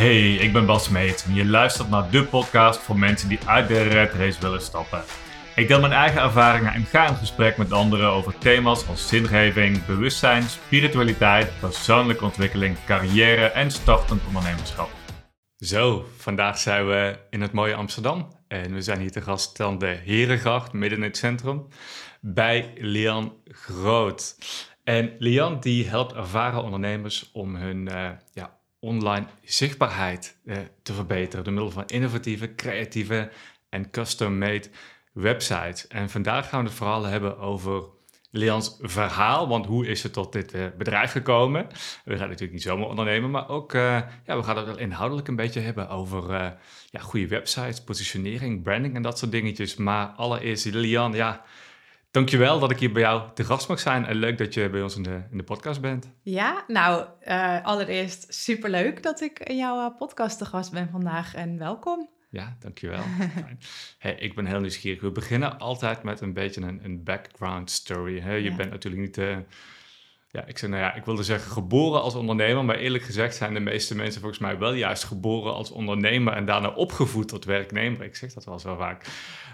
Hey, 0.00 0.34
ik 0.34 0.52
ben 0.52 0.66
Bas 0.66 0.88
Meet 0.88 1.24
en 1.26 1.34
je 1.34 1.46
luistert 1.46 1.88
naar 1.88 2.10
de 2.10 2.24
podcast 2.24 2.80
voor 2.80 2.98
mensen 2.98 3.28
die 3.28 3.38
uit 3.46 3.68
de 3.68 3.82
red 3.82 4.12
race 4.12 4.40
willen 4.40 4.60
stappen. 4.60 5.02
Ik 5.56 5.68
deel 5.68 5.80
mijn 5.80 5.92
eigen 5.92 6.22
ervaringen 6.22 6.72
en 6.72 6.84
ga 6.84 7.08
in 7.08 7.14
gesprek 7.14 7.56
met 7.56 7.72
anderen 7.72 8.10
over 8.10 8.38
thema's 8.38 8.88
als 8.88 9.08
zingeving, 9.08 9.84
bewustzijn, 9.86 10.42
spiritualiteit, 10.42 11.52
persoonlijke 11.60 12.24
ontwikkeling, 12.24 12.76
carrière 12.86 13.46
en 13.46 13.70
startend 13.70 14.22
ondernemerschap. 14.26 14.90
Zo, 15.56 16.06
vandaag 16.16 16.58
zijn 16.58 16.86
we 16.86 17.18
in 17.30 17.40
het 17.40 17.52
mooie 17.52 17.74
Amsterdam 17.74 18.28
en 18.48 18.74
we 18.74 18.82
zijn 18.82 19.00
hier 19.00 19.12
te 19.12 19.22
gast 19.22 19.60
aan 19.60 19.78
de 19.78 19.98
Herengracht, 20.04 20.72
midden 20.72 20.98
in 20.98 21.04
het 21.04 21.16
centrum, 21.16 21.66
bij 22.20 22.72
Lian 22.76 23.32
Groot. 23.44 24.36
En 24.84 25.14
Lian 25.18 25.60
die 25.60 25.88
helpt 25.88 26.12
ervaren 26.12 26.62
ondernemers 26.62 27.30
om 27.32 27.56
hun 27.56 27.88
uh, 27.92 28.10
ja, 28.32 28.58
online 28.80 29.26
zichtbaarheid 29.44 30.36
uh, 30.44 30.56
te 30.82 30.92
verbeteren 30.92 31.44
door 31.44 31.52
middel 31.52 31.72
van 31.72 31.86
innovatieve, 31.86 32.54
creatieve 32.54 33.30
en 33.68 33.90
custom-made 33.90 34.68
websites. 35.12 35.86
En 35.86 36.10
vandaag 36.10 36.48
gaan 36.48 36.60
we 36.62 36.68
het 36.68 36.76
vooral 36.76 37.04
hebben 37.04 37.38
over 37.38 37.82
Lians 38.32 38.76
verhaal, 38.80 39.48
want 39.48 39.66
hoe 39.66 39.86
is 39.86 40.02
het 40.02 40.12
tot 40.12 40.32
dit 40.32 40.54
uh, 40.54 40.66
bedrijf 40.78 41.10
gekomen? 41.10 41.66
We 42.04 42.16
gaan 42.16 42.26
natuurlijk 42.26 42.52
niet 42.52 42.62
zomaar 42.62 42.88
ondernemen, 42.88 43.30
maar 43.30 43.48
ook, 43.48 43.72
uh, 43.72 43.82
ja, 44.24 44.36
we 44.36 44.42
gaan 44.42 44.56
het 44.56 44.66
wel 44.66 44.78
inhoudelijk 44.78 45.28
een 45.28 45.36
beetje 45.36 45.60
hebben 45.60 45.88
over 45.88 46.30
uh, 46.30 46.48
ja, 46.90 47.00
goede 47.00 47.28
websites, 47.28 47.84
positionering, 47.84 48.62
branding 48.62 48.94
en 48.94 49.02
dat 49.02 49.18
soort 49.18 49.30
dingetjes. 49.30 49.76
Maar 49.76 50.06
allereerst, 50.06 50.64
Lian, 50.64 51.12
ja, 51.12 51.44
Dankjewel 52.10 52.58
dat 52.58 52.70
ik 52.70 52.78
hier 52.78 52.92
bij 52.92 53.02
jou 53.02 53.22
te 53.34 53.44
gast 53.44 53.68
mag 53.68 53.80
zijn 53.80 54.06
en 54.06 54.16
leuk 54.16 54.38
dat 54.38 54.54
je 54.54 54.70
bij 54.70 54.82
ons 54.82 54.96
in 54.96 55.02
de, 55.02 55.22
in 55.30 55.36
de 55.36 55.42
podcast 55.42 55.80
bent. 55.80 56.10
Ja, 56.22 56.64
nou, 56.66 57.06
uh, 57.28 57.64
allereerst 57.64 58.34
superleuk 58.34 59.02
dat 59.02 59.20
ik 59.20 59.38
in 59.38 59.56
jouw 59.56 59.94
podcast 59.98 60.38
te 60.38 60.44
gast 60.44 60.72
ben 60.72 60.88
vandaag 60.90 61.34
en 61.34 61.58
welkom. 61.58 62.08
Ja, 62.30 62.56
dankjewel. 62.60 63.02
hey, 63.98 64.14
ik 64.14 64.34
ben 64.34 64.46
heel 64.46 64.60
nieuwsgierig. 64.60 65.00
We 65.00 65.10
beginnen 65.10 65.58
altijd 65.58 66.02
met 66.02 66.20
een 66.20 66.32
beetje 66.32 66.60
een, 66.60 66.84
een 66.84 67.04
background 67.04 67.70
story. 67.70 68.20
Hè? 68.20 68.34
Je 68.34 68.54
bent 68.54 68.70
natuurlijk 68.70 69.02
niet... 69.02 69.18
Uh, 69.18 69.36
ja, 70.32 70.44
ik, 70.46 70.58
zeg, 70.58 70.70
nou 70.70 70.82
ja, 70.82 70.94
ik 70.94 71.04
wilde 71.04 71.22
zeggen 71.22 71.50
geboren 71.52 72.02
als 72.02 72.14
ondernemer, 72.14 72.64
maar 72.64 72.76
eerlijk 72.76 73.04
gezegd 73.04 73.36
zijn 73.36 73.54
de 73.54 73.60
meeste 73.60 73.96
mensen 73.96 74.20
volgens 74.20 74.40
mij 74.40 74.58
wel 74.58 74.72
juist 74.72 75.04
geboren 75.04 75.54
als 75.54 75.70
ondernemer 75.70 76.32
en 76.32 76.44
daarna 76.44 76.68
opgevoed 76.68 77.28
tot 77.28 77.44
werknemer. 77.44 78.02
Ik 78.02 78.16
zeg 78.16 78.32
dat 78.32 78.44
wel 78.44 78.58
zo 78.58 78.76
vaak. 78.76 79.06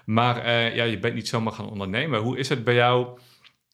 Maar 0.06 0.36
uh, 0.36 0.74
ja, 0.74 0.84
je 0.84 0.98
bent 0.98 1.14
niet 1.14 1.28
zomaar 1.28 1.52
gaan 1.52 1.70
ondernemen. 1.70 2.20
Hoe 2.20 2.38
is 2.38 2.48
het 2.48 2.64
bij 2.64 2.74
jou 2.74 3.18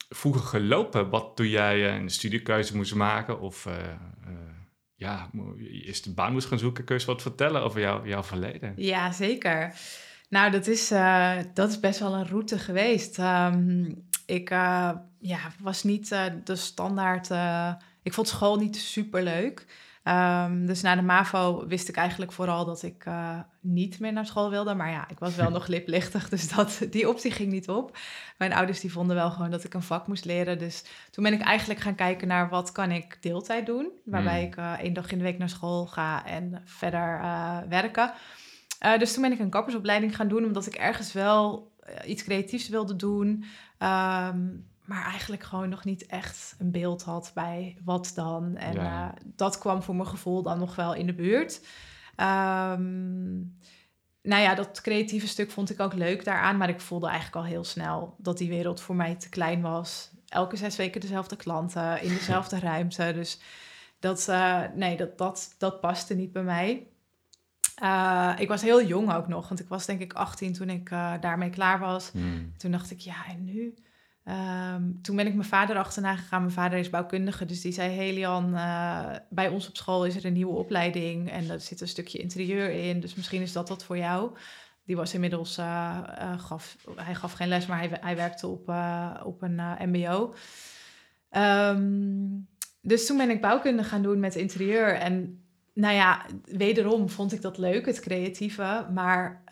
vroeger 0.08 0.42
gelopen? 0.42 1.10
Wat 1.10 1.36
toen 1.36 1.48
jij 1.48 1.96
een 1.96 2.10
studiekeuze 2.10 2.76
moest 2.76 2.94
maken 2.94 3.40
of 3.40 3.66
uh, 3.66 3.72
ja, 4.94 5.30
eerst 5.58 6.06
een 6.06 6.14
baan 6.14 6.32
moest 6.32 6.46
gaan 6.46 6.58
zoeken? 6.58 6.84
Kun 6.84 6.94
je 6.94 7.00
eens 7.00 7.10
wat 7.10 7.22
vertellen 7.22 7.62
over 7.62 7.80
jou, 7.80 8.08
jouw 8.08 8.22
verleden? 8.22 8.72
Ja, 8.76 9.12
zeker. 9.12 9.74
Nou, 10.28 10.50
dat 10.50 10.66
is, 10.66 10.88
dat 11.54 11.68
is 11.68 11.80
best 11.80 11.98
wel 11.98 12.14
een 12.14 12.28
route 12.28 12.58
geweest. 12.58 13.18
Um, 13.18 14.06
ik 14.26 14.48
ja, 15.18 15.52
was 15.60 15.82
niet 15.82 16.08
de 16.44 16.56
standaard... 16.56 17.28
ik 18.02 18.12
vond 18.12 18.28
school 18.28 18.56
niet 18.56 18.76
super 18.76 19.22
leuk. 19.22 19.66
Um, 20.04 20.66
dus 20.66 20.82
na 20.82 20.94
de 20.94 21.02
MAVO 21.02 21.66
wist 21.66 21.88
ik 21.88 21.96
eigenlijk 21.96 22.32
vooral 22.32 22.64
dat 22.64 22.82
ik 22.82 23.04
uh, 23.06 23.38
niet 23.60 24.00
meer 24.00 24.12
naar 24.12 24.26
school 24.26 24.50
wilde. 24.50 24.74
Maar 24.74 24.90
ja, 24.90 25.08
ik 25.08 25.18
was 25.18 25.36
wel 25.36 25.50
nog 25.58 25.66
liplichtig, 25.66 26.28
dus 26.28 26.48
dat, 26.48 26.86
die 26.90 27.08
optie 27.08 27.30
ging 27.30 27.52
niet 27.52 27.68
op. 27.68 27.98
Mijn 28.38 28.52
ouders 28.52 28.80
die 28.80 28.92
vonden 28.92 29.16
wel 29.16 29.30
gewoon 29.30 29.50
dat 29.50 29.64
ik 29.64 29.74
een 29.74 29.82
vak 29.82 30.06
moest 30.06 30.24
leren. 30.24 30.58
Dus 30.58 30.84
toen 31.10 31.24
ben 31.24 31.32
ik 31.32 31.40
eigenlijk 31.40 31.80
gaan 31.80 31.94
kijken 31.94 32.28
naar 32.28 32.48
wat 32.48 32.72
kan 32.72 32.90
ik 32.90 33.18
deeltijd 33.20 33.66
doen. 33.66 33.90
Waarbij 34.04 34.40
mm. 34.40 34.46
ik 34.46 34.56
uh, 34.56 34.72
één 34.72 34.92
dag 34.92 35.12
in 35.12 35.18
de 35.18 35.24
week 35.24 35.38
naar 35.38 35.48
school 35.48 35.86
ga 35.86 36.26
en 36.26 36.62
verder 36.64 37.20
uh, 37.20 37.58
werken. 37.68 38.12
dus 38.98 39.12
toen 39.12 39.22
ben 39.22 39.32
ik 39.32 39.38
een 39.38 39.50
kappersopleiding 39.50 40.16
gaan 40.16 40.28
doen, 40.28 40.44
omdat 40.44 40.66
ik 40.66 40.74
ergens 40.74 41.12
wel 41.12 41.72
iets 42.06 42.24
creatiefs 42.24 42.68
wilde 42.68 42.96
doen. 42.96 43.44
Um, 43.78 44.70
maar 44.92 45.04
eigenlijk 45.04 45.42
gewoon 45.42 45.68
nog 45.68 45.84
niet 45.84 46.06
echt 46.06 46.54
een 46.58 46.70
beeld 46.70 47.02
had 47.02 47.30
bij 47.34 47.76
wat 47.84 48.12
dan. 48.14 48.56
En 48.56 48.76
uh, 48.76 49.08
dat 49.24 49.58
kwam 49.58 49.82
voor 49.82 49.96
mijn 49.96 50.08
gevoel 50.08 50.42
dan 50.42 50.58
nog 50.58 50.74
wel 50.74 50.94
in 50.94 51.06
de 51.06 51.14
buurt. 51.14 51.60
Um, 52.16 53.58
nou 54.22 54.42
ja, 54.42 54.54
dat 54.54 54.80
creatieve 54.80 55.28
stuk 55.28 55.50
vond 55.50 55.70
ik 55.70 55.80
ook 55.80 55.94
leuk 55.94 56.24
daaraan, 56.24 56.56
maar 56.56 56.68
ik 56.68 56.80
voelde 56.80 57.06
eigenlijk 57.06 57.36
al 57.36 57.44
heel 57.44 57.64
snel 57.64 58.14
dat 58.18 58.38
die 58.38 58.48
wereld 58.48 58.80
voor 58.80 58.96
mij 58.96 59.14
te 59.14 59.28
klein 59.28 59.60
was. 59.60 60.10
Elke 60.28 60.56
zes 60.56 60.76
weken 60.76 61.00
dezelfde 61.00 61.36
klanten 61.36 62.02
in 62.02 62.14
dezelfde 62.18 62.58
ruimte. 62.58 63.12
Dus 63.14 63.40
dat, 63.98 64.26
uh, 64.30 64.62
nee, 64.74 64.96
dat, 64.96 65.18
dat, 65.18 65.54
dat 65.58 65.80
paste 65.80 66.14
niet 66.14 66.32
bij 66.32 66.42
mij. 66.42 66.86
Uh, 67.82 68.34
ik 68.38 68.48
was 68.48 68.62
heel 68.62 68.84
jong 68.84 69.12
ook 69.12 69.28
nog, 69.28 69.48
want 69.48 69.60
ik 69.60 69.68
was 69.68 69.86
denk 69.86 70.00
ik 70.00 70.12
18 70.12 70.52
toen 70.52 70.70
ik 70.70 70.88
daarmee 71.20 71.50
klaar 71.50 71.78
was. 71.78 72.10
Hmm. 72.10 72.52
Toen 72.56 72.70
dacht 72.70 72.90
ik, 72.90 72.98
ja, 72.98 73.26
en 73.28 73.44
nu? 73.44 73.74
Um, 74.28 74.98
toen 75.02 75.16
ben 75.16 75.26
ik 75.26 75.34
mijn 75.34 75.48
vader 75.48 75.76
achterna 75.76 76.16
gegaan. 76.16 76.40
Mijn 76.40 76.52
vader 76.52 76.78
is 76.78 76.90
bouwkundige, 76.90 77.44
dus 77.44 77.60
die 77.60 77.72
zei: 77.72 77.90
Helian, 77.90 78.54
uh, 78.54 79.14
bij 79.30 79.48
ons 79.48 79.68
op 79.68 79.76
school 79.76 80.06
is 80.06 80.16
er 80.16 80.24
een 80.24 80.32
nieuwe 80.32 80.56
opleiding 80.56 81.30
en 81.30 81.50
er 81.50 81.60
zit 81.60 81.80
een 81.80 81.88
stukje 81.88 82.18
interieur 82.18 82.70
in, 82.70 83.00
dus 83.00 83.14
misschien 83.14 83.42
is 83.42 83.52
dat 83.52 83.68
wat 83.68 83.84
voor 83.84 83.98
jou. 83.98 84.36
Die 84.84 84.96
was 84.96 85.14
inmiddels, 85.14 85.58
uh, 85.58 85.98
uh, 86.18 86.38
gaf, 86.38 86.76
hij 86.94 87.14
gaf 87.14 87.32
geen 87.32 87.48
les, 87.48 87.66
maar 87.66 87.78
hij, 87.78 87.98
hij 88.00 88.16
werkte 88.16 88.46
op, 88.46 88.72
op 89.24 89.42
een 89.42 89.60
MBO. 89.90 90.34
Um, 91.30 92.48
dus 92.80 93.06
toen 93.06 93.16
ben 93.16 93.30
ik 93.30 93.40
bouwkunde 93.40 93.84
gaan 93.84 94.02
doen 94.02 94.20
met 94.20 94.34
interieur. 94.34 94.94
En 94.94 95.44
nou 95.74 95.94
ja, 95.94 96.26
wederom 96.44 97.08
vond 97.08 97.32
ik 97.32 97.42
dat 97.42 97.58
leuk, 97.58 97.86
het 97.86 98.00
creatieve. 98.00 98.86
Maar 98.92 99.42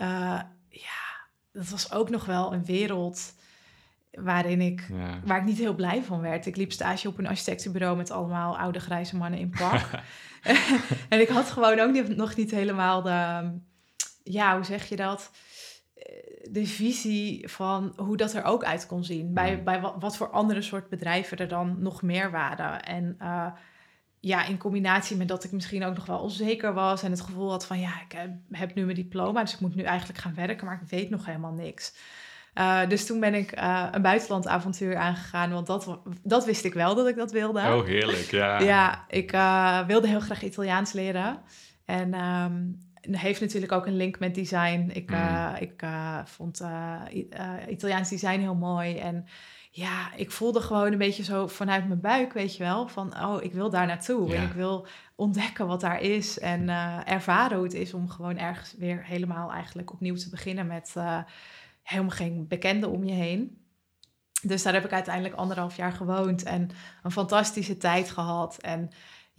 ja, 0.69 1.29
dat 1.53 1.69
was 1.69 1.93
ook 1.93 2.11
nog 2.11 2.25
wel 2.25 2.53
een 2.53 2.65
wereld 2.65 3.33
waarin 4.11 4.61
ik, 4.61 4.89
waar 5.25 5.39
ik 5.39 5.45
niet 5.45 5.59
heel 5.59 5.75
blij 5.75 6.03
van 6.03 6.21
werd. 6.21 6.47
Ik 6.47 6.57
liep 6.57 6.73
stage 6.73 7.09
op 7.09 7.19
een 7.19 7.27
architectenbureau 7.27 7.97
met 7.97 8.11
allemaal 8.11 8.59
oude 8.59 8.81
grijze 8.81 9.17
mannen 9.17 9.41
in 9.41 9.51
pak. 9.51 9.89
en 11.09 11.21
ik 11.21 11.29
had 11.29 11.51
gewoon 11.51 11.79
ook 11.79 11.93
niet, 11.93 12.17
nog 12.17 12.37
niet 12.37 12.51
helemaal 12.51 13.03
de, 13.03 13.51
ja, 14.23 14.55
hoe 14.55 14.65
zeg 14.65 14.89
je 14.89 14.97
dat? 14.97 15.31
Eh, 15.95 16.53
de 16.53 16.67
visie 16.67 17.49
van 17.49 17.93
hoe 17.97 18.17
dat 18.17 18.35
er 18.35 18.45
ook 18.45 18.65
uit 18.65 18.87
kon 18.87 19.05
zien. 19.05 19.35
Bij, 19.35 19.63
bij 19.63 19.81
wat, 19.81 19.95
wat, 19.99 20.17
voor 20.17 20.31
andere 20.31 20.63
soort 20.63 20.89
bedrijven 20.89 21.39
er 21.39 21.49
dan 21.49 21.83
nog 21.83 22.03
meer 22.03 22.31
waren. 22.31 22.83
En 22.83 23.17
uh, 23.23 23.47
ja, 24.21 24.45
in 24.45 24.59
combinatie 24.59 25.17
met 25.17 25.29
dat 25.29 25.45
ik 25.45 25.53
misschien 25.53 25.85
ook 25.85 25.95
nog 25.95 26.07
wel 26.07 26.19
onzeker 26.19 26.73
was 26.73 27.03
en 27.03 27.11
het 27.11 27.21
gevoel 27.21 27.51
had 27.51 27.67
van 27.67 27.81
ja, 27.81 28.01
ik 28.09 28.29
heb 28.51 28.75
nu 28.75 28.85
mijn 28.85 28.97
diploma, 28.97 29.41
dus 29.41 29.55
ik 29.55 29.61
moet 29.61 29.75
nu 29.75 29.83
eigenlijk 29.83 30.19
gaan 30.19 30.35
werken, 30.35 30.67
maar 30.67 30.81
ik 30.83 30.89
weet 30.89 31.11
nog 31.11 31.27
helemaal 31.27 31.53
niks. 31.53 31.95
Uh, 32.55 32.89
dus 32.89 33.07
toen 33.07 33.21
ben 33.21 33.35
ik 33.35 33.59
uh, 33.59 33.87
een 33.91 34.03
buitenlandavontuur 34.03 34.97
aangegaan, 34.97 35.51
want 35.51 35.67
dat, 35.67 36.01
dat 36.23 36.45
wist 36.45 36.65
ik 36.65 36.75
wel 36.75 36.95
dat 36.95 37.07
ik 37.09 37.17
dat 37.17 37.33
wilde. 37.33 37.61
Oh, 37.61 37.85
heerlijk, 37.85 38.31
ja. 38.31 38.61
ja, 38.75 39.05
ik 39.09 39.33
uh, 39.33 39.87
wilde 39.87 40.09
heel 40.09 40.21
graag 40.21 40.43
Italiaans 40.43 40.93
leren. 40.93 41.39
En 41.85 42.15
um, 42.25 42.79
heeft 43.01 43.41
natuurlijk 43.41 43.73
ook 43.73 43.87
een 43.87 43.97
link 43.97 44.19
met 44.19 44.35
design. 44.35 44.91
Ik, 44.93 45.11
mm. 45.11 45.55
ik 45.59 45.85
vond 46.25 46.63
Italiaans 47.69 48.09
design 48.09 48.41
heel 48.41 48.55
mooi. 48.55 48.99
En 48.99 49.27
ja, 49.71 50.15
ik 50.17 50.31
voelde 50.31 50.61
gewoon 50.61 50.93
een 50.93 50.99
beetje 50.99 51.25
zo 51.25 51.47
vanuit 51.47 51.89
mijn 51.89 52.01
buik, 52.01 52.33
weet 52.33 52.57
je 52.57 52.63
wel, 52.63 52.89
van 52.89 53.23
oh, 53.23 53.43
ik 53.43 53.53
wil 53.53 53.71
daar 53.71 53.87
naartoe. 53.87 54.29
Ja. 54.29 54.35
En 54.35 54.43
ik 54.43 54.53
wil 54.53 54.87
ontdekken 55.15 55.67
wat 55.67 55.81
daar 55.81 56.01
is 56.01 56.39
en 56.39 56.69
ervaren 57.07 57.57
hoe 57.57 57.67
het 57.67 57.75
is 57.75 57.95
om 57.95 58.09
gewoon 58.09 58.39
ergens 58.39 58.75
weer 58.79 59.05
helemaal 59.05 59.53
eigenlijk 59.53 59.93
opnieuw 59.93 60.17
te 60.17 60.31
beginnen 60.31 60.67
met 60.67 60.95
helemaal 61.83 62.17
geen 62.17 62.49
bekende 62.49 62.89
om 62.89 63.05
je 63.05 63.13
heen. 63.13 63.59
Dus 64.43 64.63
daar 64.63 64.73
heb 64.73 64.85
ik 64.85 64.93
uiteindelijk 64.93 65.35
anderhalf 65.35 65.77
jaar 65.77 65.93
gewoond 65.93 66.43
en 66.43 66.71
een 67.03 67.11
fantastische 67.11 67.77
tijd 67.77 68.11
gehad. 68.11 68.59
En 68.61 68.91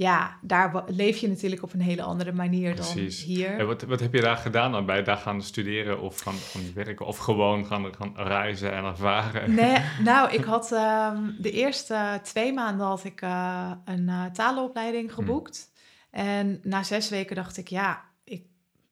ja, 0.02 0.38
daar 0.42 0.84
leef 0.88 1.18
je 1.18 1.28
natuurlijk 1.28 1.64
op 1.64 1.74
een 1.74 1.82
hele 1.82 2.02
andere 2.02 2.32
manier 2.32 2.76
dan 2.76 2.98
hier. 3.08 3.60
En 3.60 3.68
wat, 3.68 3.82
wat 3.82 4.00
heb 4.00 4.14
je 4.14 4.22
daar 4.22 4.38
gedaan 4.38 4.72
dan? 4.72 4.86
bij 4.86 5.04
daar 5.04 5.18
gaan 5.18 5.42
studeren 5.42 6.02
of 6.02 6.20
gaan, 6.20 6.34
gaan 6.34 6.74
werken? 6.74 7.06
Of 7.06 7.18
gewoon 7.18 7.66
gaan, 7.66 7.96
gaan 7.96 8.14
reizen 8.16 8.74
en 8.74 8.84
ervaren? 8.84 9.54
Nee, 9.54 9.78
nou, 10.04 10.32
ik 10.32 10.44
had 10.44 10.72
um, 10.72 11.36
de 11.40 11.52
eerste 11.52 12.20
twee 12.24 12.54
maanden 12.54 12.86
had 12.86 13.04
ik 13.04 13.22
uh, 13.22 13.72
een 13.86 14.08
uh, 14.08 14.26
talenopleiding 14.26 15.10
hm. 15.10 15.16
geboekt. 15.16 15.72
En 16.12 16.60
na 16.64 16.84
zes 16.84 17.10
weken 17.10 17.36
dacht 17.36 17.58
ik, 17.58 17.68
ja, 17.68 18.02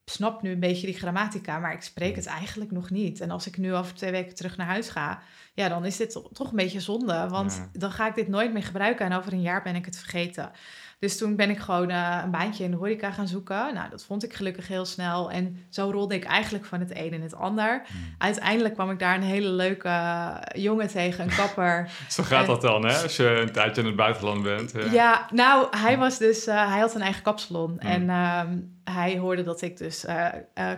snap 0.10 0.42
nu 0.42 0.52
een 0.52 0.60
beetje 0.60 0.86
die 0.86 0.98
grammatica, 0.98 1.60
maar 1.60 1.74
ik 1.74 1.82
spreek 1.82 2.16
het 2.16 2.26
eigenlijk 2.26 2.72
nog 2.72 2.90
niet. 2.90 3.22
En 3.22 3.32
als 3.32 3.48
ik 3.48 3.58
nu 3.58 3.74
over 3.74 3.96
twee 3.96 4.12
weken 4.12 4.36
terug 4.36 4.58
naar 4.58 4.68
huis 4.68 4.90
ga, 4.90 5.22
ja, 5.54 5.70
dan 5.70 5.86
is 5.86 5.98
dit 5.98 6.12
toch 6.34 6.50
een 6.50 6.56
beetje 6.56 6.80
zonde. 6.80 7.28
Want 7.30 7.70
dan 7.74 7.92
ga 7.92 8.08
ik 8.08 8.16
dit 8.16 8.28
nooit 8.28 8.54
meer 8.54 8.64
gebruiken 8.64 9.06
en 9.06 9.18
over 9.18 9.34
een 9.34 9.42
jaar 9.42 9.62
ben 9.62 9.76
ik 9.76 9.86
het 9.86 9.98
vergeten. 9.98 10.52
Dus 11.00 11.18
toen 11.18 11.36
ben 11.36 11.50
ik 11.50 11.60
gewoon 11.60 11.90
eh, 11.90 12.20
een 12.24 12.32
baantje 12.32 12.64
in 12.64 12.72
de 12.72 12.78
horeca 12.78 13.12
gaan 13.12 13.28
zoeken. 13.28 13.74
Nou, 13.74 13.90
dat 13.90 14.04
vond 14.04 14.24
ik 14.24 14.34
gelukkig 14.34 14.68
heel 14.68 14.86
snel. 14.86 15.32
En 15.32 15.66
zo 15.70 15.90
rolde 15.92 16.16
ik 16.16 16.24
eigenlijk 16.24 16.66
van 16.66 16.80
het 16.80 16.92
een 16.92 17.14
in 17.14 17.22
het 17.22 17.36
ander. 17.36 17.82
Hmm. 17.88 18.16
Uiteindelijk 18.18 18.74
kwam 18.74 18.92
ik 18.92 19.00
daar 19.00 19.16
een 19.16 19.22
hele 19.22 19.50
leuke 19.50 19.88
eh, 19.88 20.38
jongen 20.54 20.88
tegen, 20.88 21.24
een 21.24 21.36
kapper. 21.36 21.90
Zo 22.10 22.24
gaat 22.24 22.46
dat 22.46 22.62
dan, 22.62 22.86
hè? 22.86 23.02
Als 23.02 23.16
je 23.16 23.40
een 23.40 23.52
tijdje 23.52 23.82
in 23.82 23.88
het 23.88 23.96
buitenland 23.96 24.44
bent. 24.44 24.72
Ja, 24.72 24.92
ja 24.92 25.28
nou, 25.32 25.78
hij 25.78 25.98
was 25.98 26.18
dus... 26.18 26.48
uh, 26.48 26.70
hij 26.70 26.80
had 26.80 26.96
een 26.96 27.02
eigen 27.02 27.24
kapsalon. 27.24 27.80
En 27.80 28.10
ehm, 28.10 28.60
hij 28.84 29.18
hoorde 29.18 29.44
dat 29.44 29.62
ik 29.62 29.78
dus 29.78 30.06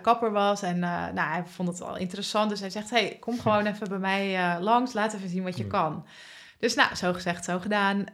kapper 0.02 0.32
was. 0.32 0.62
En 0.62 0.80
nou, 0.80 1.20
hij 1.30 1.44
vond 1.46 1.68
het 1.68 1.80
wel 1.80 1.98
interessant. 1.98 2.50
Dus 2.50 2.60
hij 2.60 2.70
zegt, 2.70 2.90
hey, 2.90 3.18
kom 3.20 3.40
gewoon 3.42 3.66
even 3.66 3.90
bij 3.90 4.00
mij 4.00 4.60
langs. 4.60 4.94
Laat 4.94 5.14
even 5.14 5.30
zien 5.30 5.44
wat 5.44 5.58
je 5.58 5.68
kan. 5.68 6.06
Dus 6.60 6.76
nou, 6.76 6.96
zo 6.96 7.14
gezegd, 7.14 7.46
zo 7.46 7.60
gedaan. 7.60 8.06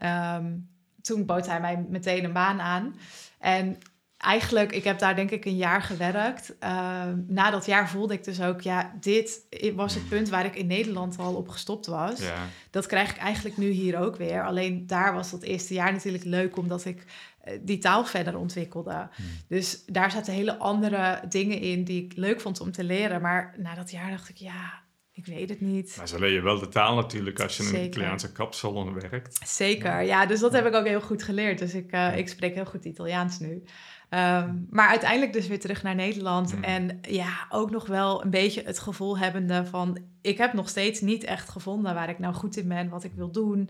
Um, 0.43 0.75
toen 1.07 1.25
bood 1.25 1.47
hij 1.47 1.61
mij 1.61 1.85
meteen 1.89 2.23
een 2.23 2.33
baan 2.33 2.61
aan. 2.61 2.95
En 3.39 3.77
eigenlijk, 4.17 4.71
ik 4.71 4.83
heb 4.83 4.99
daar 4.99 5.15
denk 5.15 5.31
ik 5.31 5.45
een 5.45 5.55
jaar 5.55 5.81
gewerkt. 5.81 6.55
Uh, 6.63 7.03
na 7.27 7.49
dat 7.49 7.65
jaar 7.65 7.89
voelde 7.89 8.13
ik 8.13 8.23
dus 8.23 8.41
ook, 8.41 8.61
ja, 8.61 8.93
dit 8.99 9.41
was 9.75 9.93
het 9.93 10.09
punt 10.09 10.29
waar 10.29 10.45
ik 10.45 10.55
in 10.55 10.67
Nederland 10.67 11.19
al 11.19 11.35
op 11.35 11.47
gestopt 11.49 11.85
was. 11.85 12.19
Ja. 12.19 12.47
Dat 12.71 12.85
krijg 12.85 13.11
ik 13.11 13.17
eigenlijk 13.17 13.57
nu 13.57 13.69
hier 13.69 13.99
ook 13.99 14.15
weer. 14.15 14.45
Alleen 14.45 14.87
daar 14.87 15.13
was 15.13 15.31
dat 15.31 15.41
eerste 15.41 15.73
jaar 15.73 15.91
natuurlijk 15.91 16.23
leuk, 16.23 16.57
omdat 16.57 16.85
ik 16.85 17.05
eh, 17.41 17.59
die 17.61 17.77
taal 17.77 18.05
verder 18.05 18.37
ontwikkelde. 18.37 19.09
Hmm. 19.15 19.25
Dus 19.47 19.85
daar 19.85 20.11
zaten 20.11 20.33
hele 20.33 20.57
andere 20.57 21.21
dingen 21.29 21.59
in 21.59 21.83
die 21.83 22.03
ik 22.05 22.15
leuk 22.15 22.41
vond 22.41 22.61
om 22.61 22.71
te 22.71 22.83
leren. 22.83 23.21
Maar 23.21 23.53
na 23.57 23.75
dat 23.75 23.91
jaar 23.91 24.09
dacht 24.09 24.29
ik, 24.29 24.37
ja, 24.37 24.85
ik 25.17 25.25
weet 25.25 25.49
het 25.49 25.61
niet. 25.61 25.95
Maar 25.97 26.19
leer 26.19 26.31
je 26.31 26.41
wel 26.41 26.59
de 26.59 26.67
taal 26.67 26.95
natuurlijk 26.95 27.39
als 27.39 27.57
je 27.57 27.63
in 27.63 27.75
een 27.75 27.85
Italiaanse 27.85 28.31
kapsalon 28.31 28.93
werkt. 28.93 29.39
Zeker, 29.47 30.01
ja. 30.01 30.25
Dus 30.25 30.39
dat 30.39 30.51
heb 30.51 30.65
ik 30.65 30.73
ook 30.73 30.85
heel 30.85 31.01
goed 31.01 31.23
geleerd. 31.23 31.59
Dus 31.59 31.73
ik, 31.73 31.93
uh, 31.93 32.17
ik 32.17 32.27
spreek 32.27 32.55
heel 32.55 32.65
goed 32.65 32.85
Italiaans 32.85 33.39
nu. 33.39 33.63
Um, 34.09 34.67
maar 34.69 34.87
uiteindelijk 34.89 35.33
dus 35.33 35.47
weer 35.47 35.59
terug 35.59 35.83
naar 35.83 35.95
Nederland. 35.95 36.55
Mm. 36.55 36.63
En 36.63 36.99
ja, 37.01 37.47
ook 37.49 37.71
nog 37.71 37.87
wel 37.87 38.23
een 38.23 38.29
beetje 38.29 38.61
het 38.65 38.79
gevoel 38.79 39.17
hebbende 39.17 39.65
van... 39.65 39.97
ik 40.21 40.37
heb 40.37 40.53
nog 40.53 40.69
steeds 40.69 41.01
niet 41.01 41.23
echt 41.23 41.49
gevonden 41.49 41.93
waar 41.93 42.09
ik 42.09 42.19
nou 42.19 42.33
goed 42.33 42.57
in 42.57 42.67
ben, 42.67 42.89
wat 42.89 43.03
ik 43.03 43.13
wil 43.13 43.31
doen. 43.31 43.69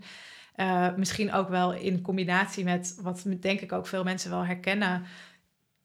Uh, 0.56 0.94
misschien 0.96 1.32
ook 1.32 1.48
wel 1.48 1.72
in 1.72 2.02
combinatie 2.02 2.64
met 2.64 2.98
wat 3.02 3.24
denk 3.40 3.60
ik 3.60 3.72
ook 3.72 3.86
veel 3.86 4.04
mensen 4.04 4.30
wel 4.30 4.44
herkennen. 4.44 5.02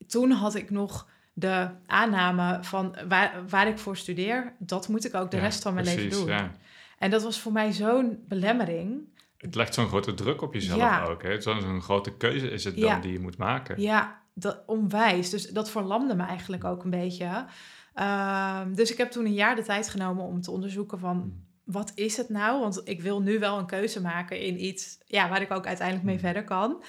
Toen 0.08 0.32
had 0.32 0.56
ik 0.56 0.70
nog 0.70 1.08
de 1.34 1.70
aanname 1.86 2.58
van 2.62 2.96
waar, 3.08 3.44
waar 3.50 3.68
ik 3.68 3.78
voor 3.78 3.98
studeer, 3.98 4.54
dat 4.60 4.88
moet 4.88 5.06
ik 5.06 5.16
ook 5.16 5.32
de 5.32 5.40
rest 5.40 5.62
van 5.62 5.74
mijn 5.74 5.86
leven 5.86 6.10
doen. 6.10 6.28
Ja. 6.28 6.52
En 6.98 7.10
dat 7.10 7.24
was 7.24 7.40
voor 7.40 7.52
mij 7.52 7.72
zo'n 7.72 8.24
belemmering. 8.28 9.02
Het 9.38 9.56
legt 9.56 9.74
zo'n 9.74 9.88
grote 9.88 10.14
druk 10.14 10.42
op 10.42 10.54
jezelf 10.54 11.08
ook. 11.08 11.24
Zo'n 11.40 11.82
grote 11.82 12.18
keuze 12.18 12.50
is 12.50 12.64
het 12.64 12.78
dan 12.78 13.02
die 13.02 13.12
je 13.12 13.20
moet 13.20 13.38
maken. 13.38 13.82
Ja, 13.82 14.22
dat, 14.34 14.64
onwijs. 14.66 15.30
Dus 15.30 15.50
dat 15.50 15.70
verlamde 15.70 16.16
me 16.16 16.24
eigenlijk 16.24 16.64
ook 16.64 16.84
een 16.84 16.90
beetje. 16.90 17.46
Ehm, 17.94 18.74
dus 18.74 18.92
ik 18.92 18.98
heb 18.98 19.12
toen 19.12 19.26
een 19.26 19.34
jaar 19.34 19.56
de 19.56 19.64
tijd 19.64 19.90
genomen 19.90 20.26
om 20.26 20.42
te 20.42 20.52
onderzoeken 20.52 21.00
van... 21.00 21.18
Hmm. 21.18 21.52
Wat 21.64 21.92
is 21.96 22.18
het 22.18 22.30
nou? 22.30 22.60
Want 22.60 22.82
ik 22.84 23.02
wil 23.02 23.22
nu 23.22 23.40
wel 23.40 23.58
een 23.58 23.66
keuze 23.66 24.02
maken 24.02 24.40
in 24.40 24.64
iets 24.64 24.98
ja, 25.06 25.30
waar 25.30 25.42
ik 25.42 25.52
ook 25.52 25.66
uiteindelijk 25.66 26.06
mee 26.06 26.16
hmm. 26.16 26.24
verder 26.24 26.44
kan. 26.44 26.84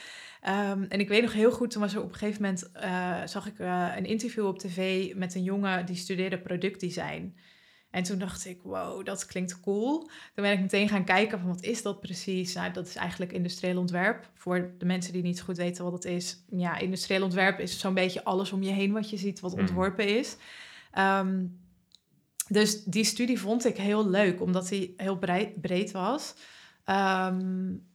Ehm, 0.44 0.82
en 0.88 1.00
ik 1.00 1.08
weet 1.08 1.23
nog 1.23 1.32
heel 1.32 1.52
goed, 1.52 1.70
toen 1.70 1.81
was 1.81 1.94
er 1.94 2.02
op 2.02 2.12
een 2.12 2.19
gegeven 2.19 2.43
moment, 2.43 2.70
uh, 2.76 3.26
zag 3.26 3.46
ik 3.46 3.58
uh, 3.58 3.93
een 3.96 4.05
interview 4.06 4.46
op 4.46 4.58
tv 4.58 5.14
met 5.14 5.35
een 5.35 5.43
jongen 5.43 5.87
die 5.87 5.96
studeerde 5.96 6.38
productdesign. 6.38 7.37
En 7.91 8.02
toen 8.02 8.19
dacht 8.19 8.46
ik, 8.46 8.61
wow, 8.62 9.05
dat 9.05 9.26
klinkt 9.26 9.61
cool. 9.61 9.99
Toen 9.99 10.44
ben 10.44 10.52
ik 10.52 10.61
meteen 10.61 10.88
gaan 10.88 11.05
kijken 11.05 11.38
van 11.38 11.49
wat 11.49 11.62
is 11.62 11.82
dat 11.82 12.00
precies? 12.00 12.55
Nou, 12.55 12.73
dat 12.73 12.87
is 12.87 12.96
eigenlijk 12.96 13.32
industrieel 13.32 13.79
ontwerp. 13.79 14.31
Voor 14.35 14.75
de 14.79 14.85
mensen 14.85 15.12
die 15.12 15.23
niet 15.23 15.41
goed 15.41 15.56
weten 15.56 15.85
wat 15.85 15.93
het 15.93 16.05
is. 16.05 16.44
Ja, 16.49 16.79
industrieel 16.79 17.23
ontwerp 17.23 17.58
is 17.61 17.79
zo'n 17.79 17.94
beetje 17.94 18.25
alles 18.25 18.52
om 18.52 18.62
je 18.62 18.73
heen 18.73 18.93
wat 18.93 19.11
je 19.11 19.17
ziet 19.17 19.41
wat 19.41 19.52
hmm. 19.52 19.61
ontworpen 19.61 20.19
is. 20.19 20.37
Um, 20.99 21.61
dus 22.49 22.85
die 22.85 23.05
studie 23.05 23.41
vond 23.41 23.64
ik 23.64 23.76
heel 23.76 24.08
leuk, 24.08 24.41
omdat 24.41 24.69
die 24.69 24.94
heel 24.96 25.19
breed, 25.19 25.61
breed 25.61 25.91
was. 25.91 26.35
Um, 26.87 27.87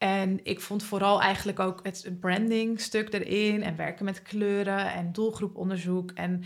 en 0.00 0.40
ik 0.42 0.60
vond 0.60 0.82
vooral 0.82 1.20
eigenlijk 1.20 1.58
ook 1.58 1.80
het 1.82 2.10
branding 2.20 2.80
stuk 2.80 3.12
erin 3.12 3.62
en 3.62 3.76
werken 3.76 4.04
met 4.04 4.22
kleuren 4.22 4.92
en 4.92 5.12
doelgroeponderzoek. 5.12 6.10
En 6.10 6.42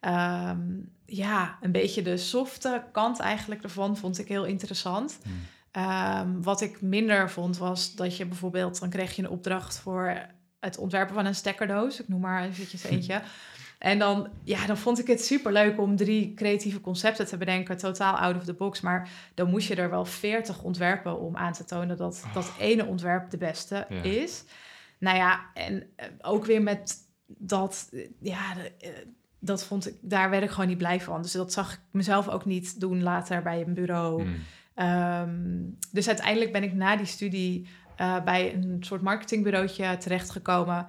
um, 0.00 0.92
ja, 1.06 1.58
een 1.60 1.72
beetje 1.72 2.02
de 2.02 2.16
softe 2.16 2.84
kant 2.92 3.18
eigenlijk 3.18 3.62
ervan 3.62 3.96
vond 3.96 4.18
ik 4.18 4.28
heel 4.28 4.44
interessant. 4.44 5.18
Hmm. 5.22 5.84
Um, 5.84 6.42
wat 6.42 6.60
ik 6.60 6.80
minder 6.80 7.30
vond 7.30 7.58
was 7.58 7.94
dat 7.94 8.16
je 8.16 8.26
bijvoorbeeld, 8.26 8.80
dan 8.80 8.90
kreeg 8.90 9.16
je 9.16 9.22
een 9.22 9.30
opdracht 9.30 9.78
voor 9.78 10.16
het 10.60 10.78
ontwerpen 10.78 11.14
van 11.14 11.26
een 11.26 11.34
stekkerdoos. 11.34 12.00
Ik 12.00 12.08
noem 12.08 12.20
maar 12.20 12.44
eventjes 12.44 12.84
eentje. 12.90 13.22
En 13.82 13.98
dan, 13.98 14.28
ja, 14.44 14.66
dan 14.66 14.76
vond 14.76 14.98
ik 14.98 15.06
het 15.06 15.24
super 15.24 15.52
leuk 15.52 15.80
om 15.80 15.96
drie 15.96 16.34
creatieve 16.34 16.80
concepten 16.80 17.26
te 17.26 17.36
bedenken, 17.36 17.76
totaal 17.76 18.14
out 18.14 18.36
of 18.36 18.44
the 18.44 18.52
box. 18.52 18.80
Maar 18.80 19.08
dan 19.34 19.50
moest 19.50 19.68
je 19.68 19.74
er 19.74 19.90
wel 19.90 20.04
veertig 20.04 20.62
ontwerpen 20.62 21.20
om 21.20 21.36
aan 21.36 21.52
te 21.52 21.64
tonen 21.64 21.96
dat 21.96 22.24
dat 22.34 22.44
oh. 22.44 22.54
ene 22.58 22.86
ontwerp 22.86 23.30
de 23.30 23.36
beste 23.36 23.86
is. 24.02 24.44
Nou 24.98 25.16
ja, 25.16 25.40
en 25.54 25.86
eh, 25.96 26.06
ook 26.20 26.44
weer 26.44 26.62
met 26.62 26.96
dat, 27.26 27.88
eh, 27.92 28.08
ja, 28.20 28.56
eh, 28.80 28.90
dat 29.38 29.64
vond 29.64 29.86
ik, 29.86 29.94
daar 30.00 30.30
werd 30.30 30.42
ik 30.42 30.50
gewoon 30.50 30.68
niet 30.68 30.78
blij 30.78 31.00
van. 31.00 31.22
Dus 31.22 31.32
dat 31.32 31.52
zag 31.52 31.72
ik 31.72 31.80
mezelf 31.90 32.28
ook 32.28 32.44
niet 32.44 32.80
doen 32.80 33.02
later 33.02 33.42
bij 33.42 33.60
een 33.60 33.74
bureau. 33.74 34.22
Hmm. 34.22 34.34
Ehm, 34.74 35.60
dus 35.90 36.06
uiteindelijk 36.06 36.52
ben 36.52 36.62
ik 36.62 36.72
na 36.72 36.96
die 36.96 37.06
studie 37.06 37.68
bij 38.24 38.54
een 38.54 38.76
soort 38.80 39.02
marketingbureautje 39.02 39.96
terechtgekomen 39.96 40.86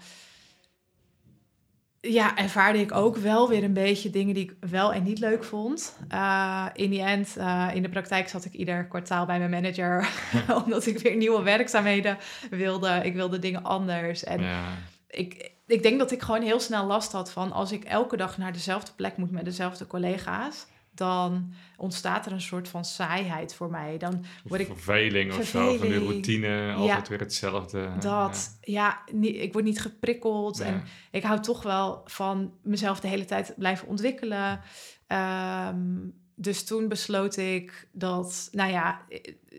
ja, 2.10 2.38
ervaarde 2.38 2.80
ik 2.80 2.92
ook 2.92 3.18
wel 3.18 3.50
weer 3.50 3.64
een 3.64 3.74
beetje 3.74 4.10
dingen 4.10 4.34
die 4.34 4.44
ik 4.44 4.70
wel 4.70 4.94
en 4.94 5.04
niet 5.04 5.20
leuk 5.20 5.44
vond. 5.44 5.98
Uh, 6.14 6.66
in 6.74 6.90
die 6.90 7.02
end, 7.02 7.36
uh, 7.38 7.70
in 7.74 7.82
de 7.82 7.90
praktijk 7.90 8.30
zat 8.30 8.46
ik 8.46 8.54
ieder 8.54 8.86
kwartaal 8.86 9.26
bij 9.26 9.38
mijn 9.38 9.50
manager, 9.50 10.10
omdat 10.66 10.86
ik 10.86 10.98
weer 10.98 11.16
nieuwe 11.16 11.44
werkzaamheden 11.44 12.18
wilde. 12.50 13.00
Ik 13.04 13.14
wilde 13.14 13.40
dingen 13.40 13.64
anders. 13.64 14.24
En 14.24 14.42
ja. 14.42 14.64
ik, 15.08 15.52
ik 15.68 15.84
denk 15.84 16.00
dat 16.00 16.12
ik 16.12 16.22
gewoon 16.22 16.42
heel 16.42 16.60
snel 16.60 16.86
last 16.86 17.12
had 17.12 17.32
van 17.32 17.52
als 17.52 17.72
ik 17.72 17.84
elke 17.84 18.18
dag 18.18 18.38
naar 18.38 18.54
dezelfde 18.54 18.92
plek 18.96 19.18
moet 19.18 19.32
met 19.32 19.46
dezelfde 19.46 19.88
collega's 19.88 20.66
dan 20.96 21.54
ontstaat 21.78 22.26
er 22.26 22.32
een 22.32 22.42
soort 22.42 22.68
van 22.68 22.86
saaiheid 22.86 23.56
voor 23.56 23.70
mij. 23.70 23.98
Dan 23.98 24.26
word 24.44 24.62
ik 24.62 24.68
verveling 24.68 25.34
of 25.34 25.46
zo, 25.46 25.78
van 25.78 25.88
de 25.88 25.98
routine, 25.98 26.74
altijd 26.74 27.08
weer 27.08 27.20
hetzelfde. 27.20 27.92
Dat, 28.00 28.58
ja, 28.62 29.04
niet, 29.12 29.36
ik 29.36 29.54
word 29.54 29.66
niet 29.66 29.82
geprikkeld 29.82 30.60
en 30.60 30.84
ik 31.12 31.24
hou 31.24 31.40
toch 31.40 31.64
wel 31.64 32.02
van 32.06 32.54
mezelf 32.62 33.00
de 33.00 33.08
hele 33.08 33.26
tijd 33.26 33.54
blijven 33.58 33.88
ontwikkelen. 33.88 34.62
Ehm, 35.08 36.10
dus 36.36 36.64
toen 36.64 36.88
besloot 36.88 37.38
ik 37.38 37.88
dat, 37.92 38.50
nou 38.52 38.72
ja, 38.72 39.02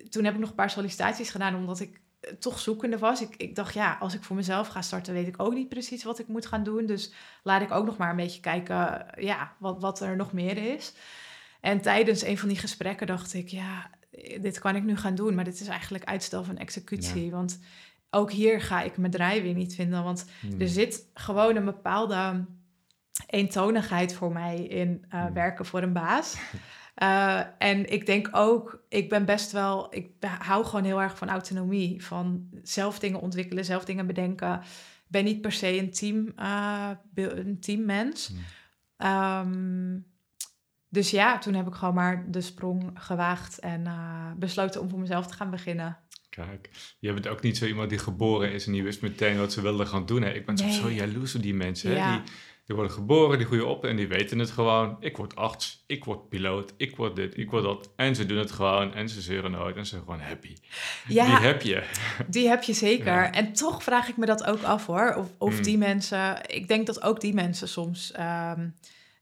toen 0.09 0.25
heb 0.25 0.35
ik 0.35 0.41
nog 0.41 0.49
een 0.49 0.55
paar 0.55 0.71
sollicitaties 0.71 1.31
gedaan 1.31 1.55
omdat 1.55 1.81
ik 1.81 2.03
toch 2.39 2.59
zoekende 2.59 2.99
was. 2.99 3.21
Ik, 3.21 3.35
ik 3.37 3.55
dacht, 3.55 3.75
ja, 3.75 3.97
als 4.01 4.15
ik 4.15 4.23
voor 4.23 4.37
mezelf 4.37 4.69
ga 4.69 4.83
starten, 4.83 5.15
weet 5.15 5.27
ik 5.27 5.43
ook 5.43 5.55
niet 5.55 5.69
precies 5.69 6.05
wat 6.05 6.19
ik 6.19 6.29
moet 6.29 6.47
gaan 6.47 6.63
doen. 6.63 6.87
Dus 6.87 7.13
laat 7.43 7.63
ik 7.63 7.71
ook 7.71 7.87
nog 7.87 7.97
maar 7.97 8.11
een 8.11 8.17
beetje 8.17 8.41
kijken, 8.41 9.07
ja, 9.19 9.53
wat, 9.59 9.81
wat 9.81 10.01
er 10.01 10.17
nog 10.17 10.33
meer 10.33 10.75
is. 10.75 10.93
En 11.65 11.81
tijdens 11.81 12.23
een 12.23 12.39
van 12.39 12.49
die 12.49 12.59
gesprekken 12.59 13.07
dacht 13.07 13.35
ik, 13.35 13.49
ja, 13.49 13.91
dit 14.41 14.59
kan 14.59 14.77
ik 14.77 14.85
nu 14.85 14.97
gaan 14.97 15.15
doen, 15.15 15.35
maar 15.35 15.45
dit 15.45 15.61
is 15.61 15.67
eigenlijk 15.67 16.05
uitstel 16.05 16.45
van 16.45 16.57
executie. 16.57 17.31
Want 17.31 17.61
ook 18.11 18.33
hier 18.33 18.61
ga 18.61 18.83
ik 18.83 18.97
mijn 18.97 19.13
draai 19.13 19.43
weer 19.43 19.55
niet 19.55 19.75
vinden, 19.75 20.03
want 20.03 20.27
hmm. 20.41 20.61
er 20.61 20.69
zit 20.69 21.07
gewoon 21.15 21.57
een 21.57 21.65
bepaalde 21.65 22.45
eentonigheid 23.27 24.15
voor 24.15 24.33
mij 24.33 24.57
in 24.57 25.05
uh, 25.15 25.27
werken 25.27 25.65
voor 25.65 25.83
een 25.83 25.93
baas. 25.93 26.37
Uh, 27.03 27.41
en 27.59 27.93
ik 27.93 28.07
denk 28.07 28.29
ook, 28.33 28.85
ik 28.89 29.09
ben 29.09 29.25
best 29.25 29.53
wel, 29.53 29.95
ik 29.95 30.11
hou 30.39 30.65
gewoon 30.65 30.85
heel 30.85 31.03
erg 31.03 31.19
van 31.19 31.29
autonomie, 31.29 32.05
van 32.05 32.49
zelf 32.63 32.99
dingen 32.99 33.21
ontwikkelen, 33.21 33.65
zelf 33.65 33.85
dingen 33.85 34.07
bedenken. 34.07 34.55
Ik 35.05 35.11
ben 35.11 35.25
niet 35.25 35.41
per 35.41 35.53
se 35.53 35.79
een 35.79 35.91
team, 35.91 36.33
uh, 36.39 36.91
een 37.15 37.61
teammens. 37.61 38.29
Hmm. 38.29 38.43
Um, 39.11 40.13
dus 40.95 41.11
ja, 41.11 41.39
toen 41.39 41.55
heb 41.55 41.67
ik 41.67 41.75
gewoon 41.75 41.95
maar 41.95 42.25
de 42.29 42.41
sprong 42.41 42.91
gewaagd 42.95 43.59
en 43.59 43.81
uh, 43.81 44.31
besloten 44.37 44.81
om 44.81 44.91
voor 44.91 44.99
mezelf 44.99 45.27
te 45.27 45.35
gaan 45.35 45.51
beginnen. 45.51 45.99
Kijk, 46.29 46.71
je 46.99 47.13
bent 47.13 47.29
ook 47.29 47.43
niet 47.43 47.57
zo 47.57 47.67
iemand 47.67 47.89
die 47.89 47.99
geboren 47.99 48.53
is 48.53 48.67
en 48.67 48.73
die 48.73 48.83
wist 48.83 49.03
meteen 49.03 49.39
wat 49.39 49.53
ze 49.53 49.61
wilden 49.61 49.87
gaan 49.87 50.07
doen. 50.07 50.23
Hè? 50.23 50.33
Ik 50.33 50.47
ben 50.47 50.59
zo 50.59 50.91
jaloers 50.91 51.35
op 51.35 51.43
die 51.43 51.55
mensen. 51.55 52.01
Hè? 52.01 52.13
Die, 52.13 52.23
die 52.67 52.75
worden 52.77 52.93
geboren, 52.93 53.39
die 53.39 53.47
groeien 53.47 53.69
op 53.69 53.85
en 53.85 53.97
die 53.97 54.09
weten 54.09 54.39
het 54.39 54.51
gewoon. 54.51 54.97
Ik 55.01 55.17
word 55.17 55.37
arts, 55.37 55.85
ik 55.87 56.05
word 56.05 56.29
piloot, 56.29 56.75
ik 56.77 56.97
word 56.97 57.17
dit, 57.17 57.39
ik 57.39 57.51
word 57.51 57.63
dat. 57.63 57.93
En 57.97 58.15
ze 58.15 58.27
doen 58.27 58.39
het 58.39 58.53
gewoon 58.53 58.95
en 58.95 59.09
ze 59.09 59.21
zeuren 59.21 59.51
nooit 59.51 59.77
en 59.77 59.85
ze 59.85 59.91
zijn 59.91 60.03
gewoon 60.03 60.21
happy. 60.21 60.57
Ja, 61.09 61.25
die 61.25 61.47
heb 61.47 61.63
je. 61.63 61.83
Die 62.27 62.49
heb 62.49 62.63
je 62.63 62.73
zeker. 62.73 63.31
En 63.31 63.53
toch 63.53 63.83
vraag 63.83 64.09
ik 64.09 64.17
me 64.17 64.27
dat 64.27 64.45
ook 64.45 64.63
af 64.63 64.87
hoor. 64.87 65.15
Of, 65.15 65.29
of 65.39 65.57
mm. 65.57 65.63
die 65.63 65.79
mensen, 65.79 66.39
ik 66.47 66.69
denk 66.69 66.87
dat 66.87 67.03
ook 67.03 67.21
die 67.21 67.35
mensen 67.35 67.69
soms... 67.69 68.13
Um, 68.19 68.75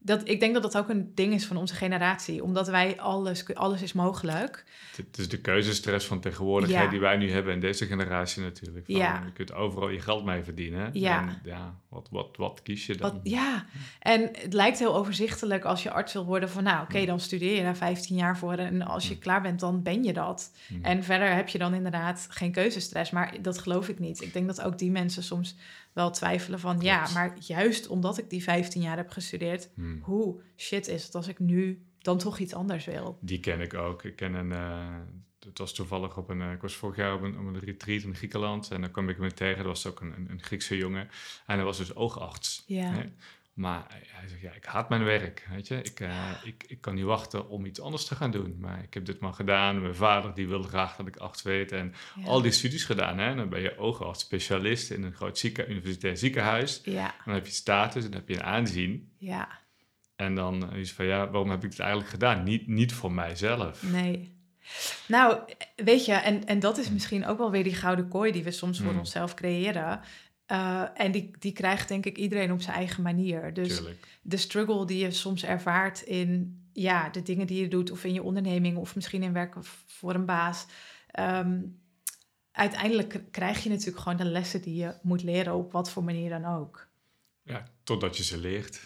dat, 0.02 0.28
ik 0.28 0.40
denk 0.40 0.54
dat 0.54 0.62
dat 0.62 0.76
ook 0.76 0.88
een 0.88 1.12
ding 1.14 1.34
is 1.34 1.46
van 1.46 1.56
onze 1.56 1.74
generatie. 1.74 2.42
Omdat 2.42 2.68
wij 2.68 3.00
alles, 3.00 3.54
alles 3.54 3.82
is 3.82 3.92
mogelijk. 3.92 4.64
Het 4.96 5.18
is 5.18 5.28
de 5.28 5.40
keuzestress 5.40 6.06
van 6.06 6.20
tegenwoordigheid 6.20 6.90
die 6.90 7.00
wij 7.00 7.16
nu 7.16 7.30
hebben 7.30 7.52
in 7.52 7.60
deze 7.60 7.86
generatie 7.86 8.42
natuurlijk. 8.42 8.86
Van, 8.86 8.94
Ja. 8.94 9.22
Je 9.24 9.32
kunt 9.32 9.54
overal 9.54 9.88
je 9.88 10.00
geld 10.00 10.24
mee 10.24 10.42
verdienen. 10.42 10.90
Ja. 10.92 11.20
En 11.20 11.40
ja, 11.44 11.74
wat, 11.88 12.08
wat, 12.10 12.36
wat 12.36 12.62
kies 12.62 12.86
je 12.86 12.96
dan? 12.96 13.12
Wat, 13.12 13.20
ja, 13.22 13.66
en 13.98 14.30
het 14.32 14.52
lijkt 14.52 14.78
heel 14.78 14.96
overzichtelijk 14.96 15.64
als 15.64 15.82
je 15.82 15.90
arts 15.90 16.12
wil 16.12 16.24
worden 16.24 16.48
van 16.48 16.62
nou 16.62 16.82
oké, 16.82 17.04
dan 17.04 17.20
studeer 17.20 17.56
je 17.56 17.62
daar 17.62 17.76
15 17.76 18.16
jaar 18.16 18.38
voor 18.38 18.54
en 18.54 18.82
als 18.82 19.08
je 19.08 19.18
klaar 19.18 19.42
bent 19.42 19.60
dan 19.60 19.82
ben 19.82 20.04
je 20.04 20.12
dat. 20.12 20.52
En 20.82 21.04
verder 21.04 21.34
heb 21.34 21.48
je 21.48 21.58
dan 21.58 21.74
inderdaad 21.74 22.26
geen 22.30 22.52
keuzestress, 22.52 23.10
maar 23.10 23.34
dat 23.42 23.58
geloof 23.58 23.88
ik 23.88 23.98
niet. 23.98 24.22
Ik 24.22 24.32
denk 24.32 24.46
dat 24.46 24.62
ook 24.62 24.78
die 24.78 24.90
mensen 24.90 25.22
soms 25.22 25.56
wel 25.92 26.10
twijfelen 26.10 26.60
van 26.60 26.80
ja, 26.80 27.08
maar 27.14 27.36
juist 27.40 27.86
omdat 27.86 28.18
ik 28.18 28.30
die 28.30 28.42
15 28.42 28.82
jaar 28.82 28.96
heb 28.96 29.10
gestudeerd, 29.10 29.68
Hmm. 29.74 30.00
hoe 30.02 30.40
shit 30.56 30.88
is 30.88 31.04
het 31.04 31.14
als 31.14 31.28
ik 31.28 31.38
nu 31.38 31.82
dan 31.98 32.18
toch 32.18 32.38
iets 32.38 32.54
anders 32.54 32.84
wil? 32.84 33.18
Die 33.20 33.40
ken 33.40 33.60
ik 33.60 33.74
ook. 33.74 34.04
Ik 34.04 34.16
ken 34.16 34.34
een. 34.34 34.52
eh, 34.52 34.96
het 35.46 35.58
was 35.58 35.72
toevallig 35.74 36.16
op 36.16 36.28
een. 36.28 36.40
eh, 36.42 36.52
ik 36.52 36.60
was 36.60 36.74
vorig 36.74 36.96
jaar 36.96 37.14
op 37.14 37.22
een, 37.22 37.38
op 37.38 37.46
een 37.46 37.58
retreat 37.58 38.02
in 38.02 38.14
Griekenland. 38.14 38.70
En 38.70 38.80
dan 38.80 38.90
kwam 38.90 39.08
ik 39.08 39.16
hem 39.16 39.34
tegen. 39.34 39.58
Er 39.60 39.66
was 39.66 39.86
ook 39.86 40.00
een, 40.00 40.12
een, 40.16 40.30
een 40.30 40.42
Griekse 40.42 40.76
jongen. 40.76 41.08
En 41.46 41.54
hij 41.56 41.64
was 41.64 41.76
dus 41.78 41.94
oogarts. 41.94 42.62
Ja. 42.66 42.84
hè. 42.92 43.02
Maar 43.52 43.84
hij- 43.88 44.28
zegt: 44.28 44.40
Ja, 44.40 44.52
ik 44.52 44.64
haat 44.64 44.88
mijn 44.88 45.04
werk. 45.04 45.46
Weet 45.50 45.68
je, 45.68 45.82
ik, 45.82 46.00
eh, 46.00 46.30
ik, 46.44 46.64
ik 46.66 46.80
kan 46.80 46.94
niet 46.94 47.04
wachten 47.04 47.48
om 47.48 47.64
iets 47.64 47.80
anders 47.80 48.04
te 48.04 48.14
gaan 48.14 48.30
doen. 48.30 48.56
Maar 48.60 48.82
ik 48.82 48.94
heb 48.94 49.04
dit 49.04 49.20
maar 49.20 49.32
gedaan. 49.32 49.80
Mijn 49.82 49.94
vader 49.94 50.34
die 50.34 50.48
wilde 50.48 50.68
graag 50.68 50.96
dat 50.96 51.06
ik 51.06 51.16
arts 51.16 51.42
werd. 51.42 51.72
En 51.72 51.94
Ja. 52.16 52.26
al 52.26 52.42
die 52.42 52.50
studies 52.52 52.84
gedaan. 52.84 53.18
Hè. 53.18 53.34
Dan 53.34 53.48
ben 53.48 53.60
je 53.60 53.78
oogarts 53.78 54.20
specialist 54.20 54.90
in 54.90 55.02
een 55.02 55.12
groot 55.14 55.38
zieke, 55.38 55.66
universitair 55.66 56.16
ziekenhuis. 56.16 56.80
Ja, 56.84 57.14
Dan 57.24 57.34
heb 57.34 57.46
je 57.46 57.52
status 57.52 58.04
en 58.04 58.10
dan 58.10 58.20
heb 58.20 58.28
je 58.28 58.34
een 58.34 58.42
aanzien. 58.44 59.12
ja, 59.18 59.48
En 60.16 60.34
dan 60.34 60.72
is 60.74 60.92
van 60.92 61.04
ja, 61.04 61.18
waarom 61.30 61.50
heb 61.50 61.64
ik 61.64 61.70
het 61.70 61.80
eigenlijk 61.80 62.10
gedaan? 62.10 62.42
Niet, 62.42 62.66
niet 62.66 62.92
voor 62.92 63.12
mijzelf. 63.12 63.82
nee. 63.82 64.40
Nou, 65.08 65.38
weet 65.76 66.04
je, 66.04 66.12
en, 66.12 66.46
en 66.46 66.60
dat 66.60 66.78
is 66.78 66.90
misschien 66.90 67.26
ook 67.26 67.38
wel 67.38 67.50
weer 67.50 67.64
die 67.64 67.74
gouden 67.74 68.08
kooi 68.08 68.32
die 68.32 68.42
we 68.44 68.50
soms 68.50 68.78
voor 68.80 68.88
Hmm. 68.90 68.98
onszelf 68.98 69.34
creëren. 69.34 70.00
Eh, 70.52 70.84
en 70.94 71.12
die, 71.12 71.30
die 71.38 71.52
krijgt 71.52 71.88
denk 71.88 72.06
ik 72.06 72.16
iedereen 72.16 72.52
op 72.52 72.60
zijn 72.60 72.76
eigen 72.76 73.02
manier. 73.02 73.54
Dus 73.54 73.76
Tuurlijk. 73.76 74.18
de 74.22 74.36
struggle 74.36 74.86
die 74.86 74.98
je 75.04 75.10
soms 75.10 75.44
ervaart 75.44 76.00
in 76.00 76.62
ja, 76.72 77.08
de 77.08 77.22
dingen 77.22 77.46
die 77.46 77.60
je 77.60 77.68
doet, 77.68 77.90
of 77.90 78.04
in 78.04 78.12
je 78.12 78.22
onderneming, 78.22 78.76
of 78.76 78.94
misschien 78.94 79.22
in 79.22 79.32
werken 79.32 79.64
voor 79.86 80.14
een 80.14 80.24
baas. 80.24 80.66
ehm, 81.06 81.60
uiteindelijk 82.52 83.20
krijg 83.30 83.62
je 83.62 83.68
natuurlijk 83.68 83.98
gewoon 83.98 84.16
de 84.18 84.24
lessen 84.24 84.62
die 84.62 84.74
je 84.74 84.94
moet 85.02 85.22
leren, 85.22 85.54
op 85.54 85.72
wat 85.72 85.90
voor 85.90 86.04
manier 86.04 86.30
dan 86.30 86.44
ook. 86.44 86.88
Ja, 87.42 87.64
totdat 87.84 88.16
je 88.16 88.22
ze 88.22 88.38
leert, 88.38 88.80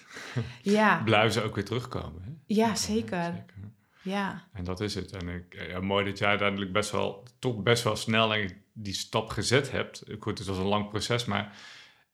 Ja, 0.62 1.00
blijven 1.04 1.32
ze 1.32 1.42
ook 1.42 1.54
weer 1.54 1.64
terugkomen. 1.64 2.22
Hè? 2.22 2.30
ja 2.46 2.74
zeker. 2.74 3.24
Zeker. 3.24 3.54
Ja, 4.02 4.48
En 4.52 4.64
dat 4.64 4.80
is 4.80 4.94
het. 4.94 5.12
En 5.12 5.28
ik, 5.28 5.66
ja, 5.68 5.80
mooi 5.80 6.04
dat 6.04 6.18
jij 6.18 6.28
uiteindelijk 6.28 6.72
best 6.72 6.90
wel, 6.90 7.26
toch 7.38 7.62
best 7.62 7.82
wel 7.84 7.96
snel 7.96 8.34
ik, 8.34 8.56
die 8.78 8.92
stap 8.94 9.28
gezet 9.28 9.70
hebt. 9.70 10.04
Goed, 10.18 10.38
het 10.38 10.46
was 10.46 10.58
een 10.58 10.64
lang 10.64 10.88
proces, 10.88 11.24
maar 11.24 11.56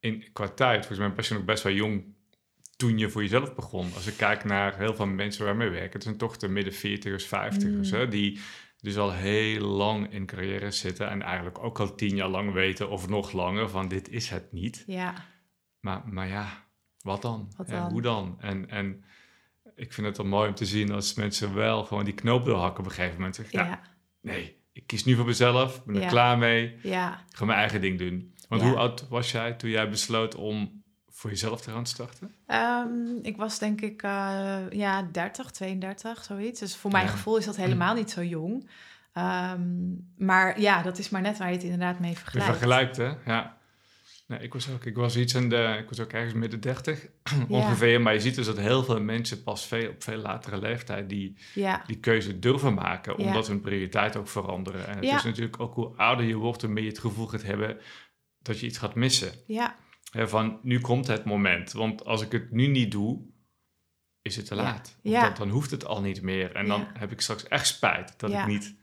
in, 0.01 0.33
qua 0.33 0.49
tijd, 0.49 0.79
volgens 0.87 0.99
mij 0.99 1.17
was 1.17 1.29
je 1.29 1.35
nog 1.35 1.45
best 1.45 1.63
wel 1.63 1.73
jong 1.73 2.05
toen 2.77 2.99
je 2.99 3.11
voor 3.11 3.23
jezelf 3.23 3.55
begon. 3.55 3.95
Als 3.95 4.07
ik 4.07 4.17
kijk 4.17 4.45
naar 4.45 4.77
heel 4.79 4.95
veel 4.95 5.07
mensen 5.07 5.45
waarmee 5.45 5.69
we 5.69 5.75
werken, 5.75 5.93
het 5.93 6.03
zijn 6.03 6.17
toch 6.17 6.37
de 6.37 6.49
midden 6.49 6.73
40ers, 6.75 7.25
50ers, 7.27 7.91
Mm. 7.91 7.99
hè, 7.99 8.09
die 8.09 8.41
dus 8.81 8.97
al 8.97 9.13
heel 9.13 9.67
lang 9.67 10.13
in 10.13 10.27
carrière 10.27 10.71
zitten 10.71 11.09
en 11.09 11.23
eigenlijk 11.23 11.59
ook 11.59 11.81
al 11.81 11.95
tien 11.95 12.17
jaar 12.17 12.29
lang 12.29 12.53
weten 12.53 12.91
of 12.91 13.09
nog 13.09 13.33
langer 13.33 13.69
van 13.69 13.89
dit 13.89 14.09
is 14.09 14.31
het 14.31 14.53
niet. 14.53 14.85
ja, 14.87 15.15
Maar, 15.81 16.03
maar 16.09 16.29
ja, 16.29 16.67
wat 17.01 17.23
dan? 17.23 17.53
Wat 17.57 17.71
hoe 17.71 18.03
dan? 18.03 18.37
En, 18.41 18.71
en 18.71 19.05
ik 19.75 19.93
vind 19.93 20.07
het 20.07 20.17
dan 20.17 20.29
mooi 20.29 20.49
om 20.49 20.55
te 20.55 20.67
zien 20.67 20.93
als 20.93 21.15
mensen 21.15 21.55
wel 21.55 21.85
gewoon 21.85 22.05
die 22.05 22.15
knoop 22.15 22.45
doorhakken 22.45 22.79
op 22.85 22.91
een 22.91 22.97
gegeven 22.97 23.17
moment. 23.17 23.35
Zeggen, 23.37 23.59
ja, 23.59 23.67
ja, 23.67 23.81
nee, 24.21 24.62
ik 24.73 24.87
kies 24.87 25.05
nu 25.05 25.15
voor 25.15 25.25
mezelf, 25.27 25.77
ik 25.77 25.85
ben 25.85 25.95
er 25.95 26.01
Ja. 26.03 26.09
klaar 26.09 26.39
mee, 26.39 26.65
ik 26.75 26.83
ja. 26.83 27.21
ga 27.31 27.45
mijn 27.45 27.59
eigen 27.59 27.81
ding 27.81 27.99
doen. 27.99 28.35
Want 28.49 28.63
Ja. 28.63 28.69
hoe 28.69 28.77
oud 28.77 29.09
was 29.09 29.31
jij 29.33 29.53
toen 29.53 29.71
jij 29.71 29.89
besloot 29.91 30.35
om 30.35 30.83
voor 31.09 31.31
jezelf 31.31 31.61
te 31.61 31.71
gaan 31.71 31.87
starten? 31.87 32.35
Ehm, 32.47 33.17
ik 33.23 33.37
was 33.37 33.59
denk 33.59 33.81
ik 33.81 34.03
eh, 34.03 34.59
ja, 34.71 35.03
30, 35.13 35.51
32, 35.51 36.25
zoiets. 36.25 36.61
Dus 36.61 36.77
voor 36.77 36.91
mijn 36.91 37.09
gevoel 37.09 37.37
is 37.37 37.45
dat 37.45 37.57
helemaal 37.57 37.95
niet 37.95 38.11
zo 38.11 38.23
jong. 38.23 38.69
Ehm, 39.13 39.61
maar 40.17 40.61
ja, 40.61 40.83
dat 40.83 40.99
is 40.99 41.09
maar 41.11 41.21
net 41.21 41.39
waar 41.39 41.49
je 41.49 41.55
het 41.55 41.63
inderdaad 41.63 41.99
mee 41.99 42.11
Je 42.11 42.17
vergelijkt. 42.17 42.51
vergelijkt, 42.51 42.97
hè? 42.97 43.13
Ja. 43.33 43.57
Nee, 44.33 44.41
ik 44.41 44.53
was 44.53 44.71
ook, 44.71 44.85
ik 44.85 44.97
was 44.97 45.17
iets 45.17 45.35
in 45.35 45.49
de, 45.49 45.77
ik 45.83 45.89
was 45.89 46.01
ook 46.01 46.13
ergens 46.13 46.35
midden 46.35 46.61
30 46.61 47.07
ongeveer. 47.49 48.01
Maar 48.01 48.13
je 48.13 48.21
ziet 48.21 48.35
dus 48.35 48.47
dat 48.47 48.57
heel 48.59 48.85
veel 48.85 49.01
mensen 49.01 49.43
pas 49.43 49.67
veel, 49.67 49.89
op 49.91 50.03
veel 50.03 50.17
latere 50.19 50.59
leeftijd 50.59 51.09
die, 51.09 51.37
Ja, 51.55 51.83
die 51.87 51.99
keuze 51.99 52.39
durven 52.39 52.75
maken, 52.75 53.17
omdat 53.17 53.47
hun 53.47 53.61
prioriteit 53.61 54.17
ook 54.17 54.29
veranderen. 54.29 54.87
En 54.87 54.95
het 54.95 55.05
is 55.05 55.23
natuurlijk 55.25 55.61
ook 55.61 55.75
hoe 55.75 55.97
ouder 55.97 56.27
je 56.27 56.35
wordt, 56.37 56.63
hoe 56.63 56.71
meer 56.71 56.83
je 56.83 56.89
het 56.89 56.99
gevoel 56.99 57.27
gaat 57.27 57.43
hebben 57.43 57.79
dat 58.39 58.61
je 58.61 58.67
iets 58.67 58.79
gaat 58.79 58.95
missen. 58.95 59.33
ja, 59.47 59.77
van 60.15 60.59
nu 60.63 60.81
komt 60.81 61.07
het 61.07 61.25
moment, 61.25 61.73
want 61.73 62.05
als 62.05 62.23
ik 62.23 62.33
het 62.33 62.51
nu 62.51 62.67
niet 62.67 62.91
doe, 62.91 63.23
is 64.23 64.37
het 64.37 64.47
te 64.47 64.55
Ja. 64.55 64.63
laat. 64.63 64.99
Ja. 65.03 65.23
Dan, 65.23 65.35
dan 65.35 65.49
hoeft 65.49 65.71
het 65.71 65.85
al 65.85 66.01
niet 66.01 66.23
meer. 66.23 66.55
En 66.55 66.67
dan 66.67 66.81
Ja. 66.81 66.91
heb 66.99 67.13
ik 67.13 67.21
straks 67.21 67.49
echt 67.49 67.67
spijt 67.67 68.15
dat, 68.17 68.31
Ja. 68.31 68.41
ik, 68.43 68.47
niet, 68.49 68.75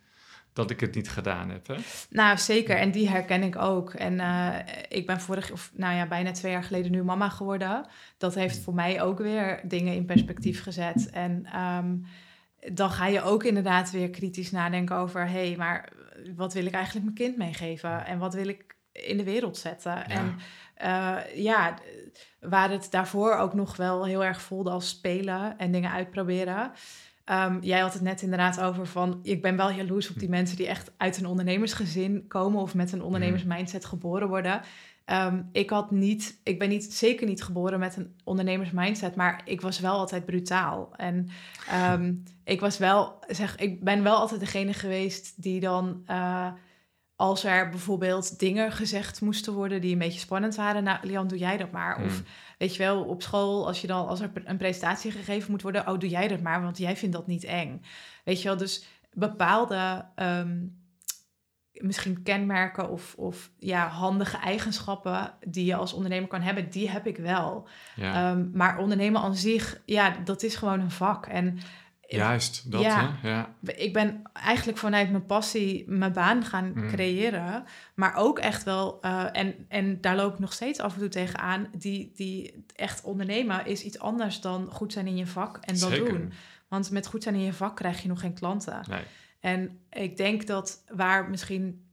dat 0.54 0.70
ik 0.70 0.80
het 0.80 0.96
niet 0.96 1.10
gedaan 1.10 1.50
heb. 1.50 1.68
Hè? 1.68 1.76
nou 2.10 2.38
zeker. 2.38 2.78
En 2.78 2.92
die 2.92 3.10
herken 3.10 3.44
ik 3.44 3.56
ook. 3.56 3.94
En 3.94 4.20
eh, 4.20 4.56
ik 4.88 5.08
ben 5.08 5.22
vorig, 5.22 5.52
of 5.52 5.72
nou 5.74 5.96
ja, 5.96 6.08
bijna 6.08 6.32
twee 6.32 6.52
jaar 6.52 6.64
geleden 6.64 6.92
nu 6.92 7.04
mama 7.04 7.30
geworden. 7.30 7.86
Dat 8.18 8.36
heeft 8.36 8.60
voor 8.60 8.74
mij 8.74 9.02
ook 9.02 9.18
weer 9.18 9.62
dingen 9.64 9.94
in 9.94 10.06
perspectief 10.06 10.64
gezet. 10.64 11.10
En 11.10 11.46
ehm, 11.46 11.96
dan 12.74 12.92
ga 12.92 13.08
je 13.08 13.22
ook 13.22 13.44
inderdaad 13.44 13.92
weer 13.92 14.10
kritisch 14.10 14.52
nadenken 14.52 14.96
over... 14.96 15.28
hé, 15.28 15.48
hey, 15.48 15.56
maar 15.58 15.90
wat 16.36 16.54
wil 16.54 16.66
ik 16.66 16.74
eigenlijk 16.74 17.06
mijn 17.06 17.18
kind 17.18 17.38
meegeven? 17.38 18.06
En 18.06 18.20
wat 18.20 18.34
wil 18.34 18.48
ik 18.48 18.76
in 18.92 19.18
de 19.18 19.24
wereld 19.24 19.58
zetten? 19.58 20.06
En 20.06 20.36
eh, 20.76 21.18
ja, 21.36 21.74
waar 22.40 22.70
het 22.70 22.88
daarvoor 22.92 23.36
ook 23.36 23.54
nog 23.54 23.76
wel 23.76 24.06
heel 24.06 24.24
erg 24.24 24.42
voelde 24.42 24.70
als 24.70 24.90
spelen 24.90 25.58
en 25.58 25.72
dingen 25.72 25.92
uitproberen. 25.92 26.72
Ehm, 27.30 27.58
jij 27.62 27.80
had 27.80 27.94
het 27.94 28.02
net 28.02 28.22
inderdaad 28.22 28.62
over 28.62 28.88
van, 28.88 29.20
ik 29.24 29.42
ben 29.42 29.58
wel 29.58 29.72
jaloers 29.72 30.10
op 30.10 30.20
die 30.20 30.30
mensen 30.30 30.58
die 30.58 30.68
echt 30.68 30.92
uit 30.98 31.18
een 31.18 31.26
ondernemersgezin 31.26 32.28
komen 32.28 32.62
of 32.62 32.76
met 32.76 32.92
een 32.92 33.04
ondernemersmindset 33.04 33.86
geboren 33.86 34.28
worden. 34.28 34.62
Ehm, 35.06 35.42
ik 35.52 35.70
had 35.70 35.92
niet, 35.92 36.40
ik 36.44 36.60
ben 36.60 36.70
niet, 36.70 36.94
zeker 36.94 37.28
niet 37.28 37.44
geboren 37.44 37.80
met 37.80 37.96
een 37.96 38.16
ondernemersmindset, 38.24 39.16
maar 39.16 39.42
ik 39.46 39.62
was 39.62 39.80
wel 39.80 39.94
altijd 39.94 40.26
brutaal. 40.26 40.90
En 40.96 41.30
ehm, 41.68 42.14
ik 42.44 42.60
was 42.60 42.78
wel, 42.78 43.20
zeg, 43.28 43.56
ik 43.56 43.84
ben 43.84 44.04
wel 44.04 44.16
altijd 44.16 44.40
degene 44.40 44.74
geweest 44.74 45.42
die 45.42 45.60
dan, 45.60 46.02
eh, 46.06 46.48
als 47.20 47.44
er 47.44 47.70
bijvoorbeeld 47.70 48.40
dingen 48.40 48.72
gezegd 48.72 49.22
moesten 49.22 49.54
worden 49.54 49.82
die 49.82 49.92
een 49.92 49.98
beetje 49.98 50.20
spannend 50.20 50.56
waren, 50.56 50.84
nou, 50.84 51.00
Lian, 51.08 51.28
doe 51.28 51.38
jij 51.38 51.58
dat 51.58 51.72
maar. 51.72 52.04
Of 52.04 52.20
Mm. 52.20 52.26
weet 52.58 52.76
je 52.76 52.84
wel, 52.84 53.04
op 53.04 53.22
school, 53.22 53.68
als 53.68 53.82
je 53.82 53.88
dan, 53.88 54.08
als 54.08 54.20
er 54.20 54.32
een 54.44 54.58
presentatie 54.58 55.12
gegeven 55.12 55.52
moet 55.52 55.62
worden, 55.62 55.88
oh, 55.88 56.00
doe 56.00 56.10
jij 56.10 56.28
dat 56.28 56.42
maar, 56.42 56.62
want 56.62 56.78
jij 56.78 56.98
vindt 56.98 57.16
dat 57.16 57.28
niet 57.28 57.44
eng. 57.44 57.82
Weet 58.24 58.42
je 58.42 58.48
wel, 58.48 58.58
dus 58.58 58.86
bepaalde 59.14 60.06
ehm, 60.16 60.58
misschien 61.72 62.24
kenmerken 62.24 62.90
of, 62.90 63.16
of 63.18 63.52
ja, 63.58 63.88
handige 63.88 64.38
eigenschappen 64.38 65.34
die 65.48 65.66
je 65.66 65.76
als 65.76 65.94
ondernemer 65.94 66.30
kan 66.30 66.42
hebben, 66.42 66.70
die 66.70 66.90
heb 66.90 67.08
ik 67.08 67.18
wel. 67.18 67.68
Ja. 67.96 68.32
Ehm, 68.32 68.50
maar 68.54 68.78
ondernemen 68.78 69.22
aan 69.22 69.36
zich, 69.36 69.82
ja, 69.86 70.16
dat 70.24 70.44
is 70.44 70.56
gewoon 70.56 70.80
een 70.80 70.92
vak. 70.92 71.26
En 71.26 71.60
Juist, 72.18 72.72
dat 72.72 72.82
ja. 72.82 73.18
hè? 73.22 73.30
Ja. 73.30 73.54
ik 73.62 73.94
ben 73.94 74.22
eigenlijk 74.34 74.78
vanuit 74.78 75.12
mijn 75.12 75.26
passie 75.26 75.84
mijn 75.88 76.14
baan 76.14 76.44
gaan 76.46 76.72
Mm. 76.76 76.88
creëren. 76.88 77.64
Maar 77.96 78.16
ook 78.16 78.40
echt 78.40 78.64
wel, 78.64 79.02
eh, 79.02 79.26
en, 79.32 79.66
en 79.68 80.02
daar 80.02 80.16
loop 80.16 80.34
ik 80.34 80.40
nog 80.40 80.54
steeds 80.54 80.80
af 80.80 80.94
en 80.94 81.00
toe 81.00 81.10
tegenaan. 81.10 81.68
Die, 81.78 82.12
die 82.16 82.64
echt 82.76 83.04
ondernemen 83.04 83.66
is 83.66 83.84
iets 83.84 84.00
anders 84.00 84.42
dan 84.42 84.70
goed 84.72 84.94
zijn 84.94 85.08
in 85.08 85.18
je 85.18 85.28
vak 85.28 85.58
en 85.58 85.80
dat 85.80 85.90
Zeker. 85.90 86.10
doen. 86.10 86.32
Want 86.68 86.92
met 86.92 87.08
goed 87.08 87.24
zijn 87.24 87.36
in 87.36 87.42
je 87.44 87.54
vak 87.54 87.76
krijg 87.76 88.02
je 88.02 88.08
nog 88.08 88.20
geen 88.20 88.34
klanten. 88.34 88.82
Nee. 88.90 89.02
En 89.40 89.80
ik 89.90 90.18
denk 90.18 90.48
dat 90.48 90.84
waar 90.96 91.30
misschien. 91.30 91.84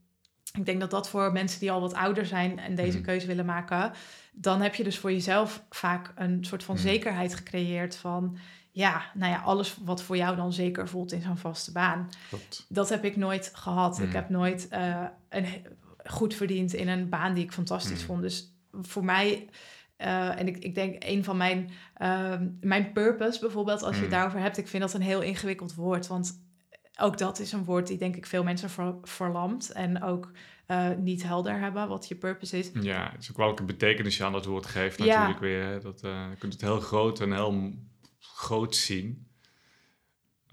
Ik 0.53 0.65
denk 0.65 0.79
dat 0.79 0.91
dat 0.91 1.09
voor 1.09 1.31
mensen 1.31 1.59
die 1.59 1.71
al 1.71 1.81
wat 1.81 1.93
ouder 1.93 2.25
zijn 2.25 2.59
en 2.59 2.75
deze 2.75 2.97
Mm. 2.97 3.03
keuze 3.03 3.27
willen 3.27 3.45
maken, 3.45 3.91
dan 4.33 4.61
heb 4.61 4.75
je 4.75 4.83
dus 4.83 4.97
voor 4.97 5.11
jezelf 5.11 5.63
vaak 5.69 6.11
een 6.15 6.45
soort 6.45 6.63
van 6.63 6.75
Mm. 6.75 6.81
zekerheid 6.81 7.35
gecreëerd 7.35 7.95
van, 7.95 8.37
ja, 8.77 9.11
nou 9.13 9.31
ja, 9.31 9.39
alles 9.41 9.77
wat 9.83 10.03
voor 10.03 10.17
jou 10.17 10.35
dan 10.35 10.53
zeker 10.53 10.87
voelt 10.87 11.11
in 11.11 11.21
zo'n 11.21 11.37
vaste 11.37 11.71
baan. 11.71 12.09
Klopt. 12.29 12.65
Dat 12.69 12.89
heb 12.89 13.03
ik 13.03 13.15
nooit 13.15 13.51
gehad. 13.53 13.97
Mm. 13.99 14.05
Ik 14.05 14.13
heb 14.13 14.29
nooit 14.29 14.67
eh, 14.67 15.03
een, 15.29 15.45
goed 16.03 16.33
verdiend 16.33 16.73
in 16.73 16.87
een 16.87 17.09
baan 17.09 17.33
die 17.33 17.43
ik 17.43 17.51
fantastisch 17.51 17.99
Mm. 18.01 18.05
vond. 18.05 18.21
Dus 18.21 18.53
voor 18.71 19.03
mij, 19.05 19.49
eh, 19.95 20.39
en 20.39 20.47
ik, 20.47 20.57
ik 20.57 20.75
denk 20.75 21.03
een 21.03 21.23
van 21.23 21.37
mijn, 21.37 21.69
ehm, 21.93 22.47
mijn 22.61 22.91
purpose 22.91 23.39
bijvoorbeeld, 23.39 23.83
als 23.83 23.95
je 23.95 24.01
het 24.01 24.09
Mm. 24.09 24.15
daarover 24.15 24.39
hebt, 24.39 24.57
ik 24.57 24.67
vind 24.67 24.83
dat 24.83 24.93
een 24.93 25.01
heel 25.01 25.21
ingewikkeld 25.21 25.75
woord. 25.75 26.07
Want 26.07 26.45
ook 26.99 27.17
dat 27.17 27.39
is 27.39 27.51
een 27.51 27.63
woord 27.65 27.87
die 27.87 27.97
denk 27.97 28.15
ik 28.15 28.25
veel 28.25 28.43
mensen 28.43 28.69
ver, 28.69 28.95
verlamt 29.03 29.71
en 29.71 30.03
ook 30.03 30.31
eh, 30.67 30.89
niet 30.97 31.23
helder 31.23 31.59
hebben 31.59 31.87
wat 31.87 32.07
je 32.07 32.15
purpose 32.15 32.57
is. 32.57 32.69
Ja, 32.81 33.09
het 33.11 33.21
is 33.21 33.29
ook 33.31 33.37
welke 33.37 33.63
betekenis 33.63 34.17
je 34.17 34.23
aan 34.23 34.31
dat 34.31 34.45
woord 34.45 34.65
geeft 34.65 34.97
Ja. 34.97 35.05
natuurlijk 35.05 35.39
weer. 35.39 35.63
hè. 35.63 35.79
Dat, 35.79 35.99
je 36.01 36.35
kunt 36.39 36.53
het 36.53 36.61
heel 36.61 36.79
groot 36.79 37.19
en 37.21 37.33
heel 37.33 37.73
groot 38.37 38.75
zien. 38.75 39.25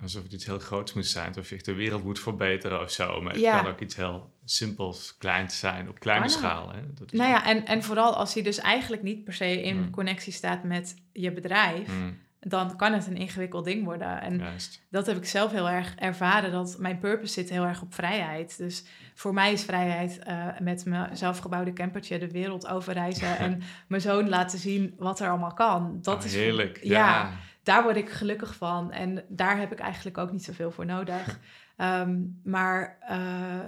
Alsof 0.03 0.23
het 0.23 0.33
iets 0.33 0.45
heel 0.47 0.59
groots 0.59 0.93
moet 0.93 1.07
zijn, 1.07 1.29
alsof 1.29 1.49
je 1.49 1.55
echt 1.55 1.64
de 1.64 1.73
wereld 1.75 2.05
moet 2.05 2.19
verbeteren 2.21 2.81
of 2.81 2.91
zo. 2.91 3.21
Maar 3.21 3.33
het 3.35 3.43
kan 3.43 3.67
ook 3.67 3.81
iets 3.81 3.97
heel 3.97 4.33
simpels, 4.45 5.17
kleins 5.19 5.59
zijn, 5.59 5.88
op 5.88 5.99
kleine 6.00 6.25
ook. 6.25 6.31
schaal. 6.31 6.73
Hè? 6.73 6.81
Dat 6.95 7.12
is 7.12 7.19
Nou 7.19 7.31
ja, 7.31 7.45
en, 7.47 7.67
en 7.67 7.83
vooral 7.83 8.17
als 8.17 8.35
hij 8.35 8.43
dus 8.43 8.59
eigenlijk 8.59 9.03
niet 9.03 9.25
per 9.25 9.33
se 9.33 9.62
in 9.62 9.76
Hmm. 9.76 9.91
connectie 9.91 10.33
staat 10.33 10.64
met 10.64 10.95
je 11.12 11.33
bedrijf, 11.33 11.88
Mm, 11.88 12.19
dan 12.41 12.76
kan 12.76 12.93
het 12.93 13.07
een 13.07 13.17
ingewikkeld 13.17 13.64
ding 13.64 13.85
worden. 13.85 14.21
En 14.21 14.38
juist. 14.38 14.83
dat 14.91 15.07
heb 15.07 15.17
ik 15.17 15.25
zelf 15.25 15.50
heel 15.53 15.69
erg 15.71 15.95
ervaren, 15.95 16.53
dat 16.53 16.76
mijn 16.79 16.99
purpose 16.99 17.33
zit 17.33 17.50
heel 17.50 17.64
erg 17.64 17.83
op 17.83 17.95
vrijheid. 17.95 18.57
Dus 18.59 18.85
voor 19.14 19.35
mij 19.35 19.53
is 19.53 19.62
vrijheid 19.64 20.19
eh, 20.19 20.47
met 20.61 20.85
mijn 20.85 21.17
zelfgebouwde 21.17 21.73
campertje 21.73 22.19
de 22.19 22.31
wereld 22.31 22.67
overreizen 22.67 23.38
en 23.47 23.62
mijn 23.88 24.03
zoon 24.03 24.29
laten 24.29 24.59
zien 24.59 24.95
wat 24.99 25.21
er 25.21 25.29
allemaal 25.29 25.55
kan. 25.55 25.99
Dat 26.03 26.19
Oh, 26.19 26.25
is 26.25 26.35
heerlijk. 26.35 26.79
ja. 26.83 26.91
Ja. 26.99 27.33
Daar 27.64 27.83
word 27.83 27.97
ik 27.97 28.11
gelukkig 28.11 28.54
van. 28.56 28.92
En 28.92 29.25
daar 29.28 29.59
heb 29.59 29.73
ik 29.73 29.78
eigenlijk 29.78 30.18
ook 30.18 30.33
niet 30.33 30.44
zoveel 30.44 30.71
voor 30.71 30.87
nodig. 30.87 31.38
Ehm, 31.76 32.21
maar 32.44 32.99
eh, 33.00 33.64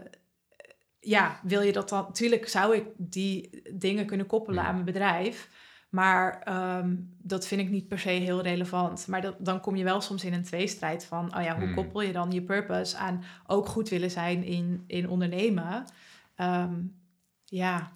ja, 1.01 1.41
wil 1.43 1.61
je 1.63 1.73
dat 1.73 1.89
dan... 1.89 2.05
Natuurlijk 2.07 2.49
zou 2.49 2.77
ik 2.77 2.85
die 2.97 3.63
dingen 3.73 4.07
kunnen 4.07 4.27
koppelen 4.27 4.65
aan 4.65 4.73
mijn 4.73 4.85
bedrijf. 4.85 5.49
Maar 5.89 6.43
ehm, 6.43 6.95
dat 7.19 7.47
vind 7.47 7.61
ik 7.61 7.71
niet 7.71 7.89
per 7.89 7.99
se 7.99 8.09
heel 8.09 8.43
relevant. 8.43 9.07
Maar 9.07 9.21
dat, 9.21 9.37
dan 9.39 9.61
kom 9.61 9.77
je 9.77 9.85
wel 9.85 10.01
soms 10.01 10.25
in 10.25 10.33
een 10.33 10.43
tweestrijd 10.43 11.05
van... 11.05 11.37
oh 11.37 11.43
ja, 11.43 11.55
hoe 11.57 11.65
Hmm. 11.65 11.75
koppel 11.75 12.01
je 12.03 12.13
dan 12.13 12.33
je 12.33 12.43
purpose 12.43 12.97
aan 12.97 13.25
ook 13.47 13.67
goed 13.67 13.89
willen 13.89 14.11
zijn 14.11 14.45
in, 14.45 14.85
in 14.87 15.09
ondernemen? 15.09 15.85
Ehm, 16.35 16.75
ja, 17.45 17.91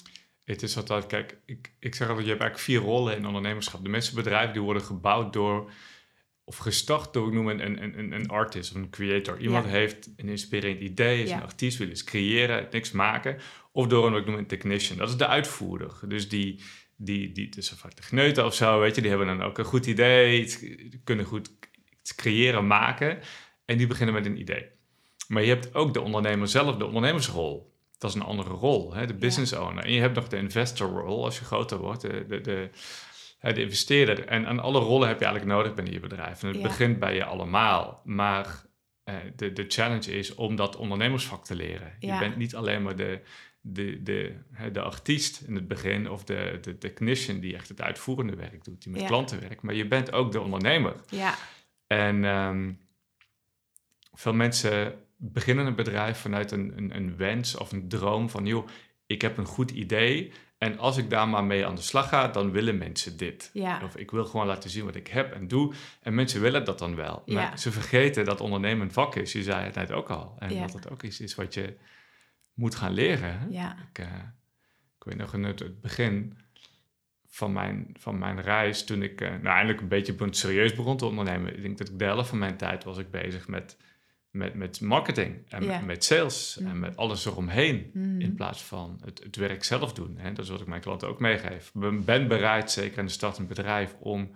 Het 0.45 0.63
is 0.63 0.77
altijd, 0.77 1.07
kijk, 1.07 1.37
ik, 1.45 1.73
ik 1.79 1.95
zeg 1.95 2.09
altijd, 2.09 2.27
je 2.27 2.33
hebt 2.33 2.43
eigenlijk 2.43 2.71
vier 2.71 2.91
rollen 2.91 3.17
in 3.17 3.27
ondernemerschap. 3.27 3.83
De 3.83 3.89
meeste 3.89 4.15
bedrijven 4.15 4.53
die 4.53 4.63
worden 4.63 4.83
gebouwd 4.83 5.33
door, 5.33 5.71
of 6.51 6.57
gestart 6.57 7.13
door, 7.13 7.27
ik 7.27 7.33
noem 7.33 7.49
een, 7.49 7.65
een, 7.65 7.99
een, 7.99 8.13
een 8.13 8.29
artist 8.29 8.71
of 8.71 8.77
een 8.77 8.91
creator. 8.91 9.41
Iemand 9.41 9.65
Ja. 9.65 9.71
heeft 9.71 10.11
een 10.17 10.29
inspirerend 10.29 10.81
idee, 10.81 11.23
is 11.23 11.29
Ja. 11.29 11.37
een 11.37 11.43
artiest, 11.43 11.79
wil 11.79 11.89
iets 11.89 12.05
creëren, 12.05 12.67
niks 12.71 12.91
maken. 12.91 13.39
Of 13.73 13.87
door 13.87 14.07
een, 14.07 14.13
wat 14.13 14.21
ik 14.21 14.27
noem 14.27 14.37
een 14.37 14.47
technician, 14.47 14.99
dat 14.99 15.09
is 15.09 15.17
de 15.17 15.27
uitvoerder. 15.27 16.01
Dus 16.09 16.29
die, 16.29 16.63
die, 16.97 17.33
die 17.33 17.49
is 17.57 17.71
vaak 17.71 17.97
de 17.97 18.03
gneuten 18.03 18.45
of 18.45 18.55
zo, 18.55 18.81
weet 18.81 18.95
je, 18.95 19.01
die 19.01 19.11
hebben 19.11 19.29
dan 19.29 19.43
ook 19.43 19.59
een 19.59 19.65
goed 19.65 19.87
idee, 19.87 20.41
iets, 20.41 20.65
kunnen 21.05 21.25
goed 21.25 21.51
iets 22.01 22.15
creëren, 22.15 22.67
maken. 22.67 23.19
En 23.65 23.77
die 23.79 23.87
beginnen 23.87 24.15
met 24.15 24.27
een 24.27 24.41
idee. 24.41 24.67
Maar 25.29 25.43
je 25.43 25.49
hebt 25.49 25.75
ook 25.75 25.95
de 25.95 26.01
ondernemer 26.01 26.49
zelf, 26.49 26.77
de 26.77 26.87
ondernemersrol. 26.87 27.75
Dat 27.99 28.11
is 28.11 28.17
een 28.17 28.23
andere 28.23 28.51
rol, 28.51 28.95
hè? 28.95 29.07
de 29.07 29.15
business 29.15 29.53
owner. 29.53 29.85
En 29.85 29.93
je 29.93 30.01
hebt 30.01 30.15
nog 30.15 30.29
de 30.29 30.37
investor 30.37 30.89
rol 30.89 31.25
als 31.25 31.39
je 31.39 31.45
groter 31.45 31.79
wordt, 31.79 32.01
de, 32.01 32.25
de, 32.29 32.41
de, 32.41 32.71
de 33.41 33.61
investeerder. 33.63 34.27
En 34.27 34.47
aan 34.47 34.61
alle 34.61 34.79
rollen 34.79 35.09
heb 35.09 35.19
je 35.19 35.25
eigenlijk 35.25 35.55
nodig 35.57 35.75
binnen 35.75 35.93
je 35.93 36.01
bedrijf. 36.01 36.43
En 36.43 36.49
het 36.49 36.57
Ja. 36.57 36.63
begint 36.63 36.99
bij 36.99 37.15
je 37.15 37.25
allemaal. 37.25 38.01
Maar 38.05 38.65
eh, 39.05 39.15
de, 39.37 39.53
de 39.53 39.65
challenge 39.69 40.13
is 40.19 40.35
om 40.35 40.57
dat 40.57 40.77
ondernemersvak 40.77 41.45
te 41.45 41.55
leren. 41.55 41.93
Ja. 42.01 42.13
Je 42.15 42.19
bent 42.21 42.37
niet 42.37 42.55
alleen 42.55 42.83
maar 42.83 42.97
de, 42.97 43.21
de, 43.61 44.03
de, 44.03 44.35
de 44.73 44.81
artiest 44.81 45.41
in 45.47 45.55
het 45.55 45.69
begin 45.69 46.11
of 46.11 46.25
de, 46.25 46.59
de 46.61 46.79
technician 46.79 47.41
die 47.41 47.55
echt 47.55 47.69
het 47.69 47.81
uitvoerende 47.83 48.37
werk 48.37 48.65
doet, 48.65 48.83
die 48.83 48.93
met 48.93 49.01
Ja. 49.01 49.07
klanten 49.07 49.41
werkt. 49.41 49.63
Maar 49.63 49.75
je 49.75 49.87
bent 49.89 50.13
ook 50.13 50.33
de 50.33 50.41
ondernemer. 50.41 50.95
ja, 51.11 51.35
En 51.87 52.25
ehm, 52.25 52.73
veel 54.13 54.35
mensen 54.35 54.95
beginnen 55.17 55.67
een 55.67 55.75
bedrijf 55.75 56.19
vanuit 56.19 56.51
een, 56.51 56.73
een, 56.77 56.97
een 56.97 57.17
wens 57.17 57.57
of 57.57 57.73
een 57.73 57.89
droom 57.89 58.31
van, 58.31 58.47
joh, 58.47 58.69
ik 59.07 59.23
heb 59.23 59.37
een 59.39 59.45
goed 59.47 59.71
idee 59.71 60.33
en 60.61 60.79
als 60.79 60.97
ik 60.97 61.11
daar 61.11 61.29
maar 61.29 61.45
mee 61.45 61.67
aan 61.67 61.75
de 61.75 61.81
slag 61.83 62.09
ga, 62.09 62.29
dan 62.29 62.51
willen 62.51 62.79
mensen 62.79 63.17
dit. 63.17 63.51
ja, 63.53 63.81
Of 63.85 63.97
ik 63.97 64.11
wil 64.11 64.25
gewoon 64.25 64.47
laten 64.47 64.71
zien 64.71 64.85
wat 64.85 64.95
ik 64.95 65.07
heb 65.07 65.33
en 65.33 65.49
doe. 65.49 65.75
En 66.03 66.15
mensen 66.15 66.41
willen 66.41 66.65
dat 66.65 66.79
dan 66.79 66.95
wel. 66.97 67.23
Maar 67.27 67.37
Ja. 67.51 67.57
ze 67.57 67.73
vergeten 67.73 68.25
dat 68.25 68.41
ondernemen 68.41 68.87
een 68.87 68.93
vak 68.93 69.15
is. 69.17 69.33
Je 69.33 69.43
zei 69.43 69.65
het 69.65 69.75
net 69.75 69.93
ook 69.93 70.09
al. 70.11 70.37
En 70.39 70.55
Ja. 70.55 70.61
dat 70.61 70.73
het 70.73 70.91
ook 70.91 71.03
iets 71.03 71.21
is 71.21 71.35
wat 71.35 71.55
je 71.55 71.77
moet 72.55 72.75
gaan 72.75 72.93
leren. 72.93 73.53
Ik, 73.93 73.99
eh, 73.99 74.07
ik 74.99 75.05
weet 75.05 75.17
nog 75.17 75.35
in 75.35 75.45
het, 75.45 75.59
het 75.59 75.81
begin 75.81 76.39
van 77.27 77.53
mijn, 77.53 77.95
van 77.99 78.19
mijn 78.19 78.41
reis, 78.43 78.85
toen 78.85 79.03
ik 79.03 79.21
eh, 79.21 79.29
nou, 79.31 79.45
eindelijk 79.47 79.81
een 79.81 79.89
beetje 79.89 80.15
be- 80.15 80.27
serieus 80.31 80.75
begon 80.75 80.97
te 80.97 81.07
ondernemen. 81.07 81.57
Ik 81.57 81.63
denk 81.63 81.79
dat 81.79 81.89
ik 81.89 81.99
de 81.99 82.05
helft 82.05 82.29
van 82.29 82.39
mijn 82.39 82.57
tijd 82.57 82.85
was 82.85 82.99
ik 82.99 83.11
bezig 83.11 83.49
met, 83.49 83.77
met, 84.31 84.55
met 84.55 84.81
marketing 84.81 85.37
en 85.49 85.67
met, 85.67 85.85
met 85.85 86.05
sales 86.05 86.57
en 86.59 86.65
Mhm. 86.67 86.79
met 86.79 86.97
alles 86.97 87.27
eromheen. 87.27 87.91
Mhm. 87.95 88.21
In 88.21 88.35
plaats 88.35 88.63
van 88.63 89.01
het, 89.05 89.21
het 89.23 89.37
werk 89.37 89.65
zelf 89.65 89.93
doen. 89.93 90.17
Hè? 90.19 90.33
Dat 90.33 90.45
is 90.45 90.51
wat 90.51 90.61
ik 90.61 90.67
mijn 90.67 90.81
klanten 90.81 91.09
ook 91.09 91.21
meegeef. 91.21 91.73
Ik 91.81 92.05
ben 92.05 92.29
bereid, 92.29 92.71
zeker 92.71 92.99
in 92.99 93.05
de 93.07 93.13
start 93.13 93.39
een 93.39 93.47
bedrijf, 93.47 93.95
om 94.01 94.31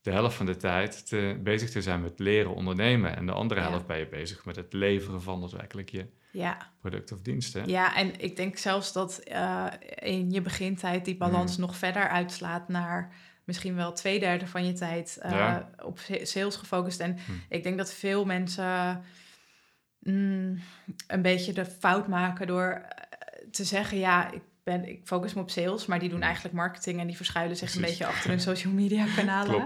de 0.00 0.10
helft 0.10 0.36
van 0.36 0.46
de 0.46 0.56
tijd 0.56 1.06
te, 1.08 1.40
bezig 1.42 1.70
te 1.70 1.82
zijn 1.82 2.02
met 2.02 2.18
leren 2.18 2.54
ondernemen. 2.54 3.16
En 3.16 3.26
de 3.26 3.32
andere 3.32 3.60
Ja. 3.60 3.68
helft 3.68 3.86
ben 3.86 3.98
je 3.98 4.06
bezig 4.08 4.44
met 4.44 4.56
het 4.56 4.72
leveren 4.72 5.22
van 5.22 5.40
daadwerkelijk 5.40 5.90
je 5.90 6.06
ja. 6.30 6.70
product 6.80 7.12
of 7.12 7.20
dienst. 7.20 7.52
Hè? 7.54 7.62
Ja, 7.66 7.96
en 7.96 8.20
ik 8.20 8.36
denk 8.36 8.56
zelfs 8.56 8.92
dat 8.92 9.18
eh, 9.18 9.66
in 9.98 10.30
je 10.30 10.40
begintijd 10.40 11.04
die 11.04 11.16
balans 11.16 11.56
nog 11.56 11.76
verder 11.76 12.08
uitslaat 12.08 12.68
naar 12.68 13.12
misschien 13.44 13.74
wel 13.74 13.92
twee 13.92 14.18
derde 14.20 14.46
van 14.46 14.66
je 14.66 14.72
tijd 14.72 15.18
eh, 15.22 15.30
Ja. 15.30 15.70
op 15.84 15.98
sa- 15.98 16.24
sales 16.24 16.56
gefocust. 16.56 17.00
En 17.00 17.16
ik 17.48 17.62
denk 17.62 17.78
dat 17.78 17.92
veel 17.94 18.24
mensen 18.24 19.02
mm, 20.04 20.58
een 21.06 21.22
beetje 21.22 21.52
de 21.52 21.64
fout 21.64 22.08
maken 22.08 22.46
door 22.46 22.64
eh, 22.70 23.48
te 23.50 23.64
zeggen, 23.64 23.98
ja, 23.98 24.32
ik, 24.32 24.42
ben, 24.62 24.88
ik 24.88 25.00
focus 25.04 25.34
me 25.34 25.40
op 25.40 25.50
sales, 25.50 25.86
maar 25.86 25.98
die 25.98 26.08
doen 26.08 26.18
Hm. 26.18 26.24
eigenlijk 26.24 26.54
marketing 26.54 27.00
en 27.00 27.06
die 27.06 27.16
verschuilen 27.16 27.56
zich 27.56 27.74
een 27.74 27.80
beetje 27.80 28.06
achter 28.06 28.30
hun 28.30 28.40
social 28.50 28.72
media 28.72 29.06
kanalen. 29.16 29.64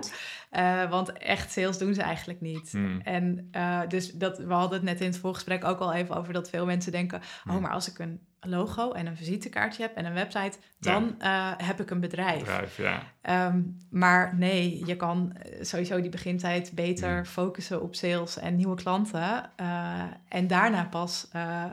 Eh, 0.51 0.91
want 0.91 1.13
echt 1.13 1.53
sales 1.53 1.79
doen 1.79 1.95
ze 1.95 2.03
eigenlijk 2.03 2.41
niet. 2.41 2.71
Hmm. 2.71 3.01
En 3.01 3.49
eh, 3.51 3.81
dus 3.89 4.13
dat, 4.13 4.39
we 4.39 4.53
hadden 4.53 4.79
het 4.79 4.89
net 4.89 5.01
in 5.01 5.07
het 5.07 5.19
voorgesprek 5.19 5.65
ook 5.65 5.79
al 5.79 5.95
even 5.95 6.17
over 6.17 6.33
dat 6.33 6.51
veel 6.51 6.67
mensen 6.67 6.93
denken: 6.93 7.21
oh, 7.49 7.59
maar 7.59 7.73
als 7.73 7.91
ik 7.91 7.99
een 7.99 8.21
logo 8.41 8.93
en 8.93 9.07
een 9.07 9.17
visitekaartje 9.17 9.83
heb 9.83 9.95
en 9.97 10.05
een 10.05 10.13
website, 10.15 10.59
dan 10.81 11.21
eh, 11.21 11.53
heb 11.57 11.81
ik 11.81 11.91
een 11.91 12.01
bedrijf. 12.01 12.39
Bedrijf, 12.39 12.77
ja. 12.77 13.03
Ehm, 13.23 13.63
maar 13.91 14.37
nee, 14.37 14.87
je 14.87 14.97
kan 14.97 15.33
eh, 15.33 15.65
sowieso 15.65 16.01
die 16.01 16.11
begintijd 16.11 16.73
beter 16.75 17.15
Hmm. 17.15 17.25
focussen 17.25 17.83
op 17.83 17.95
sales 17.95 18.39
en 18.39 18.57
nieuwe 18.57 18.77
klanten. 18.77 19.51
eh, 19.57 20.03
en 20.29 20.47
daarna 20.47 20.85
pas 20.85 21.29
eh, 21.33 21.65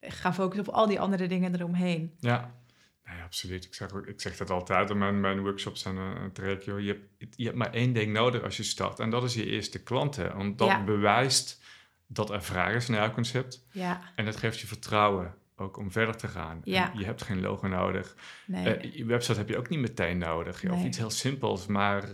gaan 0.00 0.34
focussen 0.34 0.68
op 0.68 0.74
al 0.74 0.86
die 0.86 1.00
andere 1.00 1.26
dingen 1.26 1.54
eromheen. 1.54 2.14
Ja. 2.18 2.50
Nee, 3.04 3.22
absoluut. 3.22 3.64
Ik 3.64 3.74
zeg, 3.74 3.90
ik 3.92 4.20
zeg 4.20 4.36
dat 4.36 4.50
altijd 4.50 4.90
in 4.90 4.98
mijn, 4.98 5.20
mijn 5.20 5.40
workshops 5.40 5.84
en 5.84 5.94
uh, 5.96 6.10
traject. 6.32 6.64
Joh. 6.64 6.80
Je, 6.80 7.08
hebt, 7.18 7.34
je 7.36 7.44
hebt 7.44 7.56
maar 7.56 7.72
één 7.72 7.92
ding 7.92 8.12
nodig 8.12 8.42
als 8.42 8.56
je 8.56 8.62
start. 8.62 8.98
En 8.98 9.10
dat 9.10 9.24
is 9.24 9.34
je 9.34 9.46
eerste 9.46 9.82
klanten. 9.82 10.36
Want 10.36 10.58
dat 10.58 10.68
Ja. 10.68 10.84
bewijst 10.84 11.62
dat 12.06 12.30
er 12.30 12.42
vraag 12.42 12.74
is 12.74 12.88
naar 12.88 13.00
jouw 13.00 13.12
concept. 13.12 13.64
Ja, 13.72 14.00
En 14.14 14.24
dat 14.24 14.36
geeft 14.36 14.60
je 14.60 14.66
vertrouwen 14.66 15.34
ook 15.60 15.76
om 15.76 15.90
verder 15.92 16.16
te 16.16 16.28
gaan. 16.28 16.60
Ja. 16.64 16.92
Je 16.96 17.04
hebt 17.04 17.22
geen 17.22 17.40
logo 17.40 17.66
nodig. 17.68 18.16
nee. 18.46 18.74
Eh, 18.74 18.92
je 18.96 19.04
website 19.04 19.38
heb 19.38 19.48
je 19.48 19.56
ook 19.58 19.68
niet 19.68 19.80
meteen 19.80 20.18
nodig. 20.18 20.64
Of 20.64 20.76
Nee. 20.76 20.86
iets 20.86 20.98
heel 20.98 21.10
simpels. 21.10 21.66
Maar 21.66 22.08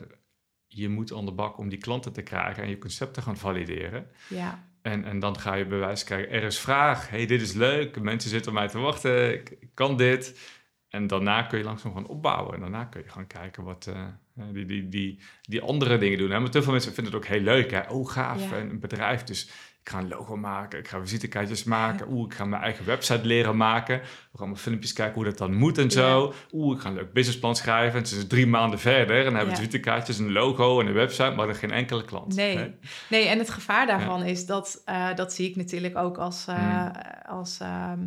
je 0.66 0.88
moet 0.88 1.12
aan 1.12 1.24
de 1.24 1.32
bak 1.32 1.58
om 1.58 1.68
die 1.68 1.78
klanten 1.78 2.12
te 2.12 2.22
krijgen 2.22 2.62
en 2.62 2.68
je 2.68 2.78
concept 2.78 3.14
te 3.14 3.22
gaan 3.22 3.36
valideren. 3.36 4.06
ja, 4.28 4.64
En, 4.82 5.04
en 5.04 5.18
dan 5.18 5.38
ga 5.38 5.54
je 5.54 5.66
bewijs 5.66 6.04
krijgen, 6.04 6.30
er 6.30 6.42
is 6.42 6.58
vraag, 6.58 7.10
hey, 7.10 7.26
dit 7.26 7.40
is 7.40 7.52
leuk, 7.52 8.00
mensen 8.00 8.30
zitten 8.30 8.52
op 8.52 8.58
mij 8.58 8.68
te 8.68 8.78
wachten, 8.78 9.32
ik, 9.32 9.50
ik 9.60 9.70
kan 9.74 9.96
dit. 9.96 10.54
En 10.88 11.06
daarna 11.06 11.42
kun 11.42 11.58
je 11.58 11.64
langzaam 11.64 11.94
gaan 11.94 12.06
opbouwen. 12.06 12.54
En 12.54 12.60
daarna 12.60 12.84
kun 12.84 13.02
je 13.02 13.08
gaan 13.10 13.26
kijken 13.26 13.62
wat 13.64 13.86
eh, 13.86 14.02
eh, 14.36 14.44
die, 14.52 14.64
die, 14.64 14.88
die, 14.88 15.20
die 15.42 15.60
andere 15.62 15.98
dingen 15.98 16.18
doen. 16.18 16.30
Hè? 16.30 16.40
Maar 16.40 16.50
te 16.50 16.62
veel 16.62 16.72
mensen 16.72 16.92
vinden 16.94 17.12
het 17.12 17.22
ook 17.22 17.28
heel 17.28 17.40
leuk. 17.40 17.70
Hè? 17.70 17.80
Oh, 17.90 18.10
gaaf, 18.10 18.50
Ja. 18.50 18.56
een 18.58 18.80
bedrijf. 18.80 19.22
Dus 19.24 19.50
ik 19.86 19.92
ga 19.92 19.98
een 19.98 20.08
logo 20.08 20.36
maken, 20.36 20.78
ik 20.78 20.88
ga 20.88 21.00
visitekaartjes 21.00 21.64
maken. 21.64 22.06
Oeh, 22.10 22.26
ik 22.26 22.34
ga 22.34 22.44
mijn 22.44 22.62
eigen 22.62 22.84
website 22.84 23.26
leren 23.26 23.56
maken. 23.56 23.98
We 23.98 24.04
gaan 24.04 24.38
allemaal 24.38 24.56
filmpjes 24.56 24.92
kijken 24.92 25.14
hoe 25.14 25.24
dat 25.24 25.38
dan 25.38 25.54
moet 25.54 25.78
en 25.78 25.90
zo. 25.90 26.34
Oeh, 26.52 26.76
ik 26.76 26.82
ga 26.82 26.88
een 26.88 26.94
leuk 26.94 27.12
businessplan 27.12 27.56
schrijven. 27.56 27.98
En 27.98 28.04
het 28.04 28.12
is 28.12 28.26
drie 28.26 28.46
maanden 28.46 28.78
verder. 28.78 29.16
En 29.18 29.24
dan 29.24 29.34
hebben 29.34 29.54
we 29.54 29.60
Ja. 29.60 29.66
visitekaartjes, 29.66 30.18
een 30.18 30.32
logo 30.32 30.80
en 30.80 30.86
een 30.86 30.92
website, 30.92 31.30
maar 31.36 31.46
dan 31.46 31.54
geen 31.54 31.70
enkele 31.70 32.04
klant. 32.04 32.34
Nee. 32.36 32.56
hè? 32.58 32.70
Nee, 33.10 33.26
en 33.28 33.38
het 33.38 33.50
gevaar 33.50 33.86
daarvan 33.86 34.22
is 34.22 34.46
dat, 34.46 34.82
eh, 34.84 35.14
dat 35.14 35.32
zie 35.32 35.48
ik 35.50 35.56
natuurlijk 35.56 35.96
ook 35.96 36.18
als, 36.18 36.46
eh, 36.46 36.56
Hmm. 36.56 36.92
als 37.26 37.58
ehm, 37.60 37.98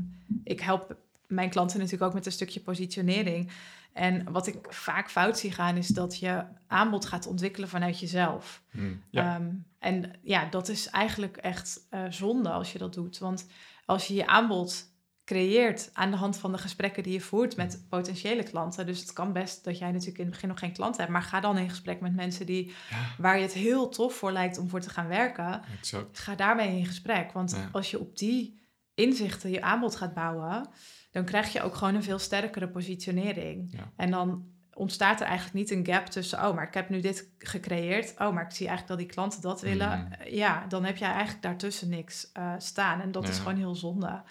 ik 0.44 0.60
help 0.62 0.96
mijn 1.28 1.50
klanten 1.50 1.78
natuurlijk 1.78 2.04
ook 2.06 2.14
met 2.14 2.26
een 2.26 2.32
stukje 2.32 2.60
positionering. 2.60 3.52
En 3.94 4.32
wat 4.32 4.48
ik 4.48 4.56
vaak 4.70 5.10
fout 5.10 5.38
zie 5.40 5.52
gaan 5.52 5.78
is 5.78 5.88
dat 5.88 6.20
je 6.20 6.44
aanbod 6.68 7.06
gaat 7.06 7.28
ontwikkelen 7.28 7.70
vanuit 7.70 8.00
jezelf. 8.00 8.62
Hm, 8.72 8.82
Ja. 9.10 9.36
Ehm, 9.36 9.46
en 9.80 10.12
ja, 10.22 10.46
dat 10.46 10.70
is 10.70 10.88
eigenlijk 10.90 11.38
echt 11.38 11.86
eh, 11.90 12.04
zonde 12.10 12.50
als 12.50 12.72
je 12.72 12.78
dat 12.78 12.94
doet. 12.94 13.18
Want 13.18 13.48
als 13.86 14.08
je 14.08 14.14
je 14.14 14.28
aanbod 14.28 14.88
creëert 15.26 15.90
aan 15.94 16.12
de 16.12 16.18
hand 16.18 16.38
van 16.38 16.52
de 16.52 16.58
gesprekken 16.58 17.04
die 17.04 17.14
je 17.14 17.22
voert 17.22 17.56
met 17.56 17.86
potentiële 17.90 18.44
klanten. 18.44 18.86
Dus 18.86 19.00
het 19.00 19.14
kan 19.14 19.34
best 19.34 19.64
dat 19.64 19.78
jij 19.78 19.88
natuurlijk 19.92 20.18
in 20.18 20.24
het 20.24 20.34
begin 20.34 20.50
nog 20.50 20.60
geen 20.60 20.74
klant 20.74 20.98
hebt, 20.98 21.10
maar 21.10 21.22
ga 21.22 21.40
dan 21.40 21.58
in 21.58 21.70
gesprek 21.70 22.00
met 22.02 22.16
mensen 22.16 22.46
die, 22.46 22.66
Ja. 22.90 22.98
waar 23.18 23.36
je 23.38 23.42
het 23.44 23.54
heel 23.54 23.90
tof 23.90 24.14
voor 24.14 24.32
lijkt 24.32 24.58
om 24.58 24.70
voor 24.70 24.80
te 24.80 24.90
gaan 24.90 25.08
werken. 25.08 25.62
Exact. 25.80 26.20
Ga 26.20 26.36
daarmee 26.36 26.78
in 26.78 26.86
gesprek. 26.86 27.32
Want 27.32 27.52
Ja. 27.52 27.70
als 27.72 27.92
je 27.92 28.00
op 28.00 28.18
die 28.18 28.60
inzichten 28.94 29.50
je 29.52 29.62
aanbod 29.62 29.96
gaat 29.96 30.14
bouwen, 30.14 30.68
dan 31.12 31.26
krijg 31.26 31.54
je 31.54 31.62
ook 31.62 31.76
gewoon 31.76 31.96
een 31.96 32.04
veel 32.04 32.20
sterkere 32.20 32.70
positionering. 32.70 33.72
Ja. 33.72 33.92
En 33.96 34.12
dan 34.12 34.46
ontstaat 34.80 35.20
er 35.22 35.26
eigenlijk 35.26 35.56
niet 35.56 35.72
een 35.72 35.94
gap 35.94 36.06
tussen, 36.06 36.48
oh, 36.48 36.56
maar 36.56 36.68
ik 36.68 36.74
heb 36.74 36.90
nu 36.90 37.00
dit 37.00 37.30
gecreëerd. 37.38 38.14
Oh, 38.18 38.34
maar 38.34 38.44
ik 38.44 38.52
zie 38.52 38.68
eigenlijk 38.68 38.88
dat 38.88 38.98
die 38.98 39.16
klanten 39.16 39.42
dat 39.42 39.62
willen. 39.62 40.12
Eh, 40.20 40.34
Ja, 40.34 40.66
dan 40.68 40.84
heb 40.86 40.98
jij 40.98 41.10
eigenlijk 41.12 41.42
daartussen 41.42 41.90
niks 41.90 42.32
eh, 42.34 42.54
staan. 42.58 43.02
En 43.02 43.12
dat 43.12 43.28
is 43.28 43.38
gewoon 43.38 43.58
heel 43.58 43.76
zonde. 43.76 44.22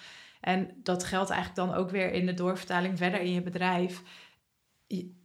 En 0.40 0.70
dat 0.82 1.04
geldt 1.04 1.30
eigenlijk 1.30 1.68
dan 1.68 1.78
ook 1.78 1.90
weer 1.90 2.12
in 2.12 2.26
de 2.26 2.34
doorvertaling 2.34 2.98
verder 2.98 3.20
in 3.20 3.32
je 3.32 3.42
bedrijf. 3.42 4.02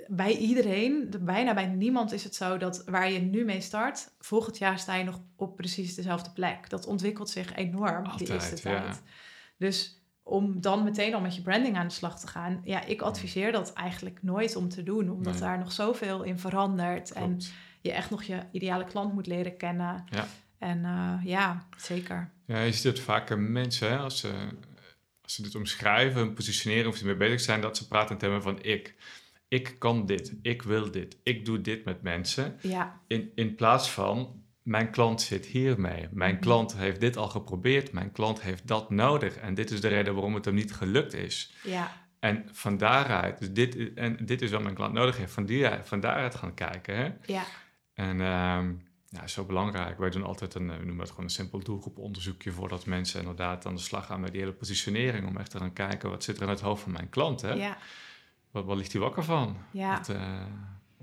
Bij 0.07 0.37
iedereen, 0.37 1.09
de- 1.09 1.19
bijna 1.19 1.53
bij 1.53 1.65
niemand 1.67 2.11
is 2.11 2.23
het 2.23 2.35
zo 2.35 2.57
dat 2.57 2.83
waar 2.85 3.11
je 3.11 3.19
nu 3.19 3.45
mee 3.45 3.61
start, 3.61 4.11
volgend 4.19 4.57
jaar 4.57 4.79
sta 4.79 4.95
je 4.95 5.03
nog 5.03 5.21
op 5.35 5.55
precies 5.55 5.95
dezelfde 5.95 6.29
plek. 6.31 6.69
Dat 6.69 6.85
ontwikkelt 6.85 7.29
zich 7.29 7.55
enorm 7.55 8.03
die 8.03 8.11
Altijd, 8.11 8.29
eerste 8.29 8.69
ja. 8.69 8.81
tijd. 8.81 9.01
Dus 9.57 10.02
om 10.23 10.61
dan 10.61 10.83
meteen 10.83 11.13
al 11.13 11.21
met 11.21 11.35
je 11.35 11.41
branding 11.41 11.77
aan 11.77 11.87
de 11.87 11.93
slag 11.93 12.19
te 12.19 12.27
gaan, 12.27 12.61
ja, 12.63 12.85
ik 12.85 13.01
adviseer 13.01 13.51
dat 13.51 13.73
eigenlijk 13.73 14.19
nooit 14.21 14.55
om 14.55 14.69
te 14.69 14.83
doen, 14.83 15.09
omdat 15.09 15.33
Nee. 15.33 15.41
daar 15.41 15.59
nog 15.59 15.71
zoveel 15.71 16.23
in 16.23 16.39
verandert 16.39 17.11
en 17.11 17.39
je 17.81 17.91
echt 17.91 18.09
nog 18.09 18.23
je 18.23 18.43
ideale 18.51 18.83
klant 18.85 19.13
moet 19.13 19.27
leren 19.27 19.57
kennen. 19.57 20.03
Ja. 20.09 20.27
En 20.57 20.85
eh, 20.85 21.13
ja, 21.23 21.67
zeker. 21.77 22.31
Ja, 22.45 22.61
je 22.61 22.71
ziet 22.71 22.83
het 22.83 22.99
vaker 22.99 23.39
mensen, 23.39 23.89
hè, 23.89 23.97
als, 23.97 24.19
ze, 24.19 24.33
als 25.21 25.35
ze 25.35 25.41
dit 25.41 25.55
omschrijven, 25.55 26.21
hun 26.21 26.33
positioneren 26.33 26.89
of 26.89 26.95
ze 26.97 27.05
mee 27.05 27.15
bezig 27.15 27.39
zijn, 27.41 27.61
dat 27.61 27.77
ze 27.77 27.87
praten 27.87 28.11
in 28.11 28.17
termen 28.17 28.41
van 28.41 28.63
ik. 28.63 28.95
Ik 29.47 29.75
kan 29.79 30.05
dit, 30.05 30.33
ik 30.41 30.61
wil 30.61 30.91
dit, 30.91 31.17
ik 31.23 31.45
doe 31.45 31.61
dit 31.61 31.85
met 31.85 32.01
mensen. 32.01 32.55
Ja, 32.61 32.99
In, 33.07 33.31
in 33.35 33.55
plaats 33.55 33.91
van, 33.91 34.42
mijn 34.63 34.91
klant 34.91 35.21
zit 35.21 35.45
hiermee. 35.45 36.07
Mijn 36.11 36.33
Mhm. 36.33 36.41
klant 36.43 36.75
heeft 36.77 36.99
dit 36.99 37.17
al 37.17 37.27
geprobeerd, 37.27 37.91
mijn 37.91 38.11
klant 38.11 38.41
heeft 38.41 38.67
dat 38.67 38.89
nodig. 38.89 39.35
En 39.35 39.53
dit 39.53 39.71
is 39.71 39.81
de 39.81 39.87
reden 39.87 40.13
waarom 40.13 40.33
het 40.33 40.45
hem 40.45 40.53
niet 40.53 40.73
gelukt 40.73 41.13
is. 41.13 41.53
ja, 41.63 41.91
En 42.19 42.49
van 42.51 42.77
daaruit, 42.77 43.39
dus 43.39 43.51
dit, 43.51 43.75
is- 43.75 43.93
en 43.95 44.17
dit 44.25 44.41
is 44.41 44.51
wat 44.51 44.61
mijn 44.63 44.75
klant 44.75 44.93
nodig 44.93 45.17
heeft, 45.17 45.33
van, 45.33 45.45
die, 45.45 45.67
van 45.83 45.99
daaruit 45.99 46.35
gaan 46.35 46.53
kijken. 46.53 46.95
Hè? 46.97 47.09
ja, 47.33 47.43
En 47.93 48.21
ehm 48.21 48.73
ja, 49.07 49.27
zo 49.27 49.45
belangrijk. 49.45 49.97
Wij 49.97 50.09
doen 50.09 50.23
altijd 50.23 50.53
een, 50.55 50.69
eh, 50.69 50.77
we 50.77 50.83
noemen 50.85 50.99
het 51.01 51.09
gewoon 51.09 51.25
een 51.25 51.31
simpel 51.31 51.59
doelgroeponderzoekje 51.59 52.51
voordat 52.51 52.85
mensen 52.85 53.19
inderdaad 53.19 53.65
aan 53.65 53.75
de 53.75 53.81
slag 53.81 54.05
gaan 54.05 54.19
met 54.21 54.31
die 54.31 54.39
hele 54.41 54.53
positionering. 54.53 55.27
Om 55.27 55.37
echt 55.37 55.51
te 55.51 55.57
gaan 55.57 55.73
kijken 55.73 56.09
wat 56.09 56.23
zit 56.23 56.35
er 56.37 56.43
in 56.43 56.49
het 56.49 56.61
hoofd 56.61 56.81
van 56.83 56.91
mijn 56.91 57.09
klant. 57.09 57.41
Hè? 57.41 57.51
ja, 57.53 57.77
Wat, 58.51 58.65
wat 58.65 58.77
ligt 58.77 58.91
hij 58.91 59.01
wakker 59.01 59.23
van? 59.23 59.57
ja. 59.71 60.01
Eh, 60.07 60.41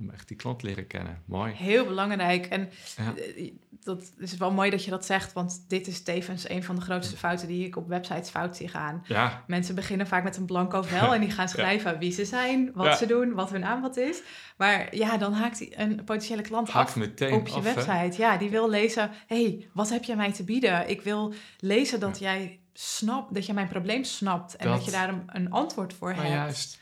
om 0.00 0.10
echt 0.10 0.28
die 0.28 0.36
klant 0.36 0.62
leren 0.62 0.86
kennen. 0.86 1.22
Mooi. 1.24 1.52
Heel 1.52 1.84
belangrijk. 1.84 2.46
En 2.46 2.68
Ja. 2.96 3.14
eh, 3.36 3.50
dat 3.84 4.12
is 4.18 4.36
wel 4.36 4.52
mooi 4.52 4.70
dat 4.70 4.84
je 4.84 4.90
dat 4.90 5.04
zegt, 5.04 5.32
want 5.32 5.64
dit 5.68 5.86
is 5.86 6.02
tevens 6.02 6.48
een 6.48 6.64
van 6.64 6.74
de 6.76 6.80
grootste 6.80 7.16
fouten 7.16 7.48
die 7.48 7.66
ik 7.66 7.76
op 7.76 7.88
websites 7.88 8.28
fout 8.30 8.56
zie 8.56 8.68
gaan. 8.68 9.02
Ja, 9.06 9.44
Mensen 9.46 9.74
beginnen 9.74 10.06
vaak 10.06 10.24
met 10.24 10.36
een 10.36 10.44
blanco 10.46 10.82
vel 10.82 11.14
en 11.14 11.20
die 11.20 11.30
gaan 11.30 11.48
schrijven 11.48 11.98
wie 11.98 12.12
ze 12.12 12.24
zijn, 12.24 12.70
wat 12.74 12.98
ze 12.98 13.06
doen, 13.06 13.32
wat 13.34 13.50
hun 13.50 13.64
aanbod 13.64 13.96
is. 13.96 14.22
Maar 14.56 14.96
ja, 14.96 15.16
dan 15.16 15.32
haakt 15.32 15.66
een 15.78 15.96
potentiële 16.04 16.42
klant 16.42 16.68
haakt 16.70 16.88
af 16.88 16.96
meteen 16.96 17.32
op 17.32 17.46
je 17.46 17.52
af. 17.54 17.64
hè? 17.64 17.74
website. 17.74 18.22
Ja, 18.22 18.36
die 18.36 18.50
wil 18.50 18.68
lezen, 18.70 19.10
hey, 19.26 19.68
wat 19.72 19.88
heb 19.90 20.04
jij 20.04 20.16
mij 20.16 20.32
te 20.32 20.44
bieden? 20.44 20.88
Ik 20.88 21.00
wil 21.02 21.34
lezen 21.58 22.00
dat 22.00 22.18
jij 22.18 22.58
snapt, 22.72 23.34
dat 23.34 23.46
je 23.46 23.52
mijn 23.52 23.68
probleem 23.68 24.04
snapt 24.04 24.56
en 24.56 24.66
dat, 24.66 24.76
Dat. 24.76 24.84
je 24.84 24.90
daar 24.90 25.08
een, 25.08 25.22
een 25.26 25.50
antwoord 25.50 25.94
voor 25.94 26.08
Maar 26.14 26.18
hebt. 26.24 26.34
juist. 26.34 26.79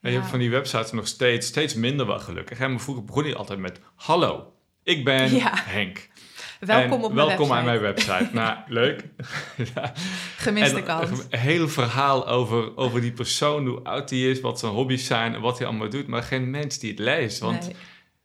En 0.00 0.10
je 0.10 0.16
hebt 0.18 0.30
van 0.30 0.38
die 0.38 0.50
websites 0.50 0.92
nog 0.92 1.06
steeds, 1.06 1.46
steeds 1.46 1.74
minder 1.74 2.06
wel 2.06 2.18
gelukkig. 2.18 2.58
Hè? 2.58 2.68
Maar 2.68 2.80
vroeger 2.80 3.04
begon 3.04 3.24
je 3.26 3.36
altijd 3.36 3.58
met... 3.58 3.80
Hallo, 3.94 4.52
ik 4.82 5.04
ben. 5.04 5.30
Henk. 5.64 6.08
Welkom 6.60 6.98
En 6.98 7.04
op 7.04 7.12
mijn 7.12 7.26
welkom 7.26 7.48
website. 7.48 7.54
aan 7.54 7.64
mijn 7.64 7.80
website. 7.80 8.28
nou, 8.32 8.58
leuk. 8.80 9.04
ja. 9.74 9.92
Gemiste 10.36 10.76
En 10.76 10.84
kans. 10.84 11.10
Een 11.30 11.38
heel 11.38 11.68
verhaal 11.68 12.28
over, 12.28 12.76
over 12.76 13.00
die 13.00 13.12
persoon, 13.12 13.66
hoe 13.66 13.80
oud 13.80 14.08
die 14.08 14.30
is, 14.30 14.40
wat 14.40 14.58
zijn 14.58 14.72
hobby's 14.72 15.06
zijn 15.06 15.34
en 15.34 15.40
wat 15.40 15.58
hij 15.58 15.66
allemaal 15.66 15.88
doet. 15.88 16.06
Maar 16.06 16.22
geen 16.22 16.50
mens 16.50 16.78
die 16.78 16.90
het 16.90 16.98
leest. 16.98 17.38
Want 17.38 17.66
Nee. 17.66 17.76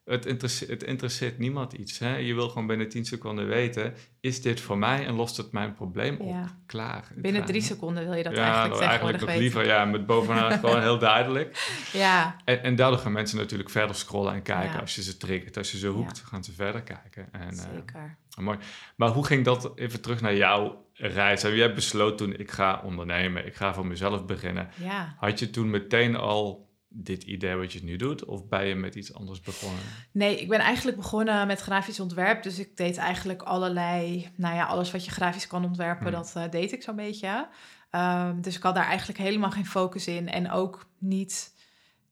Het, 0.05 0.25
interesseert, 0.25 0.69
het 0.69 0.83
interesseert 0.83 1.37
niemand 1.37 1.73
iets. 1.73 1.99
Hè? 1.99 2.15
Je 2.15 2.33
wil 2.33 2.49
gewoon 2.49 2.67
binnen 2.67 2.89
10 2.89 3.05
seconden 3.05 3.47
weten: 3.47 3.93
is 4.19 4.41
dit 4.41 4.61
voor 4.61 4.77
mij 4.77 5.05
en 5.05 5.13
lost 5.13 5.37
het 5.37 5.51
mijn 5.51 5.73
probleem 5.73 6.17
op? 6.17 6.29
Ja. 6.29 6.57
Klaar. 6.65 7.11
Binnen 7.15 7.45
drie 7.45 7.61
seconden 7.61 8.03
wil 8.03 8.13
je 8.13 8.23
dat 8.23 8.35
ja, 8.35 8.43
eigenlijk 8.43 8.73
nou, 8.73 8.83
tegenwoordig 8.83 9.19
nog 9.19 9.29
weten. 9.29 9.43
liever 9.43 9.65
ja, 9.65 9.85
met 9.85 10.05
bovenaan 10.05 10.59
gewoon 10.59 10.81
heel 10.81 10.99
duidelijk. 10.99 11.51
Ja, 11.93 12.35
En, 12.45 12.63
en 12.63 12.75
daardoor 12.75 12.99
gaan 12.99 13.11
mensen 13.11 13.37
natuurlijk 13.37 13.69
verder 13.69 13.95
scrollen 13.95 14.33
en 14.33 14.41
kijken. 14.41 14.73
Ja. 14.73 14.79
Als 14.79 14.95
je 14.95 15.03
ze 15.03 15.17
triggert, 15.17 15.57
als 15.57 15.71
je 15.71 15.77
ze 15.77 15.87
hoekt, 15.87 16.19
gaan 16.19 16.43
ze 16.43 16.53
verder 16.53 16.81
kijken. 16.81 17.27
En, 17.31 17.49
eh, 17.49 17.65
zeker. 17.73 18.17
Mooi. 18.39 18.57
Maar 18.95 19.09
hoe 19.09 19.25
ging 19.25 19.45
dat 19.45 19.71
even 19.75 20.01
terug 20.01 20.21
naar 20.21 20.35
jouw 20.35 20.85
reis? 20.93 21.41
Heb 21.41 21.53
jij 21.53 21.73
besloten 21.73 22.17
toen 22.17 22.39
ik 22.39 22.51
ga 22.51 22.81
ondernemen, 22.83 23.45
ik 23.45 23.55
ga 23.55 23.73
voor 23.73 23.87
mezelf 23.87 24.25
beginnen. 24.25 24.69
Ja. 24.75 25.15
Had 25.17 25.39
je 25.39 25.49
toen 25.49 25.69
meteen 25.69 26.15
al 26.15 26.71
dit 26.95 27.23
idee 27.23 27.55
wat 27.55 27.73
je 27.73 27.83
nu 27.83 27.95
doet? 27.95 28.25
Of 28.25 28.47
ben 28.47 28.65
je 28.65 28.75
met 28.75 28.95
iets 28.95 29.13
anders 29.13 29.41
begonnen? 29.41 29.79
Nee, 30.11 30.41
ik 30.41 30.47
ben 30.47 30.59
eigenlijk 30.59 30.97
begonnen 30.97 31.47
met 31.47 31.61
grafisch 31.61 31.99
ontwerp. 31.99 32.43
Dus 32.43 32.59
ik 32.59 32.77
deed 32.77 32.97
eigenlijk 32.97 33.41
allerlei, 33.41 34.29
nou 34.35 34.55
ja, 34.55 34.65
alles 34.65 34.91
wat 34.91 35.05
je 35.05 35.11
grafisch 35.11 35.47
kan 35.47 35.65
ontwerpen, 35.65 36.03
Hmm. 36.07 36.15
dat 36.15 36.33
eh, 36.35 36.49
deed 36.49 36.71
ik 36.71 36.83
zo'n 36.83 36.95
beetje. 36.95 37.47
Ehm, 37.89 38.41
dus 38.41 38.55
ik 38.55 38.63
had 38.63 38.75
daar 38.75 38.85
eigenlijk 38.87 39.19
helemaal 39.19 39.51
geen 39.51 39.65
focus 39.65 40.07
in. 40.07 40.29
En 40.29 40.51
ook 40.51 40.87
niet, 40.97 41.53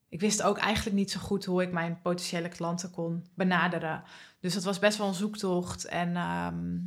ik 0.09 0.19
wist 0.19 0.41
ook 0.43 0.57
eigenlijk 0.57 0.95
niet 0.95 1.11
zo 1.11 1.19
goed 1.19 1.45
hoe 1.45 1.61
ik 1.61 1.71
mijn 1.71 1.99
potentiële 2.01 2.49
klanten 2.49 2.91
kon 2.91 3.25
benaderen. 3.35 4.03
Dus 4.39 4.53
dat 4.53 4.63
was 4.63 4.79
best 4.79 4.97
wel 4.97 5.07
een 5.07 5.13
zoektocht. 5.13 5.85
En 5.85 6.15
ehm, 6.15 6.77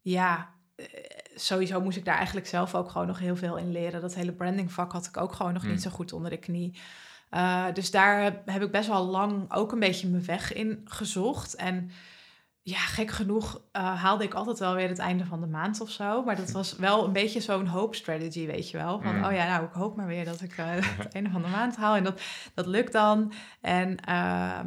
ja, 0.00 0.48
eh, 0.76 0.86
sowieso 1.34 1.80
moest 1.80 1.96
ik 1.96 2.04
daar 2.04 2.16
eigenlijk 2.16 2.46
zelf 2.46 2.74
ook 2.74 2.90
gewoon 2.90 3.06
nog 3.06 3.18
heel 3.18 3.36
veel 3.36 3.56
in 3.56 3.72
leren. 3.72 4.00
Dat 4.00 4.14
hele 4.14 4.32
brandingvak 4.32 4.92
had 4.92 5.06
ik 5.06 5.16
ook 5.16 5.32
gewoon 5.32 5.52
nog 5.52 5.62
Hmm. 5.62 5.70
niet 5.70 5.82
zo 5.82 5.90
goed 5.90 6.12
onder 6.12 6.30
de 6.30 6.36
knie. 6.38 6.78
Uh, 7.30 7.64
dus 7.72 7.90
daar 7.90 8.22
heb, 8.22 8.48
heb, 8.48 8.62
ik 8.62 8.70
best 8.70 8.88
wel 8.88 9.04
lang 9.04 9.52
ook 9.52 9.72
een 9.72 9.78
beetje 9.78 10.08
mijn 10.08 10.24
weg 10.24 10.52
in 10.52 10.80
gezocht. 10.84 11.54
En 11.54 11.90
ja, 12.62 12.78
gek 12.78 13.10
genoeg 13.10 13.62
uh, 13.72 14.02
haalde 14.02 14.24
ik 14.24 14.34
altijd 14.34 14.58
wel 14.58 14.74
weer 14.74 14.88
het 14.88 14.98
einde 14.98 15.24
van 15.24 15.40
de 15.40 15.46
maand 15.46 15.80
of 15.80 15.90
zo. 15.90 16.24
Maar 16.24 16.36
dat 16.36 16.50
was 16.50 16.76
wel 16.76 17.04
een 17.04 17.12
beetje 17.12 17.40
zo'n 17.40 17.66
hope 17.66 17.96
strategy, 17.96 18.46
weet 18.46 18.70
je 18.70 18.76
wel. 18.76 19.00
Van, 19.00 19.16
Mm. 19.16 19.24
oh 19.24 19.32
ja, 19.32 19.46
nou, 19.46 19.64
ik 19.64 19.72
hoop 19.72 19.96
maar 19.96 20.06
weer 20.06 20.24
dat 20.24 20.40
ik 20.40 20.58
uh, 20.58 20.66
het 21.04 21.14
einde 21.14 21.30
van 21.30 21.42
de 21.42 21.48
maand 21.48 21.76
haal. 21.76 21.96
En 21.96 22.04
dat, 22.04 22.20
dat 22.54 22.66
lukt 22.66 22.92
dan. 22.92 23.32
En 23.60 23.96
uh, 24.08 24.60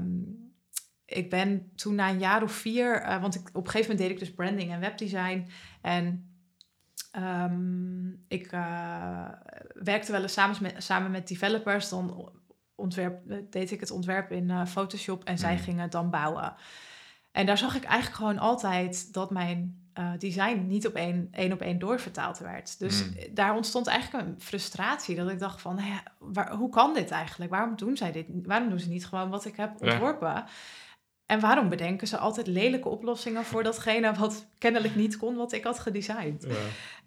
ik 1.05 1.29
ben 1.29 1.71
toen 1.75 1.95
na 1.95 2.09
een 2.09 2.19
jaar 2.19 2.43
of 2.43 2.51
vier... 2.51 3.17
Want 3.21 3.35
ik, 3.35 3.47
op 3.47 3.65
een 3.65 3.71
gegeven 3.71 3.91
moment 3.91 3.99
deed 3.99 4.09
ik 4.09 4.19
dus 4.19 4.35
branding 4.35 4.71
en 4.71 4.79
webdesign. 4.79 5.47
En 5.81 6.33
um, 7.19 8.25
ik 8.27 8.51
uh, 8.51 9.27
werkte 9.73 10.11
wel 10.11 10.21
eens 10.21 10.33
samen 10.33 10.57
met, 10.61 10.83
samen 10.83 11.11
met 11.11 11.27
developers. 11.27 11.89
Dan 11.89 12.31
ontwerp, 12.83 13.21
deed 13.49 13.71
ik 13.71 13.79
het 13.79 13.91
ontwerp 13.91 14.31
in 14.31 14.49
uh, 14.49 14.65
Photoshop 14.65 15.23
en 15.23 15.37
zij 15.37 15.53
Mm. 15.53 15.59
gingen 15.59 15.81
het 15.81 15.91
dan 15.91 16.09
bouwen. 16.09 16.53
En 17.31 17.45
daar 17.45 17.57
zag 17.57 17.75
ik 17.75 17.83
eigenlijk 17.83 18.15
gewoon 18.15 18.39
altijd 18.39 19.13
dat 19.13 19.31
mijn 19.31 19.81
uh, 19.99 20.11
design 20.17 20.65
niet 20.67 20.87
op 20.87 20.93
één, 20.93 21.27
één 21.31 21.51
op 21.51 21.61
één 21.61 21.79
doorvertaald 21.79 22.37
werd. 22.37 22.79
Dus 22.79 23.05
Mm. 23.05 23.15
daar 23.33 23.55
ontstond 23.55 23.87
eigenlijk 23.87 24.25
een 24.27 24.41
frustratie. 24.41 25.15
Dat 25.15 25.29
ik 25.29 25.39
dacht 25.39 25.61
van, 25.61 25.79
hé, 25.79 25.93
waar, 26.19 26.51
hoe 26.51 26.69
kan 26.69 26.93
dit 26.93 27.11
eigenlijk? 27.11 27.51
Waarom 27.51 27.75
doen 27.75 27.97
zij 27.97 28.11
dit? 28.11 28.25
Waarom 28.43 28.69
doen 28.69 28.79
ze 28.79 28.89
niet 28.89 29.05
gewoon 29.05 29.29
wat 29.29 29.45
ik 29.45 29.55
heb 29.55 29.81
ontworpen? 29.81 30.27
Ja. 30.27 30.45
En 31.25 31.39
waarom 31.39 31.69
bedenken 31.69 32.07
ze 32.07 32.17
altijd 32.17 32.47
lelijke 32.47 32.89
oplossingen 32.89 33.43
voor 33.43 33.63
datgene 33.63 34.13
wat 34.13 34.45
kennelijk 34.57 34.95
niet 34.95 35.17
kon, 35.17 35.35
wat 35.35 35.51
ik 35.53 35.63
had 35.63 35.79
gedesigned? 35.79 36.47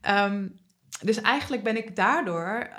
Ja. 0.02 0.24
Um, 0.24 0.58
dus 1.00 1.20
eigenlijk 1.20 1.62
ben 1.62 1.76
ik 1.76 1.96
daardoor 1.96 2.68
uh, 2.70 2.76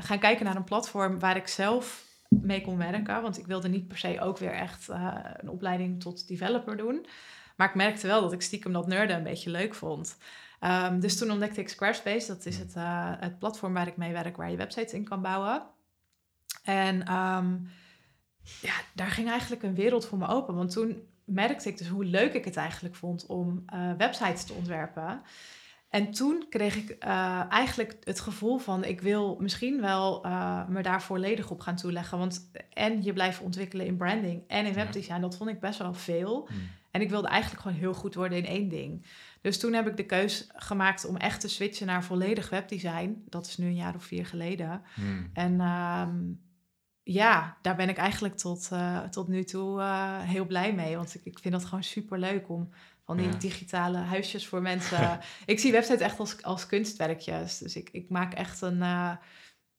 gaan 0.00 0.18
kijken 0.18 0.44
naar 0.44 0.56
een 0.56 0.64
platform 0.64 1.18
waar 1.18 1.36
ik 1.36 1.48
zelf 1.48 2.03
mee 2.42 2.60
kon 2.60 2.76
werken. 2.76 3.22
Want 3.22 3.38
ik 3.38 3.46
wilde 3.46 3.68
niet 3.68 3.88
per 3.88 3.98
se 3.98 4.20
ook 4.20 4.38
weer 4.38 4.52
echt 4.52 4.88
uh, 4.90 5.18
een 5.36 5.50
opleiding 5.50 6.00
tot 6.00 6.28
developer 6.28 6.76
doen. 6.76 7.06
Maar 7.56 7.68
ik 7.68 7.74
merkte 7.74 8.06
wel 8.06 8.20
dat 8.20 8.32
ik 8.32 8.42
stiekem 8.42 8.72
dat 8.72 8.86
nerden 8.86 9.16
een 9.16 9.22
beetje 9.22 9.50
leuk 9.50 9.74
vond. 9.74 10.16
Um, 10.60 11.00
dus 11.00 11.18
toen 11.18 11.30
ontdekte 11.30 11.60
ik 11.60 11.68
Squarespace. 11.68 12.26
Dat 12.26 12.46
is 12.46 12.58
het, 12.58 12.74
uh, 12.76 13.12
het 13.18 13.38
platform 13.38 13.74
waar 13.74 13.86
ik 13.86 13.96
mee 13.96 14.12
werk, 14.12 14.36
waar 14.36 14.50
je 14.50 14.56
websites 14.56 14.92
in 14.92 15.04
kan 15.04 15.22
bouwen. 15.22 15.62
En 16.62 17.12
um, 17.14 17.68
ja, 18.60 18.74
daar 18.94 19.10
ging 19.10 19.28
eigenlijk 19.28 19.62
een 19.62 19.74
wereld 19.74 20.06
voor 20.06 20.18
me 20.18 20.26
open. 20.26 20.54
Want 20.54 20.70
toen 20.70 21.02
merkte 21.24 21.68
ik 21.68 21.78
dus 21.78 21.88
hoe 21.88 22.04
leuk 22.04 22.34
ik 22.34 22.44
het 22.44 22.56
eigenlijk 22.56 22.94
vond 22.94 23.26
om 23.26 23.64
uh, 23.74 23.92
websites 23.92 24.44
te 24.44 24.52
ontwerpen. 24.52 25.22
En 25.94 26.10
toen 26.10 26.46
kreeg 26.48 26.76
ik 26.76 26.96
uh, 27.04 27.44
eigenlijk 27.48 27.96
het 28.04 28.20
gevoel 28.20 28.58
van... 28.58 28.84
ik 28.84 29.00
wil 29.00 29.36
misschien 29.40 29.80
wel 29.80 30.26
uh, 30.26 30.68
me 30.68 30.82
daar 30.82 31.02
volledig 31.02 31.50
op 31.50 31.60
gaan 31.60 31.76
toeleggen. 31.76 32.18
Want 32.18 32.50
en 32.72 33.02
je 33.02 33.12
blijft 33.12 33.40
ontwikkelen 33.40 33.86
in 33.86 33.96
branding 33.96 34.42
en 34.46 34.66
in 34.66 34.74
webdesign... 34.74 35.20
dat 35.20 35.36
vond 35.36 35.50
ik 35.50 35.60
best 35.60 35.78
wel 35.78 35.94
veel. 35.94 36.48
Hmm. 36.48 36.70
En 36.90 37.00
ik 37.00 37.10
wilde 37.10 37.28
eigenlijk 37.28 37.62
gewoon 37.62 37.76
heel 37.76 37.94
goed 37.94 38.14
worden 38.14 38.38
in 38.38 38.46
één 38.46 38.68
ding. 38.68 39.06
Dus 39.40 39.58
toen 39.58 39.72
heb 39.72 39.86
ik 39.86 39.96
de 39.96 40.06
keus 40.06 40.48
gemaakt 40.54 41.06
om 41.06 41.16
echt 41.16 41.40
te 41.40 41.48
switchen 41.48 41.86
naar 41.86 42.04
volledig 42.04 42.50
webdesign. 42.50 43.22
Dat 43.28 43.46
is 43.46 43.56
nu 43.56 43.66
een 43.66 43.74
jaar 43.74 43.94
of 43.94 44.04
vier 44.04 44.26
geleden. 44.26 44.82
Hmm. 44.94 45.30
En 45.32 45.60
um, 45.60 46.40
ja, 47.02 47.56
daar 47.62 47.76
ben 47.76 47.88
ik 47.88 47.96
eigenlijk 47.96 48.36
tot, 48.36 48.68
uh, 48.72 49.00
tot 49.00 49.28
nu 49.28 49.44
toe 49.44 49.82
heel 50.22 50.46
blij 50.46 50.74
mee. 50.74 50.96
Want 50.96 51.14
ik, 51.14 51.20
ik 51.24 51.38
vind 51.38 51.54
dat 51.54 51.64
gewoon 51.64 51.84
super 51.84 52.18
leuk 52.18 52.48
om 52.48 52.70
van 53.04 53.16
die 53.16 53.26
ja. 53.26 53.36
digitale 53.36 53.98
huisjes 53.98 54.46
voor 54.46 54.62
mensen. 54.62 55.20
ik 55.46 55.58
zie 55.58 55.72
websites 55.72 56.00
echt 56.00 56.18
als, 56.18 56.42
als 56.42 56.66
kunstwerkjes. 56.66 57.58
Dus 57.58 57.76
ik, 57.76 57.88
ik 57.92 58.10
maak 58.10 58.34
echt 58.34 58.60
een. 58.60 58.78
Uh, 58.78 59.16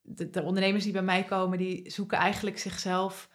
de, 0.02 0.30
de, 0.30 0.42
ondernemers 0.42 0.84
die 0.84 0.94
bij 0.94 1.02
mij 1.02 1.24
komen, 1.24 1.58
die 1.58 1.92
zoeken 1.92 2.18
eigenlijk 2.18 2.58
zichzelf 2.58 3.30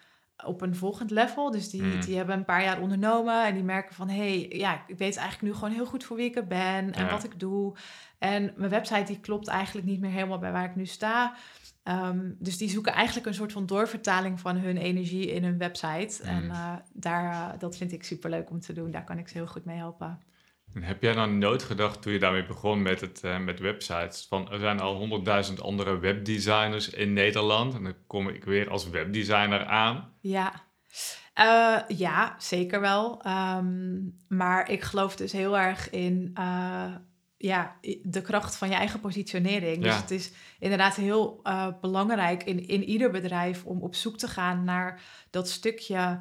op 0.44 0.60
een 0.62 0.76
volgend 0.76 1.10
level. 1.10 1.50
Dus 1.50 1.70
die, 1.70 1.82
Mm. 1.82 2.00
die 2.00 2.16
hebben 2.16 2.36
een 2.36 2.44
paar 2.44 2.62
jaar 2.62 2.80
ondernomen 2.80 3.46
en 3.46 3.54
die 3.54 3.62
merken 3.62 3.94
van... 3.94 4.08
hé, 4.08 4.16
hey, 4.16 4.58
ja, 4.58 4.84
ik 4.86 4.98
weet 4.98 5.16
eigenlijk 5.16 5.42
nu 5.42 5.54
gewoon 5.54 5.74
heel 5.74 5.86
goed 5.86 6.04
voor 6.04 6.16
wie 6.16 6.34
ik 6.34 6.48
ben 6.48 6.92
en 6.92 7.04
Ja. 7.04 7.10
wat 7.10 7.24
ik 7.24 7.40
doe. 7.40 7.76
En 8.18 8.52
mijn 8.56 8.70
website 8.70 9.04
die 9.04 9.20
klopt 9.20 9.48
eigenlijk 9.48 9.86
niet 9.86 10.00
meer 10.00 10.10
helemaal 10.10 10.38
bij 10.38 10.52
waar 10.52 10.64
ik 10.64 10.76
nu 10.76 10.86
sta. 10.86 11.34
Ehm, 11.82 12.30
dus 12.38 12.56
die 12.58 12.70
zoeken 12.70 12.92
eigenlijk 12.92 13.26
een 13.26 13.34
soort 13.34 13.52
van 13.52 13.66
doorvertaling 13.66 14.40
van 14.40 14.56
hun 14.56 14.76
energie 14.76 15.26
in 15.26 15.44
hun 15.44 15.58
website. 15.58 16.22
En 16.22 16.44
Mm. 16.44 16.50
eh, 16.50 16.72
daar, 16.92 17.32
eh, 17.32 17.58
dat 17.58 17.76
vind 17.76 17.92
ik 17.92 18.04
superleuk 18.04 18.50
om 18.50 18.60
te 18.60 18.72
doen. 18.72 18.90
Daar 18.90 19.04
kan 19.04 19.18
ik 19.18 19.28
ze 19.28 19.36
heel 19.36 19.46
goed 19.46 19.64
mee 19.64 19.76
helpen. 19.76 20.20
En 20.74 20.82
heb 20.82 21.02
jij 21.02 21.12
dan 21.12 21.38
nooit 21.38 21.62
gedacht 21.62 22.02
toen 22.02 22.12
je 22.12 22.18
daarmee 22.18 22.46
begon 22.46 22.82
met, 22.82 23.00
het, 23.00 23.24
eh, 23.24 23.38
met 23.38 23.58
websites? 23.60 24.26
Van 24.28 24.50
er 24.50 24.58
zijn 24.58 24.80
al 24.80 24.96
honderdduizend 24.96 25.62
andere 25.62 25.98
webdesigners 25.98 26.90
in 26.90 27.12
Nederland. 27.12 27.74
En 27.74 27.84
dan 27.84 27.94
kom 28.06 28.28
ik 28.28 28.44
weer 28.44 28.70
als 28.70 28.88
webdesigner 28.90 29.64
aan. 29.66 30.12
Ja, 30.20 30.52
ja 31.88 32.34
zeker 32.38 32.80
wel. 32.80 33.22
Ehm, 33.22 33.98
maar 34.28 34.70
ik 34.70 34.82
geloof 34.82 35.16
dus 35.16 35.32
heel 35.32 35.58
erg 35.58 35.90
in 35.90 36.32
ja, 37.42 37.76
de 38.02 38.20
kracht 38.22 38.56
van 38.56 38.68
je 38.68 38.74
eigen 38.74 39.00
positionering. 39.00 39.82
Dus 39.82 39.96
het 39.96 40.10
is 40.10 40.32
inderdaad 40.58 40.94
heel 40.94 41.40
eh, 41.42 41.66
belangrijk 41.80 42.42
in, 42.44 42.66
in 42.68 42.84
ieder 42.84 43.10
bedrijf 43.10 43.64
om 43.64 43.80
op 43.82 43.94
zoek 43.94 44.18
te 44.18 44.28
gaan 44.28 44.64
naar 44.64 45.02
dat 45.30 45.48
stukje. 45.48 46.18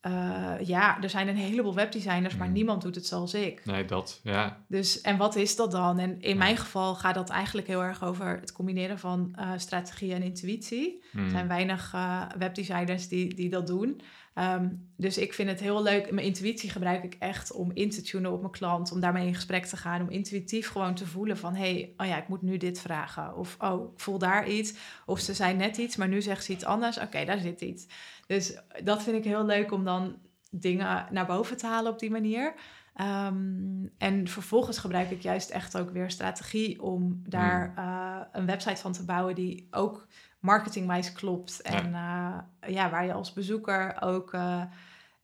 eh, 0.00 0.54
ja, 0.64 1.02
er 1.02 1.10
zijn 1.10 1.28
een 1.28 1.36
heleboel 1.36 1.74
webdesigners, 1.74 2.36
maar 2.36 2.46
Mm. 2.46 2.52
niemand 2.52 2.82
doet 2.82 2.94
het 2.94 3.06
zoals 3.06 3.34
ik. 3.34 3.64
Nee, 3.64 3.84
dat, 3.84 4.20
ja. 4.22 4.64
Dus, 4.68 5.00
en 5.00 5.16
wat 5.16 5.36
is 5.36 5.56
dat 5.56 5.70
dan? 5.70 5.98
En 5.98 6.20
in 6.20 6.28
Ja. 6.30 6.36
mijn 6.36 6.56
geval 6.56 6.94
gaat 6.94 7.14
dat 7.14 7.30
eigenlijk 7.30 7.66
heel 7.66 7.82
erg 7.82 8.04
over 8.04 8.38
het 8.40 8.52
combineren 8.52 8.98
van 8.98 9.32
eh, 9.36 9.50
strategie 9.56 10.14
en 10.14 10.22
intuïtie. 10.22 11.02
Er 11.14 11.30
zijn 11.30 11.48
weinig 11.48 11.94
webdesigners 12.38 13.08
die, 13.08 13.34
die 13.34 13.48
dat 13.48 13.66
doen. 13.66 14.00
Ehm, 14.38 14.68
dus 14.96 15.18
ik 15.18 15.32
vind 15.34 15.48
het 15.48 15.60
heel 15.60 15.82
leuk. 15.82 16.10
Mijn 16.10 16.26
intuïtie 16.26 16.70
gebruik 16.70 17.04
ik 17.04 17.16
echt 17.18 17.52
om 17.52 17.70
in 17.74 17.90
te 17.90 18.02
tunen 18.02 18.32
op 18.32 18.40
mijn 18.40 18.52
klant. 18.52 18.92
Om 18.92 19.00
daarmee 19.00 19.26
in 19.26 19.34
gesprek 19.34 19.66
te 19.66 19.76
gaan. 19.76 20.00
Om 20.00 20.08
intuïtief 20.08 20.68
gewoon 20.68 20.94
te 20.94 21.06
voelen 21.06 21.36
van... 21.36 21.54
hé, 21.54 21.72
hey, 21.72 21.94
oh 21.96 22.06
ja, 22.06 22.16
ik 22.16 22.28
moet 22.28 22.42
nu 22.42 22.56
dit 22.56 22.80
vragen. 22.80 23.36
Of 23.36 23.56
oh, 23.58 23.92
ik 23.92 24.00
voel 24.00 24.18
daar 24.18 24.48
iets. 24.48 24.74
Of 25.06 25.20
ze 25.20 25.34
zei 25.34 25.54
net 25.54 25.76
iets, 25.76 25.96
maar 25.96 26.08
nu 26.08 26.22
zegt 26.22 26.44
ze 26.44 26.52
iets 26.52 26.64
anders. 26.64 26.98
Oké, 26.98 27.24
daar 27.24 27.38
zit 27.38 27.60
iets. 27.60 27.86
Dus 28.26 28.58
dat 28.84 29.02
vind 29.02 29.16
ik 29.16 29.24
heel 29.24 29.44
leuk 29.44 29.72
om 29.72 29.84
dan 29.84 30.16
dingen 30.50 31.06
naar 31.10 31.26
boven 31.26 31.56
te 31.56 31.66
halen 31.66 31.92
op 31.92 31.98
die 31.98 32.10
manier. 32.10 32.54
Ehm, 32.94 33.86
en 33.98 34.28
vervolgens 34.28 34.78
gebruik 34.78 35.10
ik 35.10 35.22
juist 35.22 35.50
echt 35.50 35.78
ook 35.78 35.90
weer 35.90 36.10
strategie 36.10 36.82
om 36.82 37.22
daar 37.26 37.72
eh, 37.76 38.20
een 38.32 38.46
website 38.46 38.80
van 38.80 38.92
te 38.92 39.04
bouwen 39.04 39.34
die 39.34 39.66
ook 39.70 40.06
marketingwijs 40.38 41.12
klopt. 41.12 41.62
En 41.62 41.90
ja. 41.90 42.50
ja, 42.66 42.90
waar 42.90 43.04
je 43.04 43.12
als 43.12 43.32
bezoeker 43.32 43.96
ook 44.00 44.32
eh, 44.32 44.62